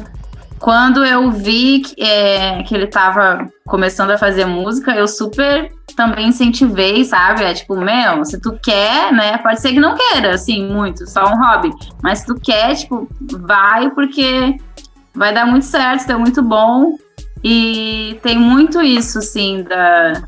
[0.59, 6.29] quando eu vi que, é, que ele estava começando a fazer música, eu super também
[6.29, 7.45] incentivei, sabe?
[7.45, 9.37] É tipo, meu, se tu quer, né?
[9.37, 11.71] Pode ser que não queira, assim, muito, só um hobby.
[12.03, 13.07] Mas se tu quer, tipo,
[13.39, 14.57] vai, porque
[15.15, 16.97] vai dar muito certo, é muito bom.
[17.45, 20.23] E tem muito isso, sim, da.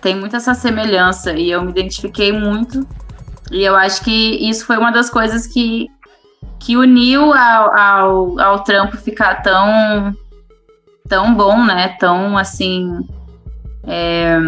[0.00, 2.84] Tem muita essa semelhança e eu me identifiquei muito.
[3.52, 4.10] E eu acho que
[4.48, 5.86] isso foi uma das coisas que,
[6.58, 10.16] que uniu ao, ao, ao trampo ficar tão,
[11.08, 11.94] tão bom, né?
[12.00, 13.06] Tão assim.
[13.84, 14.40] É,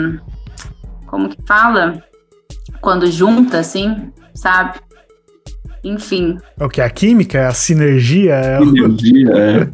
[1.09, 2.03] como que fala?
[2.81, 4.79] Quando junta, assim, sabe?
[5.83, 6.39] Enfim.
[6.59, 6.81] É o que?
[6.81, 7.49] A química?
[7.49, 8.35] A sinergia?
[8.35, 8.59] É...
[8.59, 9.69] Sinergia, é.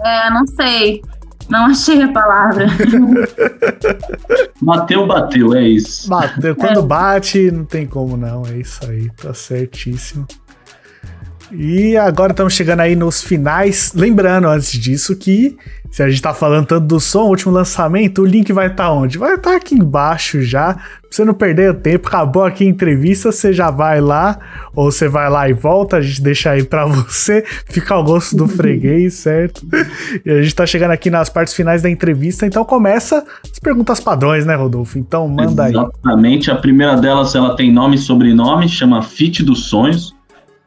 [0.06, 1.02] É, não sei.
[1.48, 2.66] Não achei a palavra.
[4.60, 6.08] Bateu, bateu, é isso.
[6.08, 6.56] Bateu.
[6.56, 8.44] Quando bate, não tem como não.
[8.46, 10.26] É isso aí, tá certíssimo.
[11.56, 13.92] E agora estamos chegando aí nos finais.
[13.94, 15.56] Lembrando antes disso que
[15.94, 18.90] se a gente tá falando tanto do som, último lançamento, o link vai estar tá
[18.90, 19.16] onde?
[19.16, 20.74] Vai estar tá aqui embaixo já.
[20.74, 24.36] Pra você não perder o tempo, acabou aqui a entrevista, você já vai lá,
[24.74, 28.36] ou você vai lá e volta, a gente deixa aí para você, fica ao gosto
[28.36, 29.64] do freguês, certo?
[30.26, 34.00] E a gente tá chegando aqui nas partes finais da entrevista, então começa as perguntas
[34.00, 34.98] padrões, né, Rodolfo?
[34.98, 35.76] Então manda Exatamente.
[35.76, 35.84] aí.
[35.84, 40.13] Exatamente, a primeira delas, ela tem nome e sobrenome, chama Fit dos Sonhos.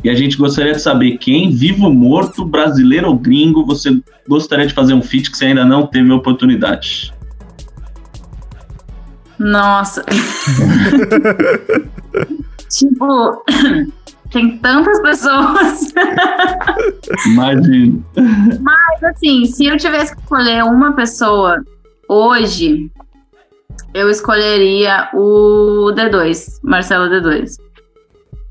[0.04, 4.74] E a gente gostaria de saber quem, vivo, morto, brasileiro ou gringo, você gostaria de
[4.74, 7.14] fazer um feat que você ainda não teve oportunidade.
[9.40, 10.06] Nossa.
[12.70, 13.44] tipo,
[14.32, 15.94] tem tantas pessoas.
[17.26, 18.00] Imagina.
[18.62, 21.64] Mas, assim, se eu tivesse que escolher uma pessoa
[22.08, 22.90] hoje,
[23.94, 27.67] eu escolheria o D2, Marcelo D2.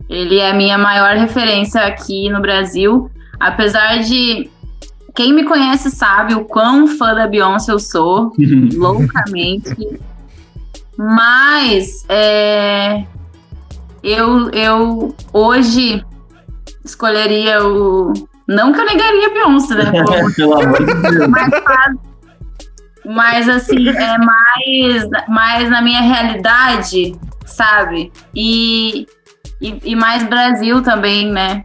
[0.09, 3.11] Ele é a minha maior referência aqui no Brasil,
[3.41, 4.49] apesar de
[5.15, 8.33] quem me conhece sabe o quão fã da Beyoncé eu sou,
[8.75, 9.99] loucamente.
[10.97, 13.05] Mas é,
[14.03, 16.05] eu, eu hoje
[16.85, 18.13] escolheria o.
[18.47, 19.91] Não que eu negaria a Beyoncé, né?
[20.37, 21.29] Pelo amor de Deus.
[21.29, 21.51] Mas,
[23.05, 28.13] mas assim, é mais, mais na minha realidade, sabe?
[28.35, 29.07] E
[29.61, 31.65] e, e mais Brasil também, né?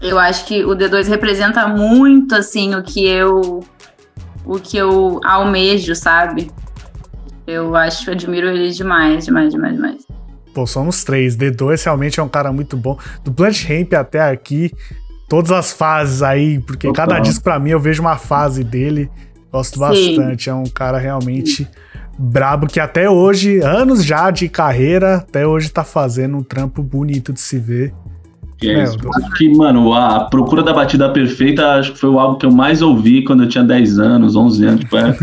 [0.00, 3.64] Eu acho que o D2 representa muito, assim, o que eu
[4.44, 6.50] o que eu almejo, sabe?
[7.46, 10.06] Eu acho, admiro ele demais, demais, demais, demais.
[10.54, 11.36] Pô, somos três.
[11.36, 12.96] D2 realmente é um cara muito bom.
[13.24, 14.72] Do Plant Ramp até aqui,
[15.28, 17.08] todas as fases aí, porque Total.
[17.08, 19.10] cada disco pra mim eu vejo uma fase dele.
[19.52, 19.80] Gosto Sim.
[19.80, 20.48] bastante.
[20.48, 25.70] É um cara realmente Sim brabo que até hoje, anos já de carreira, até hoje
[25.70, 27.94] tá fazendo um trampo bonito de se ver.
[28.58, 28.96] Que é isso.
[29.14, 32.50] Acho que, mano, a Procura da Batida Perfeita acho que foi o álbum que eu
[32.50, 34.80] mais ouvi quando eu tinha 10 anos, 11 anos.
[34.80, 35.16] Tipo, é...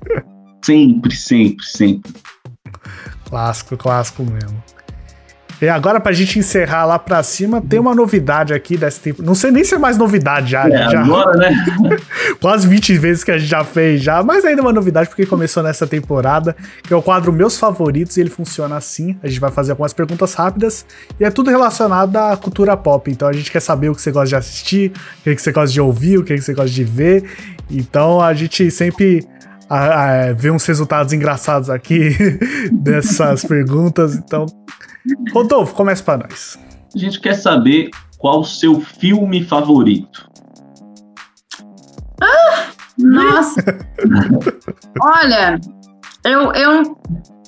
[0.64, 2.12] sempre, sempre, sempre.
[3.28, 4.62] Clássico, clássico mesmo.
[5.60, 9.22] E agora, pra gente encerrar lá pra cima, tem uma novidade aqui desse tempo.
[9.22, 10.68] Não sei nem se é mais novidade já.
[10.68, 11.00] É, já...
[11.00, 11.66] agora, né?
[12.40, 15.26] Quase 20 vezes que a gente já fez já, mas ainda é uma novidade porque
[15.26, 19.16] começou nessa temporada, que é o quadro Meus Favoritos, e ele funciona assim.
[19.22, 20.86] A gente vai fazer algumas perguntas rápidas
[21.18, 23.10] e é tudo relacionado à cultura pop.
[23.10, 25.72] Então a gente quer saber o que você gosta de assistir, o que você gosta
[25.72, 27.24] de ouvir, o que você gosta de ver.
[27.68, 29.26] Então a gente sempre
[29.68, 32.16] a, a, vê uns resultados engraçados aqui
[32.72, 34.14] dessas perguntas.
[34.14, 34.46] Então
[35.32, 36.58] Rodolfo, começa para nós.
[36.94, 40.28] A gente quer saber qual o seu filme favorito.
[42.20, 42.66] Ah,
[42.98, 43.62] nossa!
[45.00, 45.60] Olha,
[46.24, 46.98] eu, eu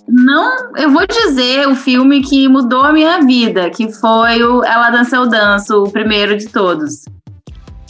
[0.09, 0.75] não.
[0.77, 5.17] Eu vou dizer o filme que mudou a minha vida, que foi o Ela Dança
[5.17, 7.05] Eu Danço, o primeiro de todos.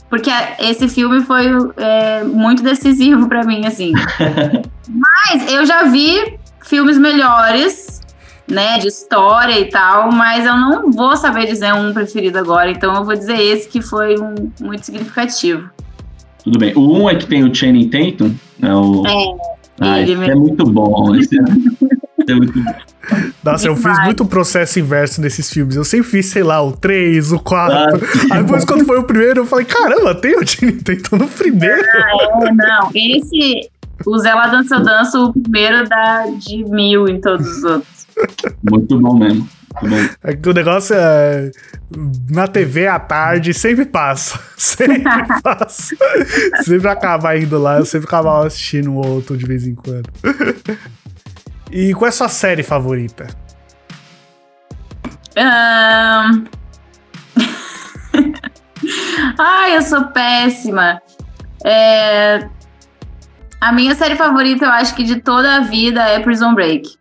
[0.08, 1.46] Porque esse filme foi
[1.76, 3.92] é, muito decisivo para mim, assim.
[4.90, 7.99] Mas eu já vi filmes melhores
[8.50, 12.94] né, de história e tal, mas eu não vou saber dizer um preferido agora, então
[12.94, 15.70] eu vou dizer esse que foi um, muito significativo.
[16.42, 16.74] Tudo bem.
[16.74, 18.74] O um é que tem o Channing Tatum, né?
[18.74, 19.06] O...
[19.06, 21.14] É, ah, ele é muito bom.
[21.16, 21.42] Esse é,
[22.30, 22.74] é muito bom.
[23.42, 25.74] Nossa, eu fiz muito processo inverso nesses filmes.
[25.74, 27.76] Eu sempre fiz, sei lá, o 3, o 4.
[27.76, 27.88] Ah,
[28.32, 31.82] Aí depois, quando foi o primeiro, eu falei, caramba, tem o Channing Tatum no primeiro.
[31.94, 32.90] Ah, é, não.
[32.94, 33.70] Esse,
[34.06, 37.99] o Zé Lá Dança Eu Danço, o primeiro dá de mil em todos os outros.
[38.62, 39.48] Muito bom mesmo.
[39.82, 41.50] Muito É que o negócio é.
[42.30, 44.40] Na TV à tarde sempre passa.
[44.56, 45.02] Sempre
[45.42, 45.96] passa.
[46.62, 50.08] sempre acaba indo lá, eu sempre acaba assistindo um outro de vez em quando.
[51.70, 53.26] E qual é a sua série favorita?
[55.36, 56.44] Um...
[59.38, 61.00] Ai, eu sou péssima.
[61.64, 62.48] É...
[63.60, 66.98] A minha série favorita, eu acho que de toda a vida, é Prison Break.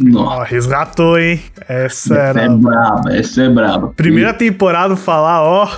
[0.00, 0.44] Nossa.
[0.44, 1.40] resgatou, hein?
[1.68, 2.40] Essa, essa era.
[2.42, 3.88] é braba, essa é braba.
[3.96, 5.68] Primeira temporada falar, ó.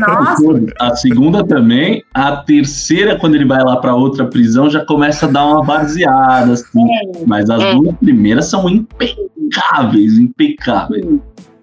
[0.00, 0.42] Nossa,
[0.80, 2.02] A segunda também.
[2.12, 6.52] A terceira, quando ele vai lá pra outra prisão, já começa a dar uma baseada,
[6.52, 6.84] assim.
[7.26, 7.74] Mas as É.
[7.74, 11.04] duas primeiras são impecáveis, impecáveis.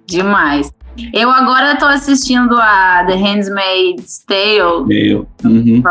[0.07, 0.71] demais.
[1.13, 4.85] Eu agora tô assistindo a The Handmaid's Tale.
[4.85, 5.27] Meu.
[5.43, 5.83] Uhum.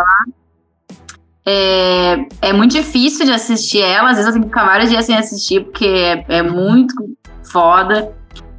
[1.47, 4.11] É, é muito difícil de assistir ela.
[4.11, 6.95] Às vezes eu tenho que ficar vários dias sem assistir, porque é, é muito
[7.43, 8.13] foda.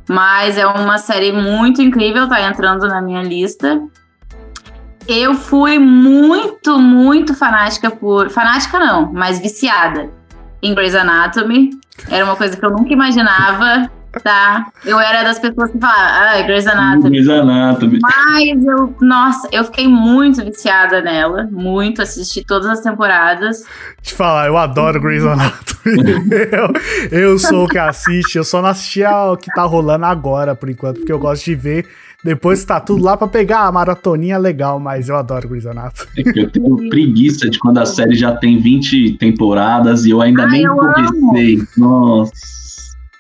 [0.08, 3.82] Mas é uma série muito incrível, tá entrando na minha lista.
[5.08, 8.30] Eu fui muito, muito fanática por.
[8.30, 10.10] Fanática não, mas viciada
[10.62, 11.72] em Grey's Anatomy.
[12.10, 13.90] Era uma coisa que eu nunca imaginava,
[14.24, 14.68] tá?
[14.84, 17.10] Eu era das pessoas que falavam, ah, Grey's Anatomy.
[17.10, 18.00] Grey's Anatomy.
[18.02, 21.48] Mas eu, nossa, eu fiquei muito viciada nela.
[21.52, 23.64] Muito, assisti todas as temporadas.
[24.02, 25.66] Te falar, eu adoro Grey's Anatomy.
[27.12, 30.56] eu, eu sou o que assiste, eu só não assisti ao que tá rolando agora,
[30.56, 31.86] por enquanto, porque eu gosto de ver.
[32.24, 36.10] Depois que tá tudo lá pra pegar a maratoninha legal, mas eu adoro Grey's Anatomy.
[36.18, 40.20] É que eu tenho preguiça de quando a série já tem 20 temporadas e eu
[40.22, 41.62] ainda Ai, nem eu comecei.
[41.78, 42.65] Nossa.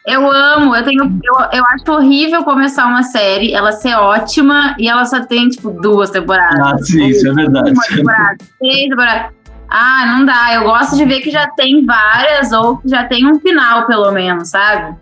[0.05, 1.19] Eu amo, eu tenho.
[1.23, 5.71] Eu, eu acho horrível começar uma série, ela ser ótima e ela só tem, tipo,
[5.71, 6.59] duas temporadas.
[6.59, 7.71] Ah, sim, isso é verdade.
[7.71, 9.31] Uma temporada, três temporadas.
[9.67, 10.53] Ah, não dá.
[10.53, 14.11] Eu gosto de ver que já tem várias ou que já tem um final, pelo
[14.11, 14.95] menos, sabe?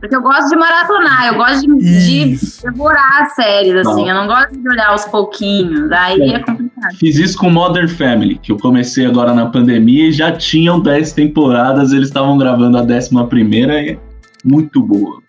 [0.00, 4.06] Porque eu gosto de maratonar, eu gosto de, de devorar as séries, assim.
[4.06, 4.08] Não.
[4.08, 5.92] Eu não gosto de olhar aos pouquinhos.
[5.92, 6.69] Aí é complicado.
[6.98, 11.12] Fiz isso com Modern Family, que eu comecei agora na pandemia e já tinham 10
[11.12, 13.98] temporadas, eles estavam gravando a 11 primeira e é
[14.44, 15.20] muito boa.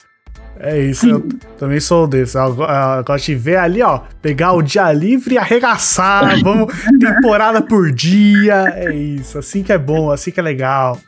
[0.63, 2.37] É isso, eu também sou desse.
[2.37, 6.39] Eu, eu gosto de ver ali, ó, pegar o dia livre e arregaçar.
[6.43, 8.71] Vamos, temporada por dia.
[8.75, 10.99] É isso, assim que é bom, assim que é legal.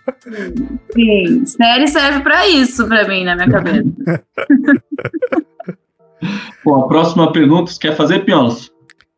[0.92, 3.84] Sim, série serve pra isso, pra mim, na minha cabeça.
[6.64, 8.73] Bom, a próxima pergunta, você quer fazer, Piolos?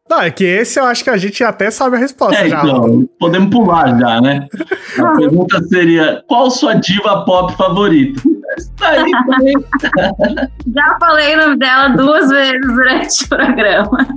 [0.08, 2.60] Não, é que esse eu acho que a gente até sabe a resposta É, já.
[2.62, 4.48] então, podemos pular já, né?
[5.00, 8.22] A pergunta seria, qual sua diva pop favorita?
[8.56, 9.54] Está aí também.
[10.74, 14.08] Já falei o nome dela duas vezes durante o programa.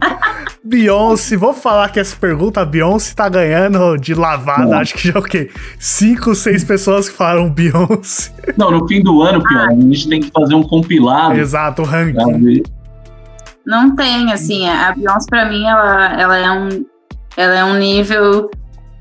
[0.62, 4.66] Beyoncé, vou falar que essa pergunta, a Beyoncé tá ganhando de lavada.
[4.66, 4.78] Não.
[4.78, 5.50] Acho que já é o quê?
[5.78, 8.30] Cinco, seis pessoas que falaram Beyoncé.
[8.58, 11.84] Não, no fim do ano, Piolos, a gente tem que fazer um compilado Exato, o
[11.86, 12.62] ranking.
[13.68, 16.86] Não tem, assim, a Beyoncé pra mim, ela, ela, é, um,
[17.36, 18.50] ela é um nível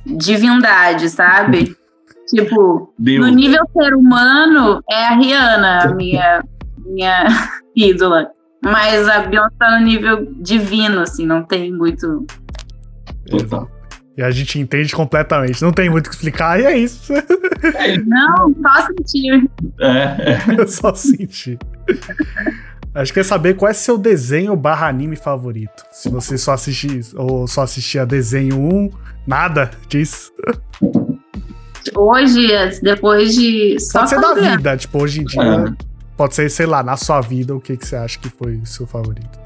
[0.06, 1.74] divindade, sabe?
[2.28, 3.26] tipo, Deus.
[3.26, 6.44] no nível ser humano, é a Rihanna, a minha,
[6.86, 7.28] minha
[7.74, 8.30] ídola.
[8.62, 12.26] Mas a Beyoncé tá no nível divino, assim, não tem muito...
[13.30, 13.72] Total.
[14.18, 15.62] E a gente entende completamente.
[15.62, 17.14] Não tem muito o que explicar, e é isso.
[18.06, 19.50] Não, só sentir.
[19.80, 21.58] É, Eu só senti.
[22.94, 25.84] Acho que quer saber qual é seu desenho barra anime favorito.
[25.92, 28.92] Se você só assistir ou só assistia desenho 1,
[29.26, 30.32] nada disso.
[31.96, 32.48] Hoje,
[32.82, 33.80] depois de...
[33.80, 35.42] Só Pode ser da vida, tipo, hoje em dia.
[35.42, 35.88] É.
[36.16, 38.66] Pode ser, sei lá, na sua vida, o que, que você acha que foi o
[38.66, 39.40] seu favorito?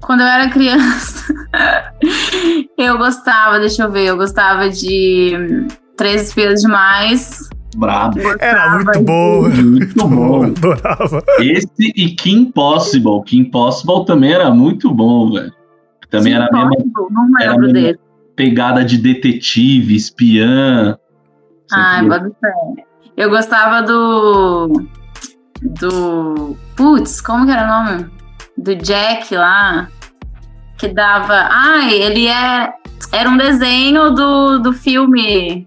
[0.00, 1.32] Quando eu era criança,
[2.76, 5.66] eu gostava, deixa eu ver, eu gostava de
[5.96, 7.48] Três Espias Demais.
[7.76, 8.18] Brabo.
[8.38, 9.48] Era muito bom.
[9.48, 10.44] Muito bom.
[10.44, 11.22] adorava.
[11.38, 13.22] Esse e Kim Possible.
[13.24, 15.52] Kim Possible também era muito bom, velho.
[16.10, 16.70] Também era a mesma
[17.10, 17.98] Não era lembro a mesma- dele.
[18.36, 20.96] pegada de detetive, espiã.
[21.72, 22.52] Ai, bota fé.
[23.16, 24.68] Eu gostava do.
[25.62, 26.56] Do.
[26.76, 28.10] Putz, como que era o nome?
[28.58, 29.88] Do Jack lá.
[30.78, 31.46] Que dava.
[31.50, 32.72] Ai, ele é.
[33.12, 35.66] Era um desenho do, do filme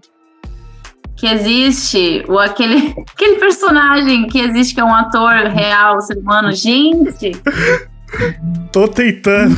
[1.16, 2.24] que existe.
[2.28, 6.52] O, aquele, aquele personagem que existe, que é um ator real, ser humano.
[6.52, 7.32] Gente!
[8.72, 9.56] Tô tentando.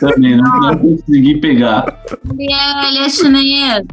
[0.00, 2.02] Também não, não consegui pegar.
[2.38, 3.84] Ele é, ele é chinês.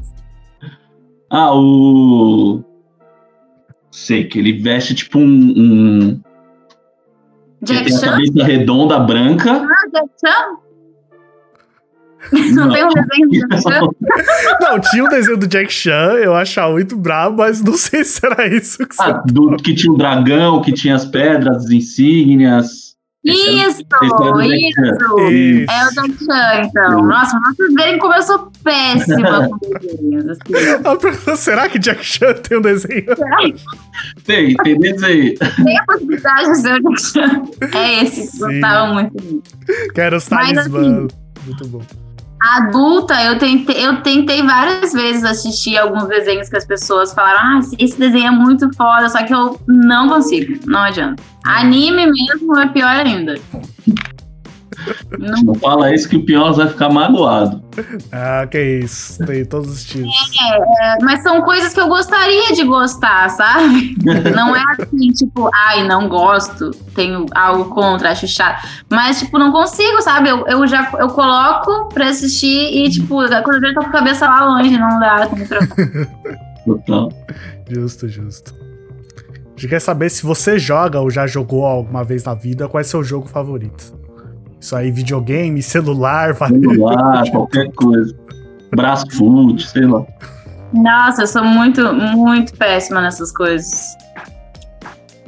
[1.29, 2.63] Ah, o.
[3.91, 5.23] Sei que ele veste tipo um.
[5.23, 6.21] um...
[7.61, 9.51] Ele Jack tem a cabeça redonda branca.
[9.51, 10.57] Ah, Jack Chan?
[12.53, 13.81] Não, tem um desenho do Jack Chan?
[14.61, 18.25] Não, tinha um desenho do Jack Chan, eu achava muito brabo, mas não sei se
[18.25, 19.01] era isso que você.
[19.03, 22.91] Ah, do, que tinha o dragão, que tinha as pedras, as insígnias.
[23.23, 24.45] Isso, Chan.
[24.45, 25.29] isso.
[25.29, 25.71] Isso.
[25.71, 27.03] É o Jack Chan, então.
[27.03, 30.27] Nossa, pra vocês verem como eu sou péssima com desenhos.
[30.29, 30.97] Assim.
[30.99, 33.15] Pergunta, será que Jack Chan tem um desenho?
[33.15, 33.37] Será
[34.25, 35.35] Tem, tem desenho.
[35.37, 37.43] tem a possibilidade de ser o Jack Chan?
[37.77, 38.39] É esse, Sim.
[38.39, 39.43] gostava muito.
[39.93, 41.11] Quero os assim, talismãs.
[41.45, 41.81] Muito bom.
[42.41, 47.59] Adulta, eu tentei, eu tentei várias vezes assistir alguns desenhos que as pessoas falaram: ah,
[47.59, 51.21] esse- esse desenho é muito foda, só que eu não consigo, não adianta.
[51.45, 53.35] Anime mesmo é pior ainda.
[55.17, 57.61] Não, não fala isso que o Piolas vai ficar magoado.
[58.11, 59.23] Ah, que isso.
[59.25, 60.13] Tem todos os estilos.
[60.81, 63.95] É, mas são coisas que eu gostaria de gostar, sabe?
[64.35, 68.67] Não é assim, tipo, ai, não gosto, tenho algo contra, acho chato.
[68.89, 70.29] Mas, tipo, não consigo, sabe?
[70.29, 74.27] Eu, eu já eu coloco pra assistir e, tipo, quando eu tô com a cabeça
[74.27, 75.29] lá longe, não dá.
[76.65, 77.09] Total.
[77.69, 78.53] Justo, justo.
[78.53, 82.81] A gente quer saber se você joga ou já jogou alguma vez na vida, qual
[82.81, 84.00] é seu jogo favorito?
[84.61, 88.15] Isso aí, videogame, celular, celular, qualquer coisa.
[88.75, 90.05] Braço foot, sei lá.
[90.71, 93.97] Nossa, eu sou muito, muito péssima nessas coisas.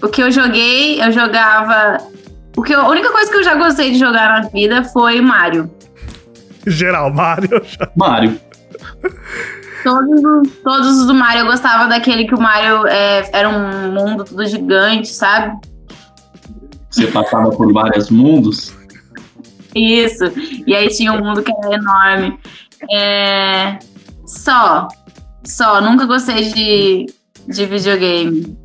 [0.01, 1.97] O que eu joguei, eu jogava.
[2.55, 5.19] O que eu, a única coisa que eu já gostei de jogar na vida foi
[5.19, 5.69] Mario.
[6.67, 7.61] Geral, Mario.
[7.95, 8.39] Mario.
[9.83, 14.23] Todos, todos os do Mario eu gostava daquele que o Mario é, era um mundo
[14.23, 15.57] tudo gigante, sabe?
[16.89, 18.72] Você passava por vários mundos?
[19.75, 20.23] Isso.
[20.65, 22.39] E aí tinha um mundo que era enorme.
[22.91, 23.79] É...
[24.25, 24.87] Só.
[25.43, 25.81] Só.
[25.81, 27.05] Nunca gostei de,
[27.47, 28.57] de videogame.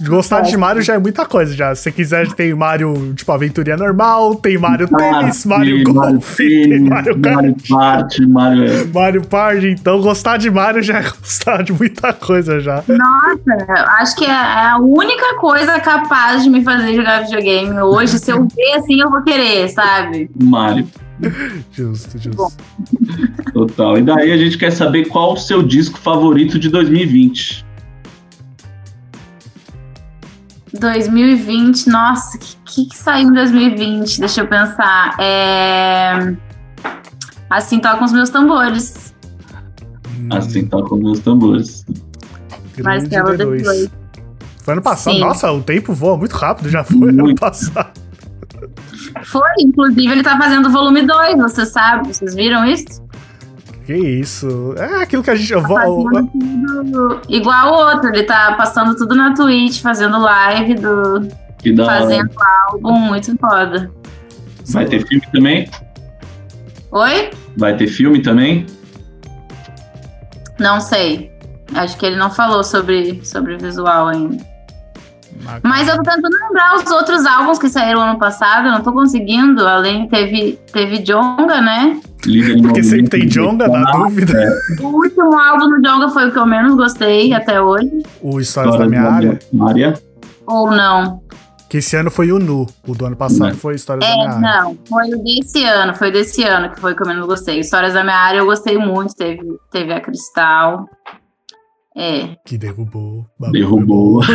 [0.00, 1.74] Gostar de Mario já é muita coisa já.
[1.74, 7.18] Se você quiser, tem Mario, tipo, aventurinha normal, tem Mario Tênis, Mario Golf, Mario, Mario,
[7.18, 8.90] Mario Party, Mario...
[8.92, 9.68] Mario Party.
[9.68, 12.82] Então, gostar de Mario já é gostar de muita coisa já.
[12.88, 18.18] Nossa, acho que é a única coisa capaz de me fazer jogar videogame hoje.
[18.18, 20.30] Se eu ver assim, eu vou querer, sabe?
[20.42, 20.86] Mario.
[21.70, 22.36] Justo, justo.
[22.36, 22.50] Bom.
[23.52, 23.98] Total.
[23.98, 27.64] E daí a gente quer saber qual o seu disco favorito de 2020.
[30.78, 34.20] 2020, nossa, o que, que, saiu em 2020?
[34.20, 35.16] Deixa eu pensar.
[35.20, 36.34] É...
[37.50, 39.14] Assim toca os meus tambores.
[40.30, 41.84] Assim toca os meus tambores.
[42.82, 43.90] Marcelo depois.
[44.62, 45.14] Foi ano passado.
[45.14, 45.20] Sim.
[45.20, 47.20] Nossa, o tempo voa muito rápido, já foi muito.
[47.20, 48.00] ano passado.
[49.24, 52.08] Foi, inclusive ele tá fazendo o volume 2, você sabe?
[52.08, 53.01] Vocês viram isso?
[53.84, 54.74] Que isso?
[54.78, 55.52] É aquilo que a gente.
[55.52, 56.08] Tá vou...
[57.28, 61.28] Igual o outro, ele tá passando tudo na Twitch, fazendo live do.
[61.58, 62.30] Que da fazendo
[62.70, 63.90] álbum muito foda.
[64.70, 65.70] Vai ter filme também?
[66.92, 67.30] Oi?
[67.56, 68.66] Vai ter filme também?
[70.58, 71.32] Não sei.
[71.74, 74.44] Acho que ele não falou sobre, sobre visual ainda.
[75.62, 78.92] Mas eu tô tentando lembrar os outros álbuns que saíram ano passado, eu não tô
[78.92, 79.66] conseguindo.
[79.66, 82.00] Além, teve, teve Jonga, né?
[82.62, 84.40] Porque sempre tem Jonga, na dúvida.
[84.40, 84.82] É.
[84.82, 87.90] O último álbum do Jonga foi o que eu menos gostei até hoje.
[88.20, 89.38] O Histórias da Minha Área.
[89.60, 89.94] Área.
[90.46, 91.20] Ou não.
[91.68, 92.66] Que esse ano foi o Nu.
[92.86, 93.54] O do ano passado é.
[93.54, 94.62] foi Histórias é, da Minha Área.
[94.62, 95.94] Não, foi o desse ano.
[95.94, 97.58] Foi desse ano que foi o que eu menos gostei.
[97.58, 99.14] Histórias da Minha Área eu gostei muito.
[99.14, 100.88] Teve, teve a Cristal.
[101.96, 102.36] É.
[102.46, 103.26] Que derrubou.
[103.50, 104.20] Derrubou.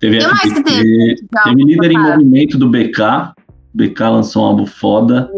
[0.00, 1.14] Teve que mais que teve?
[1.44, 3.34] Teve líder em movimento do BK.
[3.74, 5.30] BK lançou um álbum foda.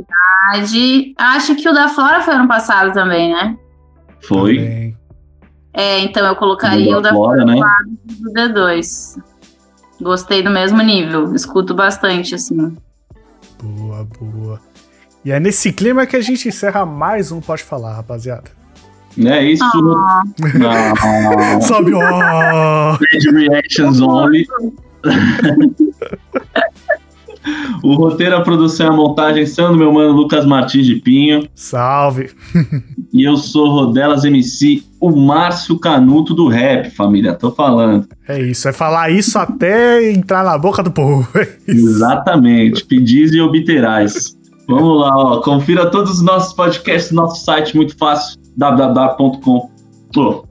[0.43, 1.15] Verdade.
[1.19, 3.57] Acho que o da Flora foi ano passado também, né?
[4.23, 4.57] Foi.
[4.57, 4.97] Também.
[5.75, 7.55] É, então eu colocaria o da, Flora, né?
[8.05, 9.17] do D2.
[10.01, 11.35] Gostei do mesmo nível.
[11.35, 12.77] Escuto bastante, assim.
[13.63, 14.61] Boa, boa.
[15.25, 18.51] E é nesse clima que a gente encerra mais um Pode Falar, rapaziada.
[19.25, 19.65] É isso.
[19.65, 20.23] Ah.
[20.65, 21.61] Ah.
[21.61, 22.99] Sobe, ó.
[23.33, 24.47] Reactions only.
[27.83, 31.49] o roteiro, a produção e a montagem são do meu mano Lucas Martins de Pinho.
[31.55, 32.31] Salve!
[33.13, 37.35] e eu sou Rodelas MC, o Márcio Canuto do rap, família.
[37.35, 38.07] Tô falando.
[38.29, 41.29] É isso, é falar isso até entrar na boca do povo.
[41.69, 42.85] É Exatamente.
[42.85, 44.37] Pedis e obterás.
[44.69, 45.41] Vamos lá, ó.
[45.41, 49.73] Confira todos os nossos podcasts no nosso site, muito fácil www.com
[50.17, 50.45] oh,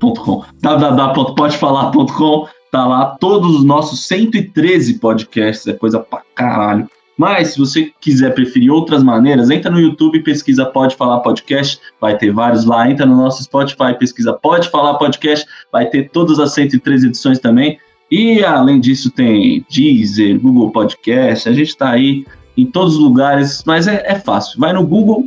[0.61, 6.89] www.podefalar.com tá lá todos os nossos 113 podcasts, é coisa pra caralho.
[7.17, 12.17] Mas se você quiser preferir outras maneiras, entra no YouTube, pesquisa Pode Falar Podcast, vai
[12.17, 12.89] ter vários lá.
[12.89, 17.77] Entra no nosso Spotify, pesquisa Pode Falar Podcast, vai ter todas as 113 edições também.
[18.09, 22.25] E além disso tem Deezer, Google Podcast, a gente tá aí
[22.57, 24.59] em todos os lugares, mas é, é fácil.
[24.59, 25.25] Vai no Google,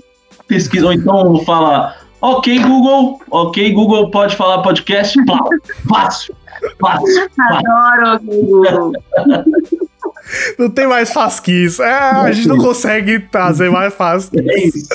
[0.49, 3.21] pesquisa, ou então fala Ok, Google.
[3.31, 5.15] Ok, Google pode falar podcast.
[5.87, 6.35] Fácil.
[6.81, 7.29] Fácil.
[7.39, 8.93] Adoro Google.
[10.59, 11.83] Não tem mais fácil que isso.
[11.83, 14.89] É, a gente não consegue trazer mais fácil que é isso.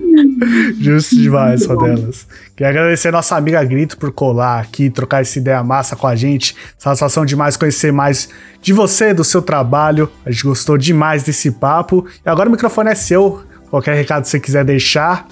[0.80, 2.26] Justo demais, Rodelas.
[2.56, 6.16] Queria agradecer a nossa amiga Grito por colar aqui, trocar essa ideia massa com a
[6.16, 6.56] gente.
[6.78, 8.30] Satisfação demais conhecer mais
[8.62, 10.10] de você, do seu trabalho.
[10.24, 12.06] A gente gostou demais desse papo.
[12.24, 13.42] E agora o microfone é seu.
[13.68, 15.28] Qualquer recado que você quiser deixar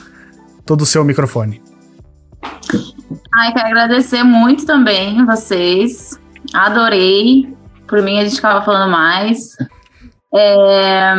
[0.65, 1.63] todo o seu microfone.
[3.35, 6.19] Ai, quero agradecer muito também vocês.
[6.53, 7.55] Adorei.
[7.87, 9.57] Por mim, a gente ficava falando mais.
[10.35, 11.15] É...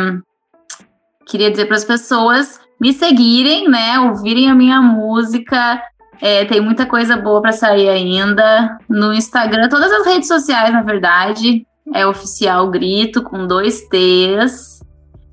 [1.26, 3.98] queria dizer para as pessoas me seguirem, né?
[4.00, 5.82] Ouvirem a minha música.
[6.20, 8.78] É, tem muita coisa boa para sair ainda.
[8.88, 11.66] No Instagram, todas as redes sociais, na verdade.
[11.94, 14.75] É oficial Grito, com dois T's.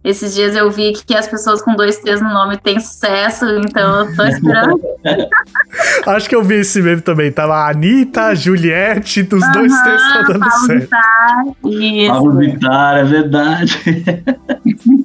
[0.03, 4.01] Esses dias eu vi que as pessoas com dois T's no nome têm sucesso, então
[4.01, 4.81] eu tô esperando.
[6.05, 7.31] Acho que eu vi esse meme também.
[7.31, 10.81] Tava a Anitta, a Juliette, dos dois T's tá dando Pablo certo.
[10.81, 12.11] Vittar, isso.
[12.11, 14.03] Pablo Vittar, é verdade.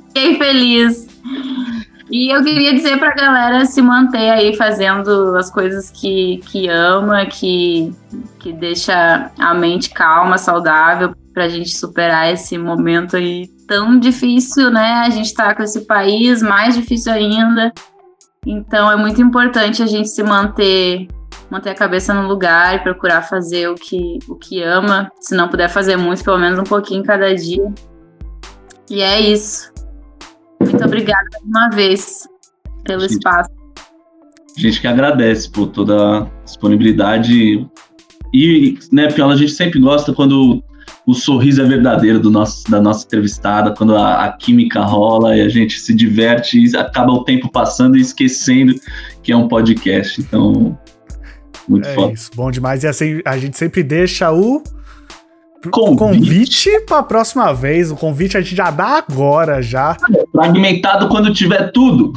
[0.09, 1.07] Fiquei feliz.
[2.11, 7.27] E eu queria dizer pra galera se manter aí fazendo as coisas que, que ama,
[7.27, 7.93] que,
[8.39, 15.05] que deixa a mente calma, saudável, pra gente superar esse momento aí tão difícil, né?
[15.07, 17.73] A gente tá com esse país mais difícil ainda.
[18.45, 21.07] Então é muito importante a gente se manter
[21.49, 25.13] manter a cabeça no lugar e procurar fazer o que, o que ama.
[25.21, 27.73] Se não puder fazer muito, pelo menos um pouquinho cada dia.
[28.91, 29.73] E é isso.
[30.61, 32.29] Muito obrigada mais uma vez
[32.83, 33.13] pelo Gente.
[33.13, 33.51] espaço.
[34.57, 37.65] A gente que agradece por toda a disponibilidade.
[38.35, 40.63] E, né, Piola, a gente sempre gosta quando
[41.09, 45.41] o sorriso é verdadeiro do nosso, da nossa entrevistada, quando a, a química rola e
[45.41, 48.75] a gente se diverte e acaba o tempo passando e esquecendo
[49.23, 50.21] que é um podcast.
[50.21, 50.79] Então,
[51.67, 52.13] muito É foda.
[52.13, 52.85] isso, bom demais.
[52.85, 54.63] E assim, a gente sempre deixa o
[55.71, 55.99] Convite.
[55.99, 57.91] convite pra próxima vez.
[57.91, 59.97] O convite a gente já dá agora, já.
[60.31, 62.13] Fragmentado quando tiver tudo.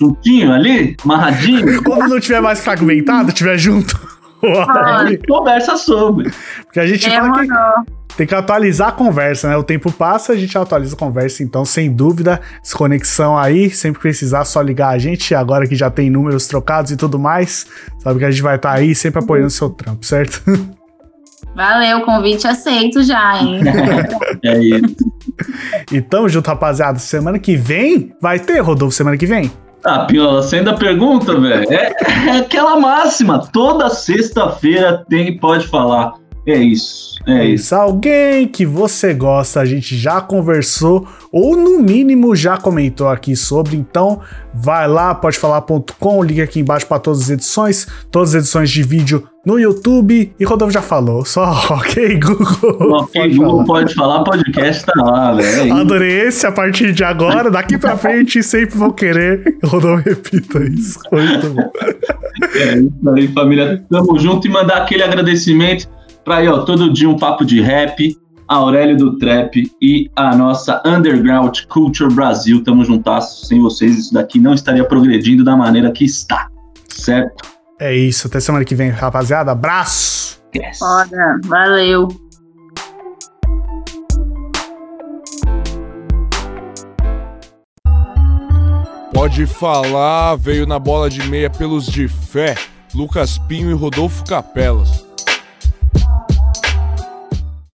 [0.00, 1.80] Juntinho ali, amarradinho.
[1.84, 4.00] Quando não tiver mais fragmentado, tiver junto.
[4.42, 6.32] Aí conversa sobre.
[6.64, 7.97] Porque a gente fala que.
[8.18, 9.56] Tem que atualizar a conversa, né?
[9.56, 11.40] O tempo passa, a gente atualiza a conversa.
[11.44, 13.70] Então, sem dúvida, desconexão aí.
[13.70, 15.36] Sempre precisar, só ligar a gente.
[15.36, 17.68] Agora que já tem números trocados e tudo mais,
[18.00, 20.42] sabe que a gente vai estar aí sempre apoiando o seu trampo, certo?
[21.54, 23.60] Valeu, convite aceito já, hein?
[24.44, 24.96] É isso.
[25.92, 26.98] E tamo junto, rapaziada.
[26.98, 29.48] Semana que vem vai ter, Rodolfo, semana que vem?
[29.84, 31.72] Ah, Piola, você ainda pergunta, velho?
[31.72, 31.92] É,
[32.26, 33.46] é aquela máxima.
[33.52, 36.14] Toda sexta-feira tem Pode Falar.
[36.48, 37.08] É isso.
[37.26, 37.64] É isso.
[37.64, 43.36] Isso, alguém que você gosta, a gente já conversou, ou no mínimo já comentou aqui
[43.36, 44.20] sobre, então
[44.54, 49.28] vai lá, podefalar.com, liga aqui embaixo para todas as edições, todas as edições de vídeo
[49.44, 52.92] no YouTube, e Rodolfo já falou, só ok, Google.
[52.94, 53.66] Ok, pode Google falar.
[53.66, 55.48] pode falar, podcast tá lá, velho.
[55.48, 55.74] É isso.
[55.74, 59.58] Adorei esse a partir de agora, daqui pra frente sempre vou querer.
[59.64, 60.98] Rodolfo repita isso.
[61.12, 61.70] Muito bom.
[62.54, 63.84] É isso aí, família.
[63.90, 65.97] Tamo junto e mandar aquele agradecimento
[66.28, 68.14] pra aí, ó, todo dia um papo de rap,
[68.46, 72.62] a Aurélio do Trap e a nossa Underground Culture Brasil.
[72.62, 73.46] Tamo juntasso.
[73.46, 76.48] Sem vocês, isso daqui não estaria progredindo da maneira que está.
[76.86, 77.48] Certo?
[77.80, 79.52] É isso, até semana que vem, rapaziada.
[79.52, 80.38] Abraço!
[80.54, 80.78] Yes.
[80.78, 82.08] Foda, valeu.
[89.14, 92.54] Pode falar, veio na bola de meia pelos de fé,
[92.94, 95.07] Lucas Pinho e Rodolfo Capelas.